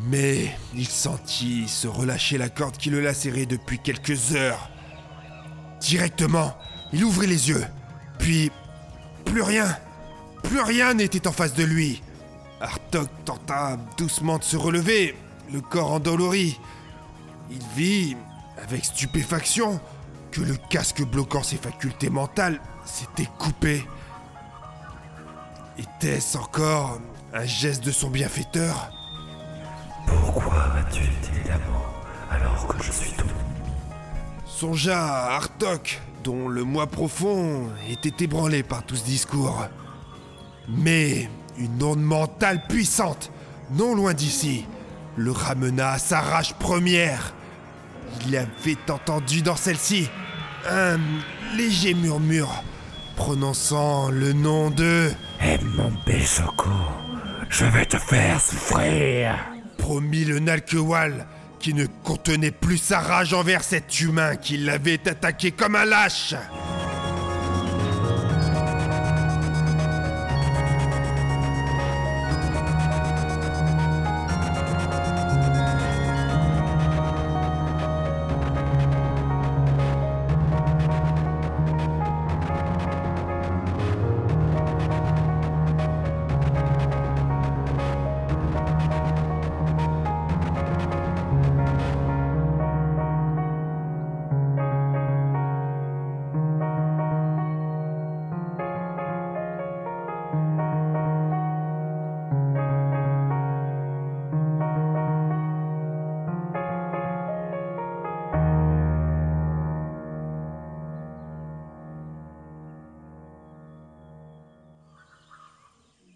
Mais 0.09 0.51
il 0.73 0.87
sentit 0.87 1.67
se 1.67 1.87
relâcher 1.87 2.37
la 2.37 2.49
corde 2.49 2.77
qui 2.77 2.89
le 2.89 3.01
lacérait 3.01 3.45
depuis 3.45 3.79
quelques 3.79 4.35
heures. 4.35 4.69
Directement, 5.85 6.57
il 6.93 7.03
ouvrit 7.03 7.27
les 7.27 7.49
yeux. 7.49 7.63
Puis, 8.17 8.51
plus 9.23 9.43
rien, 9.43 9.77
plus 10.41 10.59
rien 10.61 10.95
n'était 10.95 11.27
en 11.27 11.31
face 11.31 11.53
de 11.53 11.63
lui. 11.63 12.01
Artok 12.59 13.07
tenta 13.23 13.77
doucement 13.95 14.39
de 14.39 14.43
se 14.43 14.57
relever, 14.57 15.15
le 15.53 15.61
corps 15.61 15.91
endolori. 15.91 16.59
Il 17.51 17.61
vit, 17.75 18.17
avec 18.63 18.83
stupéfaction, 18.83 19.79
que 20.31 20.41
le 20.41 20.55
casque 20.71 21.03
bloquant 21.03 21.43
ses 21.43 21.57
facultés 21.57 22.09
mentales 22.09 22.59
s'était 22.83 23.29
coupé. 23.37 23.85
Était-ce 25.77 26.35
encore 26.35 26.99
un 27.31 27.45
geste 27.45 27.83
de 27.83 27.91
son 27.91 28.09
bienfaiteur? 28.09 28.91
Pourquoi 30.07 30.73
m'as-tu 30.73 31.03
été 31.03 31.47
l'amour 31.47 31.74
Songea 34.57 34.97
à 34.97 35.35
Artok, 35.35 35.99
dont 36.23 36.47
le 36.47 36.63
moi 36.63 36.87
profond 36.87 37.67
était 37.89 38.23
ébranlé 38.23 38.63
par 38.63 38.85
tout 38.85 38.95
ce 38.95 39.03
discours. 39.03 39.65
Mais 40.69 41.29
une 41.57 41.83
onde 41.83 42.01
mentale 42.01 42.63
puissante, 42.69 43.31
non 43.71 43.95
loin 43.95 44.13
d'ici, 44.13 44.65
le 45.17 45.31
ramena 45.31 45.91
à 45.91 45.97
sa 45.97 46.21
rage 46.21 46.53
première. 46.53 47.33
Il 48.25 48.37
avait 48.37 48.77
entendu 48.89 49.41
dans 49.41 49.57
celle-ci 49.57 50.09
un 50.69 50.99
léger 51.57 51.93
murmure 51.93 52.63
prononçant 53.17 54.09
le 54.09 54.31
nom 54.31 54.69
de 54.69 55.11
mon 55.75 55.91
Choco, 56.23 56.69
je 57.49 57.65
vais 57.65 57.85
te 57.85 57.97
faire 57.97 58.39
souffrir. 58.39 59.35
Promis 59.77 60.23
le 60.23 60.39
Nalkewal, 60.39 61.27
qui 61.65 61.73
ne 61.73 61.87
contenait 62.03 62.51
plus 62.51 62.77
sa 62.77 62.99
rage 62.99 63.33
envers 63.33 63.63
cet 63.63 63.99
humain 63.99 64.35
qui 64.35 64.55
l'avait 64.55 65.09
attaqué 65.09 65.49
comme 65.49 65.75
un 65.75 65.85
lâche. 65.85 66.35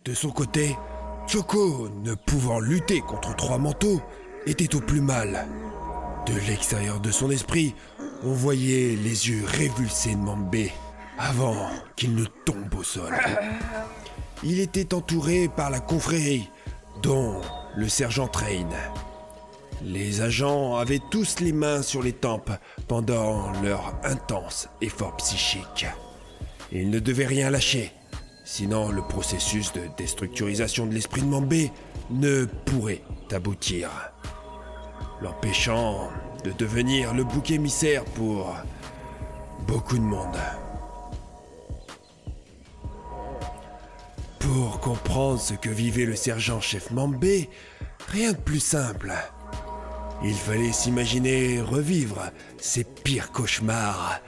De 0.09 0.15
son 0.15 0.31
côté, 0.31 0.75
Choco, 1.27 1.87
ne 2.03 2.15
pouvant 2.15 2.59
lutter 2.59 2.99
contre 2.99 3.35
trois 3.35 3.59
manteaux, 3.59 4.01
était 4.47 4.73
au 4.73 4.79
plus 4.79 5.01
mal. 5.01 5.45
De 6.25 6.33
l'extérieur 6.47 6.99
de 6.99 7.11
son 7.11 7.29
esprit, 7.29 7.75
on 8.23 8.31
voyait 8.31 8.95
les 8.95 9.29
yeux 9.29 9.45
révulsés 9.45 10.15
de 10.15 10.19
Mambé 10.19 10.71
avant 11.19 11.69
qu'il 11.95 12.15
ne 12.15 12.25
tombe 12.25 12.73
au 12.75 12.81
sol. 12.81 13.13
Il 14.43 14.59
était 14.59 14.95
entouré 14.95 15.47
par 15.47 15.69
la 15.69 15.79
confrérie, 15.79 16.49
dont 17.03 17.39
le 17.75 17.87
sergent 17.87 18.27
Train. 18.27 18.69
Les 19.83 20.21
agents 20.21 20.75
avaient 20.77 21.01
tous 21.11 21.39
les 21.39 21.53
mains 21.53 21.83
sur 21.83 22.01
les 22.01 22.13
tempes 22.13 22.51
pendant 22.87 23.51
leur 23.61 23.93
intense 24.03 24.69
effort 24.81 25.15
psychique. 25.17 25.85
Ils 26.71 26.89
ne 26.89 26.97
devaient 26.97 27.27
rien 27.27 27.51
lâcher, 27.51 27.91
sinon 28.51 28.89
le 28.89 29.03
processus 29.03 29.71
de 29.73 29.81
déstructurisation 29.95 30.87
de 30.87 30.93
l'esprit 30.93 31.21
de 31.21 31.27
Mambé 31.27 31.71
ne 32.09 32.45
pourrait 32.45 33.03
aboutir, 33.31 33.91
l'empêchant 35.21 36.09
de 36.43 36.51
devenir 36.53 37.13
le 37.13 37.23
bouc 37.23 37.51
émissaire 37.51 38.03
pour 38.05 38.55
beaucoup 39.67 39.97
de 39.97 40.03
monde. 40.03 40.39
Pour 44.39 44.79
comprendre 44.79 45.39
ce 45.39 45.53
que 45.53 45.69
vivait 45.69 46.05
le 46.05 46.15
sergent-chef 46.15 46.89
Mambé, 46.89 47.51
rien 48.07 48.31
de 48.31 48.37
plus 48.37 48.59
simple. 48.59 49.13
Il 50.23 50.33
fallait 50.33 50.73
s'imaginer 50.73 51.61
revivre 51.61 52.31
ses 52.57 52.83
pires 52.83 53.31
cauchemars, 53.31 54.19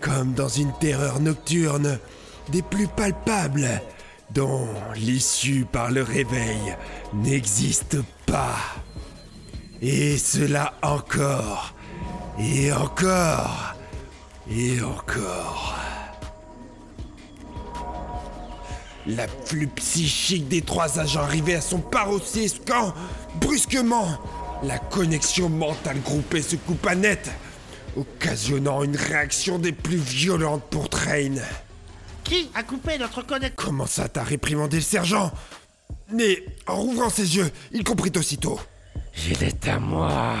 comme 0.00 0.32
dans 0.32 0.48
une 0.48 0.72
terreur 0.80 1.20
nocturne 1.20 2.00
des 2.50 2.62
plus 2.62 2.88
palpables, 2.88 3.82
dont 4.30 4.68
l'issue 4.94 5.66
par 5.70 5.90
le 5.90 6.02
réveil 6.02 6.76
n'existe 7.14 7.98
pas. 8.26 8.56
Et 9.80 10.18
cela 10.18 10.74
encore, 10.82 11.74
et 12.38 12.72
encore, 12.72 13.74
et 14.50 14.80
encore. 14.82 15.76
L'afflux 19.06 19.68
psychique 19.68 20.48
des 20.48 20.60
trois 20.60 20.98
agents 20.98 21.22
arrivait 21.22 21.54
à 21.54 21.60
son 21.60 21.78
paroxysme 21.78 22.58
quand, 22.66 22.92
brusquement, 23.40 24.08
la 24.62 24.78
connexion 24.78 25.48
mentale 25.48 26.00
groupée 26.02 26.42
se 26.42 26.56
coupa 26.56 26.94
net, 26.94 27.30
occasionnant 27.96 28.82
une 28.82 28.96
réaction 28.96 29.58
des 29.58 29.72
plus 29.72 29.96
violentes 29.96 30.64
pour 30.70 30.88
Train. 30.88 31.36
Qui 32.28 32.50
a 32.54 32.62
coupé 32.62 32.98
notre 32.98 33.22
connexion 33.22 33.54
Comment 33.56 33.86
ça 33.86 34.06
t'as 34.06 34.22
réprimandé 34.22 34.76
le 34.76 34.82
sergent? 34.82 35.32
Mais 36.12 36.44
en 36.66 36.76
rouvrant 36.76 37.08
ses 37.08 37.36
yeux, 37.36 37.50
il 37.72 37.84
comprit 37.84 38.12
aussitôt. 38.16 38.60
Il 39.30 39.42
est 39.42 39.66
à 39.66 39.78
moi. 39.78 40.36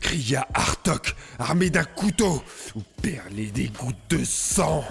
Cria 0.00 0.46
Hartok, 0.54 1.14
armé 1.40 1.70
d'un 1.70 1.82
couteau 1.84 2.40
où 2.76 2.82
perlaient 3.02 3.50
des 3.50 3.68
gouttes 3.68 3.96
de 4.10 4.22
sang. 4.24 4.84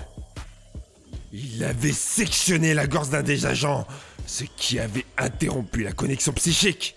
Il 1.31 1.63
avait 1.63 1.93
sectionné 1.93 2.73
la 2.73 2.87
gorge 2.87 3.09
d'un 3.09 3.23
des 3.23 3.45
agents, 3.45 3.87
ce 4.25 4.43
qui 4.43 4.79
avait 4.79 5.05
interrompu 5.17 5.83
la 5.83 5.93
connexion 5.93 6.33
psychique. 6.33 6.95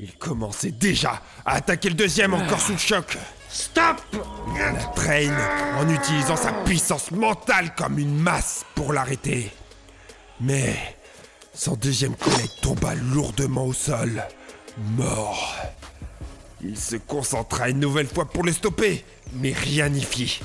Il 0.00 0.12
commençait 0.14 0.70
déjà 0.70 1.22
à 1.44 1.56
attaquer 1.56 1.90
le 1.90 1.96
deuxième 1.96 2.32
encore 2.32 2.60
sous 2.60 2.72
le 2.72 2.78
choc. 2.78 3.18
Stop 3.58 4.02
La 4.58 4.74
traîne 4.94 5.34
en 5.78 5.88
utilisant 5.88 6.36
sa 6.36 6.52
puissance 6.52 7.10
mentale 7.10 7.74
comme 7.74 7.98
une 7.98 8.14
masse 8.14 8.66
pour 8.74 8.92
l'arrêter. 8.92 9.50
Mais 10.42 10.76
son 11.54 11.74
deuxième 11.74 12.14
collègue 12.16 12.50
tomba 12.60 12.94
lourdement 12.94 13.64
au 13.64 13.72
sol, 13.72 14.22
mort. 14.98 15.56
Il 16.62 16.76
se 16.76 16.96
concentra 16.96 17.70
une 17.70 17.80
nouvelle 17.80 18.08
fois 18.08 18.26
pour 18.26 18.44
le 18.44 18.52
stopper, 18.52 19.02
mais 19.32 19.54
rien 19.54 19.88
n'y 19.88 20.04
fit. 20.04 20.40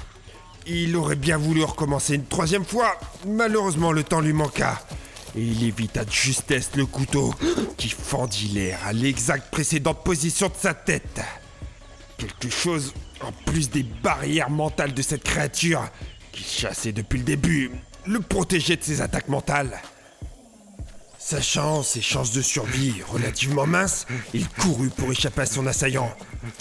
Il 0.65 0.95
aurait 0.95 1.17
bien 1.17 1.37
voulu 1.37 1.65
recommencer 1.65 2.15
une 2.15 2.27
troisième 2.27 2.65
fois, 2.65 2.97
malheureusement 3.27 3.91
le 3.91 4.05
temps 4.05 4.21
lui 4.21 4.31
manqua. 4.31 4.81
Et 5.35 5.41
il 5.41 5.65
évita 5.65 6.05
de 6.05 6.11
justesse 6.11 6.71
le 6.77 6.85
couteau 6.85 7.35
qui 7.75 7.89
fendit 7.89 8.47
l'air 8.47 8.79
à 8.85 8.93
l'exacte 8.93 9.51
précédente 9.51 10.01
position 10.01 10.47
de 10.47 10.55
sa 10.55 10.73
tête. 10.73 11.19
Quelque 12.21 12.53
chose 12.53 12.93
en 13.21 13.31
plus 13.31 13.71
des 13.71 13.81
barrières 13.81 14.51
mentales 14.51 14.93
de 14.93 15.01
cette 15.01 15.23
créature 15.23 15.89
qui 16.31 16.43
chassait 16.43 16.91
depuis 16.91 17.17
le 17.17 17.25
début, 17.25 17.71
le 18.05 18.19
protégeait 18.19 18.75
de 18.75 18.83
ses 18.83 19.01
attaques 19.01 19.27
mentales. 19.27 19.81
Sachant 21.17 21.81
ses 21.81 22.01
chances 22.01 22.31
de 22.31 22.43
survie 22.43 23.01
relativement 23.07 23.65
minces, 23.65 24.05
il 24.35 24.47
courut 24.47 24.89
pour 24.89 25.11
échapper 25.11 25.41
à 25.41 25.45
son 25.47 25.65
assaillant. 25.65 26.13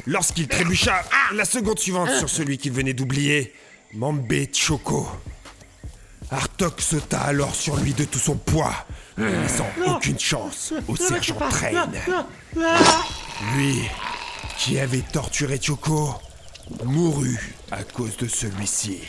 Lorsqu'il 0.06 0.48
trébucha 0.48 1.02
la 1.34 1.44
seconde 1.44 1.78
suivante 1.78 2.10
sur 2.10 2.30
celui 2.30 2.56
qu'il 2.56 2.72
venait 2.72 2.94
d'oublier, 2.94 3.52
Mambé 3.92 4.50
Choco. 4.52 5.08
Hartok 6.30 6.80
sauta 6.80 7.20
alors 7.20 7.54
sur 7.54 7.76
lui 7.76 7.92
de 7.92 8.04
tout 8.04 8.18
son 8.18 8.36
poids, 8.36 8.86
ne 9.18 9.26
laissant 9.26 9.68
aucune 9.86 10.18
chance 10.18 10.72
au 10.88 10.96
sergent 10.96 11.36
Train. 11.50 11.90
Lui, 13.56 13.90
qui 14.60 14.78
avait 14.78 15.00
torturé 15.00 15.58
Choco, 15.58 16.14
mourut 16.84 17.54
à 17.70 17.82
cause 17.82 18.18
de 18.18 18.28
celui-ci. 18.28 19.00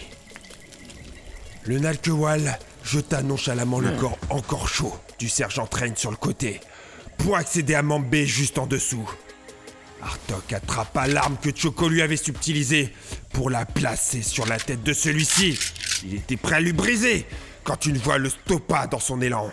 Le 1.65 1.77
Nalkewal 1.77 2.57
jeta 2.85 3.21
nonchalamment 3.21 3.81
le 3.81 3.91
corps 3.97 4.17
encore 4.29 4.69
chaud 4.69 4.95
du 5.19 5.27
sergent 5.27 5.67
Train 5.67 5.93
sur 5.93 6.09
le 6.09 6.15
côté, 6.15 6.61
pour 7.17 7.35
accéder 7.35 7.75
à 7.75 7.83
Mambé 7.83 8.25
juste 8.25 8.59
en 8.59 8.65
dessous. 8.65 9.07
Hartok 10.01 10.53
attrapa 10.53 11.07
l'arme 11.07 11.35
que 11.41 11.49
Choco 11.53 11.89
lui 11.89 12.01
avait 12.01 12.15
subtilisée 12.15 12.93
pour 13.33 13.49
la 13.49 13.65
placer 13.65 14.21
sur 14.21 14.45
la 14.45 14.57
tête 14.57 14.83
de 14.83 14.93
celui-ci. 14.93 15.59
Il 16.05 16.15
était 16.15 16.37
prêt 16.37 16.55
à 16.55 16.59
lui 16.61 16.71
briser 16.71 17.27
quand 17.65 17.85
une 17.85 17.97
voix 17.97 18.17
le 18.17 18.29
stoppa 18.29 18.87
dans 18.87 19.01
son 19.01 19.21
élan. 19.21 19.51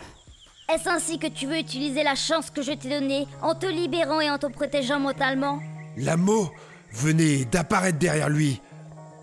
Est-ce 0.72 0.88
ainsi 0.88 1.18
que 1.18 1.26
tu 1.26 1.48
veux 1.48 1.58
utiliser 1.58 2.04
la 2.04 2.14
chance 2.14 2.50
que 2.50 2.62
je 2.62 2.70
t'ai 2.70 2.88
donnée 2.88 3.26
en 3.42 3.56
te 3.56 3.66
libérant 3.66 4.20
et 4.20 4.30
en 4.30 4.38
te 4.38 4.46
protégeant 4.46 5.00
mentalement? 5.00 5.60
La 5.98 6.16
mot 6.16 6.48
venait 6.92 7.44
d'apparaître 7.44 7.98
derrière 7.98 8.28
lui, 8.28 8.60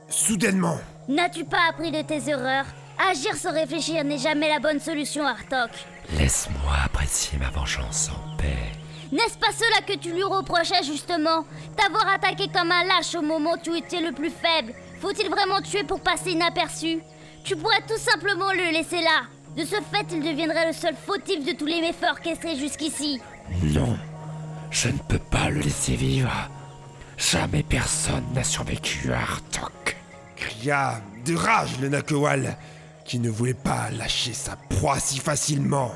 soudainement. 0.10 0.78
N'as-tu 1.08 1.46
pas 1.46 1.70
appris 1.70 1.92
de 1.92 2.02
tes 2.02 2.30
erreurs? 2.30 2.66
Agir 3.12 3.36
sans 3.36 3.54
réfléchir 3.54 4.04
n'est 4.04 4.18
jamais 4.18 4.50
la 4.50 4.60
bonne 4.60 4.80
solution, 4.80 5.26
Artok. 5.26 5.70
Laisse-moi 6.18 6.74
apprécier 6.84 7.38
ma 7.40 7.50
vengeance 7.50 8.10
en 8.10 8.38
paix. 8.38 8.72
N'est-ce 9.12 9.38
pas 9.38 9.54
cela 9.54 9.86
que 9.88 9.98
tu 9.98 10.12
lui 10.12 10.24
reprochais 10.24 10.84
justement? 10.84 11.46
T'avoir 11.78 12.14
attaqué 12.14 12.48
comme 12.54 12.72
un 12.72 12.84
lâche 12.84 13.16
au 13.16 13.22
moment 13.22 13.54
où 13.54 13.58
tu 13.64 13.78
étais 13.78 14.02
le 14.02 14.12
plus 14.12 14.32
faible 14.32 14.74
Faut-il 15.00 15.30
vraiment 15.30 15.62
tuer 15.62 15.84
pour 15.84 16.02
passer 16.02 16.32
inaperçu? 16.32 17.00
Tu 17.46 17.56
pourrais 17.56 17.82
tout 17.88 18.00
simplement 18.00 18.52
le 18.52 18.74
laisser 18.74 19.02
là. 19.02 19.24
De 19.56 19.64
ce 19.64 19.76
fait, 19.76 20.06
il 20.12 20.22
deviendrait 20.22 20.68
le 20.68 20.74
seul 20.74 20.96
fautif 20.96 21.46
de 21.46 21.54
tous 21.54 21.68
les 21.68 21.80
méfaits 21.80 22.10
orchestrés 22.10 22.58
jusqu'ici. 22.58 23.22
Non, 23.64 23.98
je 24.72 24.90
ne 24.90 24.98
peux 25.08 25.20
pas 25.20 25.50
le 25.50 25.62
laisser 25.62 25.96
vivre. 25.96 26.50
Jamais 27.18 27.64
personne 27.64 28.24
n'a 28.34 28.44
survécu 28.44 29.12
à 29.14 29.22
Hartok. 29.22 29.98
cria 30.36 31.02
de 31.26 31.36
rage 31.36 31.80
le 31.80 31.90
Nakewal, 31.90 32.58
qui 33.06 33.20
ne 33.20 33.30
voulait 33.30 33.54
pas 33.54 33.90
lâcher 33.98 34.34
sa 34.34 34.56
proie 34.56 35.00
si 35.00 35.20
facilement. 35.20 35.92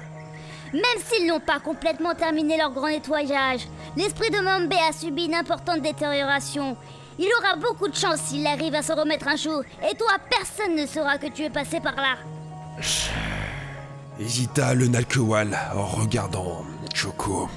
Même 0.74 0.84
s'ils 1.05 1.28
n'ont 1.28 1.39
pas 1.39 1.59
complètement 1.59 2.13
terminé 2.13 2.57
leur 2.57 2.72
grand 2.72 2.88
nettoyage, 2.89 3.67
l'esprit 3.97 4.30
de 4.30 4.39
Mambe 4.39 4.74
a 4.74 4.93
subi 4.93 5.26
une 5.26 5.36
importante 5.36 5.82
détérioration. 5.82 6.78
Il 7.17 7.30
aura 7.39 7.57
beaucoup 7.57 7.88
de 7.88 7.95
chance 7.95 8.22
s'il 8.22 8.45
arrive 8.47 8.76
à 8.76 8.82
se 8.82 8.93
remettre 8.93 9.28
un 9.28 9.36
jour, 9.36 9.61
et 9.89 9.95
toi, 9.95 10.13
personne 10.30 10.76
ne 10.76 10.86
saura 10.86 11.17
que 11.17 11.28
tu 11.28 11.43
es 11.43 11.49
passé 11.49 11.80
par 11.80 11.95
là. 11.95 12.15
Hésita 14.20 14.74
le 14.74 14.88
Nalkewal 14.88 15.57
en 15.76 15.86
regardant 15.86 16.63
Choco. 16.93 17.49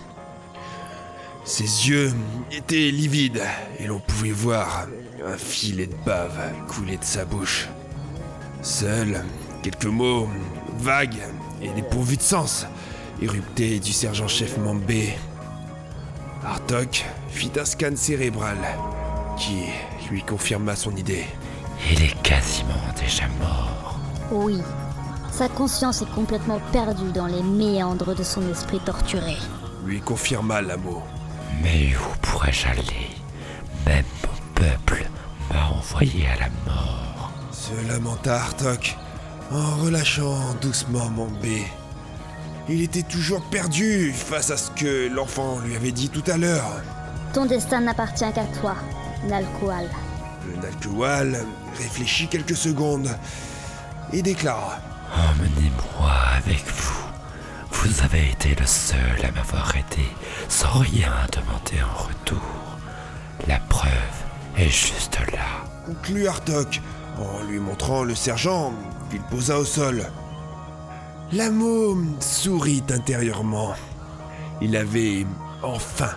Ses 1.45 1.89
yeux 1.89 2.13
étaient 2.53 2.91
livides 2.91 3.43
et 3.79 3.87
l'on 3.87 3.99
pouvait 3.99 4.31
voir 4.31 4.87
un 5.27 5.37
filet 5.37 5.87
de 5.87 5.97
bave 6.07 6.39
couler 6.69 6.97
de 6.97 7.05
sa 7.05 7.25
bouche. 7.25 7.69
Seuls 8.63 9.25
quelques 9.63 9.87
mots 9.87 10.29
vagues 10.79 11.23
et 11.61 11.69
dépourvus 11.71 12.17
de 12.17 12.23
sens 12.23 12.67
éruptaient 13.21 13.81
du 13.81 13.93
sergent-chef 13.93 14.57
Mambé. 14.59 15.15
Artok 16.45 17.05
fit 17.29 17.51
un 17.59 17.65
scan 17.65 17.97
cérébral 17.97 18.59
qui 19.37 19.65
lui 20.11 20.23
confirma 20.23 20.77
son 20.77 20.95
idée. 20.95 21.27
Il 21.91 22.03
est 22.03 22.23
quasiment 22.23 22.75
déjà 22.97 23.27
mort. 23.41 23.99
Oui, 24.31 24.59
sa 25.33 25.49
conscience 25.49 26.03
est 26.03 26.15
complètement 26.15 26.61
perdue 26.73 27.11
dans 27.13 27.27
les 27.27 27.43
méandres 27.43 28.15
de 28.15 28.23
son 28.23 28.49
esprit 28.49 28.81
torturé. 28.81 29.37
Lui 29.85 30.01
confirma 30.01 30.63
l'amour. 30.63 31.03
Mais 31.63 31.95
où 31.97 32.17
pourrais-je 32.21 32.69
aller? 32.69 33.11
Même 33.87 34.05
mon 34.23 34.55
peuple 34.55 35.09
m'a 35.51 35.67
envoyé 35.69 36.27
à 36.29 36.37
la 36.37 36.49
mort. 36.67 37.33
Se 37.51 37.73
lamenta 37.89 38.37
Artok 38.37 38.97
en 39.51 39.77
relâchant 39.85 40.55
doucement 40.61 41.09
Mambé. 41.11 41.65
Il 42.69 42.83
était 42.83 43.03
toujours 43.03 43.43
perdu 43.51 44.13
face 44.13 44.51
à 44.51 44.57
ce 44.57 44.71
que 44.71 45.09
l'enfant 45.13 45.59
lui 45.61 45.75
avait 45.75 45.93
dit 45.93 46.09
tout 46.09 46.23
à 46.31 46.37
l'heure. 46.37 46.81
Ton 47.35 47.47
destin 47.47 47.81
n'appartient 47.81 48.33
qu'à 48.33 48.45
toi, 48.61 48.77
Nalkoal. 49.29 49.89
Le 50.49 50.61
Nalkewal 50.61 51.45
réfléchit 51.79 52.29
quelques 52.29 52.57
secondes 52.57 53.09
et 54.13 54.23
déclara 54.23 54.79
Emmenez-moi 55.15 56.11
avec 56.37 56.65
vous. 56.67 57.02
Vous 57.85 58.05
avez 58.05 58.31
été 58.31 58.55
le 58.55 58.65
seul 58.65 59.25
à 59.25 59.33
m'avoir 59.33 59.75
aidé 59.75 60.07
sans 60.49 60.79
rien 60.79 61.13
demander 61.33 61.83
en 61.83 62.05
retour. 62.05 62.79
La 63.49 63.59
preuve 63.59 63.91
est 64.57 64.69
juste 64.69 65.19
là. 65.33 65.65
conclut 65.85 66.29
Artok 66.29 66.81
en 67.19 67.43
lui 67.43 67.59
montrant 67.59 68.05
le 68.05 68.15
sergent 68.15 68.73
qu'il 69.11 69.21
posa 69.23 69.59
au 69.59 69.65
sol. 69.65 70.07
La 71.33 71.51
môme 71.51 72.15
sourit 72.21 72.85
intérieurement. 72.89 73.75
Il 74.61 74.77
avait 74.77 75.27
enfin 75.65 76.15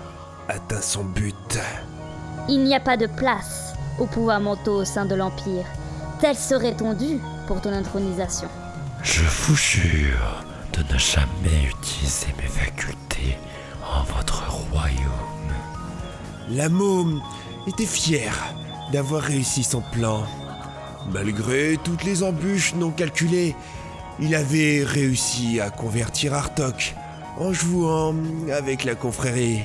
atteint 0.47 0.81
son 0.81 1.03
but. 1.03 1.59
Il 2.47 2.63
n'y 2.63 2.75
a 2.75 2.79
pas 2.79 2.95
de 2.95 3.07
place 3.07 3.73
au 3.97 4.05
pouvoir 4.05 4.39
mentaux 4.39 4.81
au 4.81 4.85
sein 4.85 5.07
de 5.07 5.15
l'Empire. 5.15 5.65
Tel 6.21 6.35
serait 6.35 6.75
ton 6.75 6.93
dû 6.93 7.19
pour 7.47 7.59
ton 7.59 7.73
intronisation. 7.73 8.49
Je 9.01 9.23
vous 9.23 9.55
jure 9.55 10.45
de 10.77 10.93
ne 10.93 10.99
jamais 10.99 11.69
utiliser 11.69 12.27
mes 12.37 12.49
facultés 12.49 13.37
en 13.81 14.03
votre 14.03 14.43
royaume. 14.49 15.53
La 16.49 16.67
était 17.67 17.85
fière 17.85 18.53
d'avoir 18.91 19.21
réussi 19.21 19.63
son 19.63 19.81
plan. 19.81 20.23
Malgré 21.13 21.77
toutes 21.83 22.03
les 22.03 22.23
embûches 22.23 22.75
non 22.75 22.91
calculées, 22.91 23.55
il 24.19 24.35
avait 24.35 24.83
réussi 24.83 25.59
à 25.61 25.69
convertir 25.69 26.33
Artok 26.33 26.93
en 27.37 27.53
jouant 27.53 28.15
avec 28.51 28.83
la 28.83 28.95
confrérie. 28.95 29.61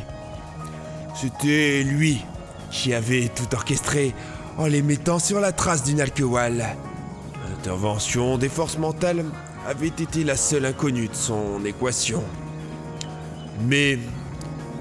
C'était 1.14 1.82
lui 1.82 2.24
qui 2.70 2.94
avait 2.94 3.28
tout 3.28 3.52
orchestré 3.52 4.14
en 4.58 4.66
les 4.66 4.82
mettant 4.82 5.18
sur 5.18 5.40
la 5.40 5.52
trace 5.52 5.82
du 5.82 5.94
Nalkewal. 5.94 6.76
L'intervention 7.48 8.38
des 8.38 8.48
forces 8.48 8.78
mentales 8.78 9.24
avait 9.70 9.86
été 9.86 10.24
la 10.24 10.36
seule 10.36 10.66
inconnue 10.66 11.06
de 11.06 11.14
son 11.14 11.64
équation. 11.64 12.24
Mais 13.68 14.00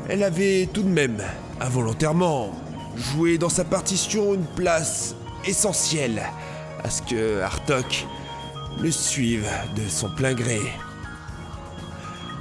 elle 0.09 0.23
avait 0.23 0.67
tout 0.73 0.81
de 0.81 0.89
même, 0.89 1.21
involontairement, 1.61 2.55
joué 2.97 3.37
dans 3.37 3.49
sa 3.49 3.63
partition 3.63 4.33
une 4.33 4.47
place 4.47 5.15
essentielle 5.45 6.23
à 6.83 6.89
ce 6.89 7.03
que 7.03 7.39
Artok 7.41 8.07
le 8.81 8.89
suive 8.89 9.47
de 9.75 9.87
son 9.87 10.09
plein 10.09 10.33
gré. 10.33 10.59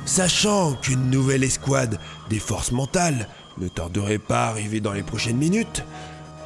Sachant 0.07 0.73
qu'une 0.73 1.11
nouvelle 1.11 1.45
escouade 1.45 2.01
des 2.31 2.39
forces 2.39 2.73
mentales 2.73 3.29
ne 3.59 3.69
tarderait 3.69 4.19
pas 4.19 4.47
à 4.47 4.49
arriver 4.49 4.81
dans 4.81 4.93
les 4.95 5.03
prochaines 5.03 5.37
minutes, 5.37 5.85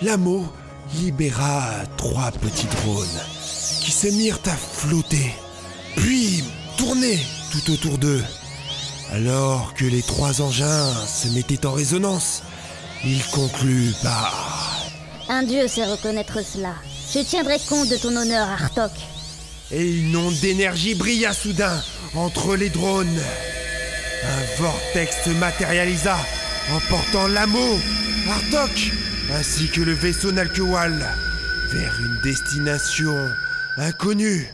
Lamo 0.00 0.44
libéra 0.96 1.62
trois 1.96 2.32
petits 2.32 2.66
drones 2.66 3.20
qui 3.84 3.92
se 3.92 4.09
mirent 4.09 4.40
à 4.46 4.57
flotter, 4.57 5.32
puis 5.97 6.45
tourner 6.76 7.18
tout 7.51 7.72
autour 7.72 7.99
d'eux. 7.99 8.22
Alors 9.12 9.74
que 9.74 9.84
les 9.84 10.03
trois 10.03 10.40
engins 10.40 10.93
se 11.07 11.28
mettaient 11.28 11.66
en 11.66 11.72
résonance, 11.72 12.43
il 13.05 13.22
conclut 13.26 13.93
par 14.03 14.86
Un 15.28 15.43
dieu 15.43 15.68
sait 15.68 15.84
reconnaître 15.84 16.38
cela. 16.45 16.74
Je 17.12 17.20
tiendrai 17.20 17.59
compte 17.68 17.88
de 17.88 17.97
ton 17.97 18.16
honneur, 18.16 18.49
Artok. 18.49 18.93
et 19.70 19.86
une 19.99 20.16
onde 20.16 20.34
d'énergie 20.40 20.95
brilla 20.95 21.32
soudain 21.32 21.82
entre 22.14 22.57
les 22.57 22.70
drones. 22.70 23.20
Un 24.24 24.62
vortex 24.62 25.24
se 25.24 25.30
matérialisa, 25.30 26.16
emportant 26.74 27.26
l'amo, 27.26 27.78
Artok, 28.30 28.93
ainsi 29.34 29.68
que 29.68 29.80
le 29.80 29.93
vaisseau 29.93 30.32
Nalkewal, 30.32 31.05
vers 31.72 32.01
une 32.01 32.20
destination 32.22 33.14
inconnue. 33.76 34.47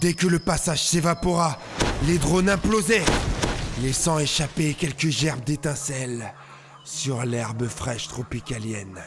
Dès 0.00 0.14
que 0.14 0.26
le 0.26 0.38
passage 0.38 0.82
s'évapora, 0.82 1.58
les 2.06 2.16
drones 2.16 2.48
implosaient, 2.48 3.04
laissant 3.82 4.18
échapper 4.18 4.72
quelques 4.72 5.10
gerbes 5.10 5.44
d'étincelles 5.44 6.32
sur 6.84 7.22
l'herbe 7.26 7.66
fraîche 7.66 8.08
tropicalienne. 8.08 8.98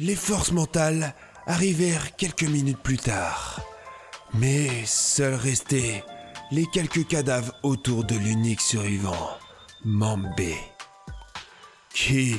Les 0.00 0.16
forces 0.16 0.50
mentales 0.50 1.14
arrivèrent 1.46 2.16
quelques 2.16 2.44
minutes 2.44 2.82
plus 2.82 2.98
tard. 2.98 3.60
Mais 4.34 4.68
seuls 4.86 5.34
restaient 5.34 6.04
les 6.50 6.66
quelques 6.66 7.06
cadavres 7.06 7.54
autour 7.62 8.04
de 8.04 8.14
l'unique 8.14 8.60
survivant, 8.60 9.28
Mambé, 9.84 10.56
qui 11.94 12.36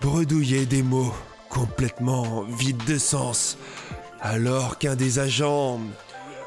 bredouillait 0.00 0.66
des 0.66 0.82
mots 0.82 1.14
complètement 1.48 2.42
vides 2.42 2.84
de 2.84 2.98
sens, 2.98 3.58
alors 4.20 4.78
qu'un 4.78 4.96
des 4.96 5.18
agents 5.18 5.80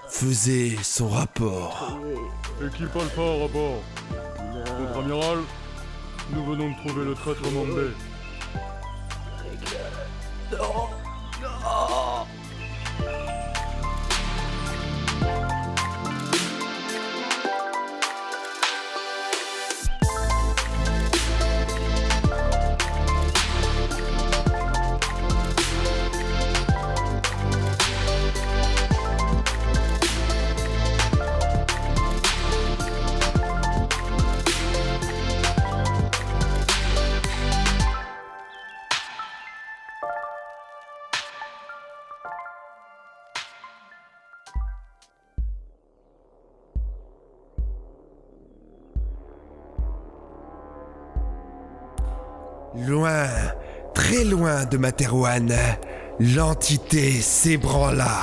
faisait 0.10 0.76
son 0.82 1.10
rapport. 1.10 2.00
Équipe 2.66 2.96
Alpha 2.96 3.22
à 3.22 3.48
bord. 3.48 3.82
Votre 4.80 5.00
amiral, 5.00 5.38
nous 6.32 6.46
venons 6.46 6.72
de 6.72 6.76
trouver 6.88 7.06
le 7.06 7.14
traître 7.14 7.52
Mambé. 7.52 7.92
Loin 52.78 53.28
Très 53.94 54.26
loin 54.26 54.66
de 54.66 54.76
Materwan, 54.78 55.56
l'entité 56.20 57.22
s'ébranla 57.22 58.20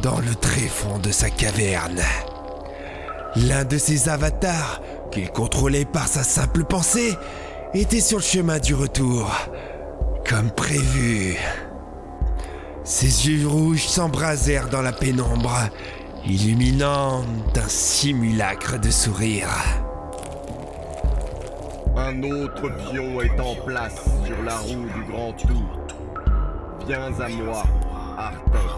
dans 0.00 0.20
le 0.20 0.34
tréfonds 0.36 1.00
de 1.00 1.10
sa 1.10 1.28
caverne. 1.28 2.00
L'un 3.34 3.64
de 3.64 3.76
ses 3.76 4.08
avatars, 4.08 4.80
qu'il 5.10 5.28
contrôlait 5.30 5.84
par 5.84 6.06
sa 6.06 6.22
simple 6.22 6.64
pensée, 6.64 7.16
était 7.74 8.00
sur 8.00 8.18
le 8.18 8.22
chemin 8.22 8.60
du 8.60 8.74
retour, 8.74 9.28
comme 10.28 10.52
prévu. 10.52 11.36
Ses 12.84 13.28
yeux 13.28 13.48
rouges 13.48 13.86
s'embrasèrent 13.86 14.68
dans 14.68 14.82
la 14.82 14.92
pénombre, 14.92 15.68
illuminant 16.24 17.24
d'un 17.54 17.68
simulacre 17.68 18.78
de 18.78 18.90
sourire. 18.90 19.48
Un 22.08 22.22
autre 22.22 22.70
pion 22.90 23.20
est 23.20 23.38
en 23.38 23.54
place 23.66 24.02
sur 24.24 24.42
la 24.42 24.56
roue 24.56 24.86
du 24.94 25.12
grand 25.12 25.34
tour. 25.34 25.86
Viens 26.86 27.12
à 27.20 27.28
moi, 27.28 27.62
Artek. 28.16 28.77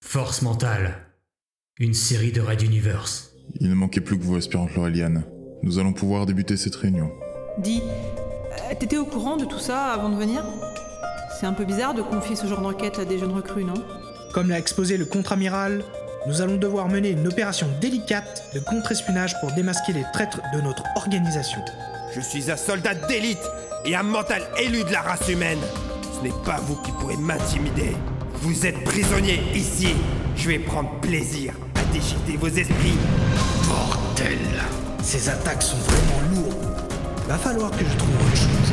Force 0.00 0.42
mentale. 0.42 0.94
Une 1.80 1.92
série 1.92 2.30
de 2.30 2.40
Red 2.40 2.62
Universe. 2.62 3.34
Il 3.58 3.68
ne 3.68 3.74
manquait 3.74 4.00
plus 4.00 4.16
que 4.16 4.22
vous, 4.22 4.36
aspirante 4.36 4.72
Laureliane. 4.76 5.24
Nous 5.64 5.80
allons 5.80 5.92
pouvoir 5.92 6.26
débuter 6.26 6.56
cette 6.56 6.76
réunion. 6.76 7.10
Dis, 7.58 7.82
euh, 7.84 8.74
t'étais 8.78 8.96
au 8.96 9.04
courant 9.04 9.36
de 9.36 9.44
tout 9.44 9.58
ça 9.58 9.92
avant 9.92 10.08
de 10.08 10.16
venir? 10.16 10.44
C'est 11.38 11.46
un 11.46 11.52
peu 11.52 11.64
bizarre 11.64 11.94
de 11.94 12.02
confier 12.02 12.36
ce 12.36 12.46
genre 12.46 12.60
d'enquête 12.60 12.98
à 12.98 13.04
des 13.04 13.18
jeunes 13.18 13.32
recrues, 13.32 13.64
non? 13.64 13.74
Comme 14.32 14.48
l'a 14.48 14.58
exposé 14.58 14.96
le 14.96 15.04
contre-amiral, 15.04 15.84
nous 16.26 16.42
allons 16.42 16.56
devoir 16.56 16.88
mener 16.88 17.10
une 17.10 17.26
opération 17.28 17.68
délicate 17.80 18.44
de 18.54 18.60
contre-espionnage 18.60 19.38
pour 19.40 19.52
démasquer 19.52 19.92
les 19.92 20.04
traîtres 20.12 20.40
de 20.52 20.60
notre 20.60 20.82
organisation. 20.96 21.60
Je 22.14 22.20
suis 22.20 22.50
un 22.50 22.56
soldat 22.56 22.94
d'élite 22.94 23.42
et 23.84 23.94
un 23.94 24.02
mental 24.02 24.42
élu 24.60 24.82
de 24.82 24.90
la 24.90 25.02
race 25.02 25.28
humaine. 25.28 25.58
Ce 26.16 26.24
n'est 26.24 26.34
pas 26.44 26.58
vous 26.62 26.76
qui 26.76 26.90
pourrez 26.92 27.16
m'intimider. 27.16 27.96
Vous 28.34 28.66
êtes 28.66 28.82
prisonnier 28.84 29.40
ici. 29.54 29.88
Je 30.36 30.48
vais 30.48 30.58
prendre 30.58 30.90
plaisir 31.00 31.54
à 31.76 31.92
déchiqueter 31.92 32.36
vos 32.36 32.48
esprits. 32.48 32.98
Bordel 33.68 34.38
Ces 35.02 35.28
attaques 35.28 35.62
sont 35.62 35.76
vraiment 35.76 36.20
lourdes. 36.30 36.33
Va 37.26 37.38
falloir 37.38 37.70
que 37.70 37.84
je 37.84 37.96
trouve 37.96 38.14
autre 38.16 38.36
chose. 38.36 38.72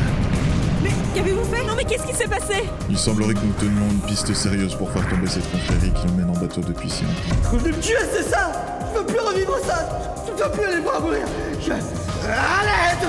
Mais 0.83 0.89
qu'avez-vous 1.15 1.45
fait? 1.45 1.63
Non 1.65 1.73
mais 1.75 1.85
qu'est-ce 1.85 2.05
qui 2.05 2.13
s'est 2.13 2.27
passé? 2.27 2.63
Il 2.89 2.97
semblerait 2.97 3.33
que 3.33 3.39
nous 3.45 3.53
tenions 3.53 3.89
une 3.89 3.99
piste 4.01 4.33
sérieuse 4.33 4.75
pour 4.75 4.91
faire 4.91 5.07
tomber 5.09 5.27
cette 5.27 5.49
confrérie 5.51 5.91
qui 5.93 6.07
nous 6.07 6.15
mène 6.15 6.29
en 6.29 6.39
bateau 6.39 6.61
depuis 6.61 6.89
si 6.89 7.03
longtemps. 7.03 7.49
Vous 7.51 7.59
venez 7.59 7.75
me 7.77 7.81
tuer, 7.81 7.95
c'est 8.11 8.23
ça 8.23 8.51
Je 8.93 8.99
veux 8.99 9.05
plus 9.05 9.19
revivre 9.19 9.57
ça 9.65 9.87
Je 10.27 10.31
ne 10.31 10.37
veux 10.37 10.51
plus 10.51 10.65
aller 10.65 10.81
voir 10.81 11.01
mourir 11.01 11.25
Je... 11.61 11.71
Arrête 11.71 13.07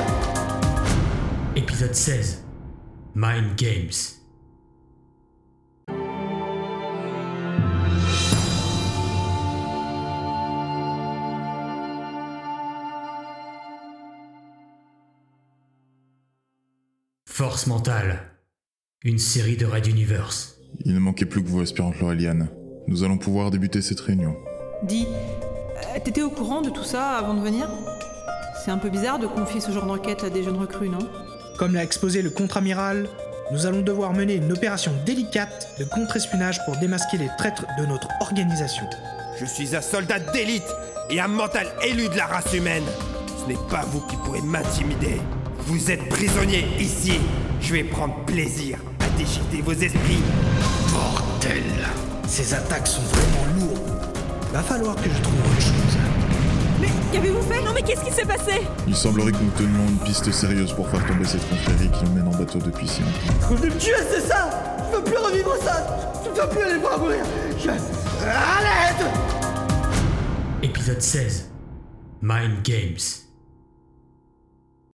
Épisode 1.56 1.94
16. 1.94 2.44
Mind 3.14 3.54
Games. 3.56 3.90
Force 17.42 17.66
mentale. 17.66 18.20
Une 19.02 19.18
série 19.18 19.56
de 19.56 19.66
Red 19.66 19.88
Universe. 19.88 20.58
Il 20.84 20.94
ne 20.94 21.00
manquait 21.00 21.24
plus 21.26 21.42
que 21.42 21.48
vous, 21.48 21.60
aspirante 21.60 21.98
Laureliane. 21.98 22.48
Nous 22.86 23.02
allons 23.02 23.18
pouvoir 23.18 23.50
débuter 23.50 23.82
cette 23.82 23.98
réunion. 23.98 24.36
Dis, 24.84 25.08
euh, 25.08 25.98
t'étais 26.04 26.22
au 26.22 26.30
courant 26.30 26.62
de 26.62 26.70
tout 26.70 26.84
ça 26.84 27.18
avant 27.18 27.34
de 27.34 27.40
venir? 27.40 27.68
C'est 28.64 28.70
un 28.70 28.78
peu 28.78 28.90
bizarre 28.90 29.18
de 29.18 29.26
confier 29.26 29.60
ce 29.60 29.72
genre 29.72 29.86
d'enquête 29.86 30.22
à 30.22 30.30
des 30.30 30.44
jeunes 30.44 30.56
recrues, 30.56 30.88
non? 30.88 31.00
Comme 31.58 31.74
l'a 31.74 31.82
exposé 31.82 32.22
le 32.22 32.30
contre-amiral, 32.30 33.08
nous 33.50 33.66
allons 33.66 33.82
devoir 33.82 34.12
mener 34.12 34.34
une 34.34 34.52
opération 34.52 34.92
délicate 35.04 35.68
de 35.80 35.84
contre-espionnage 35.84 36.64
pour 36.64 36.76
démasquer 36.76 37.18
les 37.18 37.30
traîtres 37.38 37.66
de 37.76 37.86
notre 37.86 38.06
organisation. 38.20 38.84
Je 39.40 39.46
suis 39.46 39.74
un 39.74 39.82
soldat 39.82 40.20
d'élite 40.20 40.72
et 41.10 41.18
un 41.18 41.26
mental 41.26 41.66
élu 41.84 42.08
de 42.08 42.16
la 42.16 42.26
race 42.26 42.54
humaine. 42.54 42.84
Ce 43.36 43.48
n'est 43.48 43.68
pas 43.68 43.82
vous 43.86 44.00
qui 44.02 44.14
pourrez 44.18 44.42
m'intimider. 44.42 45.18
Vous 45.66 45.90
êtes 45.90 46.08
prisonnier 46.08 46.66
ici. 46.78 47.20
Je 47.60 47.72
vais 47.74 47.84
prendre 47.84 48.16
plaisir 48.24 48.78
à 49.00 49.08
déchiqueter 49.18 49.62
vos 49.62 49.72
esprits. 49.72 50.22
Bordel 50.90 51.62
Ces 52.26 52.52
attaques 52.54 52.88
sont 52.88 53.02
vraiment 53.02 53.46
lourdes. 53.58 54.00
Va 54.52 54.62
falloir 54.62 54.96
que 54.96 55.08
je 55.08 55.22
trouve 55.22 55.38
autre 55.38 55.60
chose. 55.60 55.96
Mais 56.80 56.88
qu'avez-vous 57.12 57.42
fait? 57.42 57.62
Non 57.62 57.70
mais 57.74 57.82
qu'est-ce 57.82 58.04
qui 58.04 58.10
s'est 58.12 58.26
passé? 58.26 58.62
Il 58.88 58.96
semblerait 58.96 59.30
que 59.32 59.38
nous 59.38 59.50
tenions 59.56 59.86
une 59.88 59.98
piste 59.98 60.30
sérieuse 60.32 60.72
pour 60.72 60.88
faire 60.88 61.06
tomber 61.06 61.24
cette 61.24 61.48
confrérie 61.48 61.90
qui 61.90 62.04
nous 62.06 62.12
mène 62.12 62.26
en 62.28 62.36
bateau 62.36 62.58
depuis 62.58 62.88
si 62.88 63.00
longtemps. 63.00 63.48
Vous 63.48 63.56
venez 63.56 63.74
me 63.74 63.78
tuer, 63.78 63.92
c'est 64.10 64.26
ça? 64.26 64.50
Je 64.90 64.96
veux 64.96 65.04
plus 65.04 65.16
revivre 65.16 65.56
ça 65.62 65.86
Je 66.24 66.30
ne 66.30 66.34
veux 66.34 66.48
plus 66.50 66.62
aller 66.62 66.78
voir 66.78 66.98
mourir 66.98 67.24
Je... 67.58 67.70
Arrête 67.70 69.06
Épisode 70.62 71.00
16. 71.00 71.50
Mind 72.20 72.62
Games. 72.64 72.98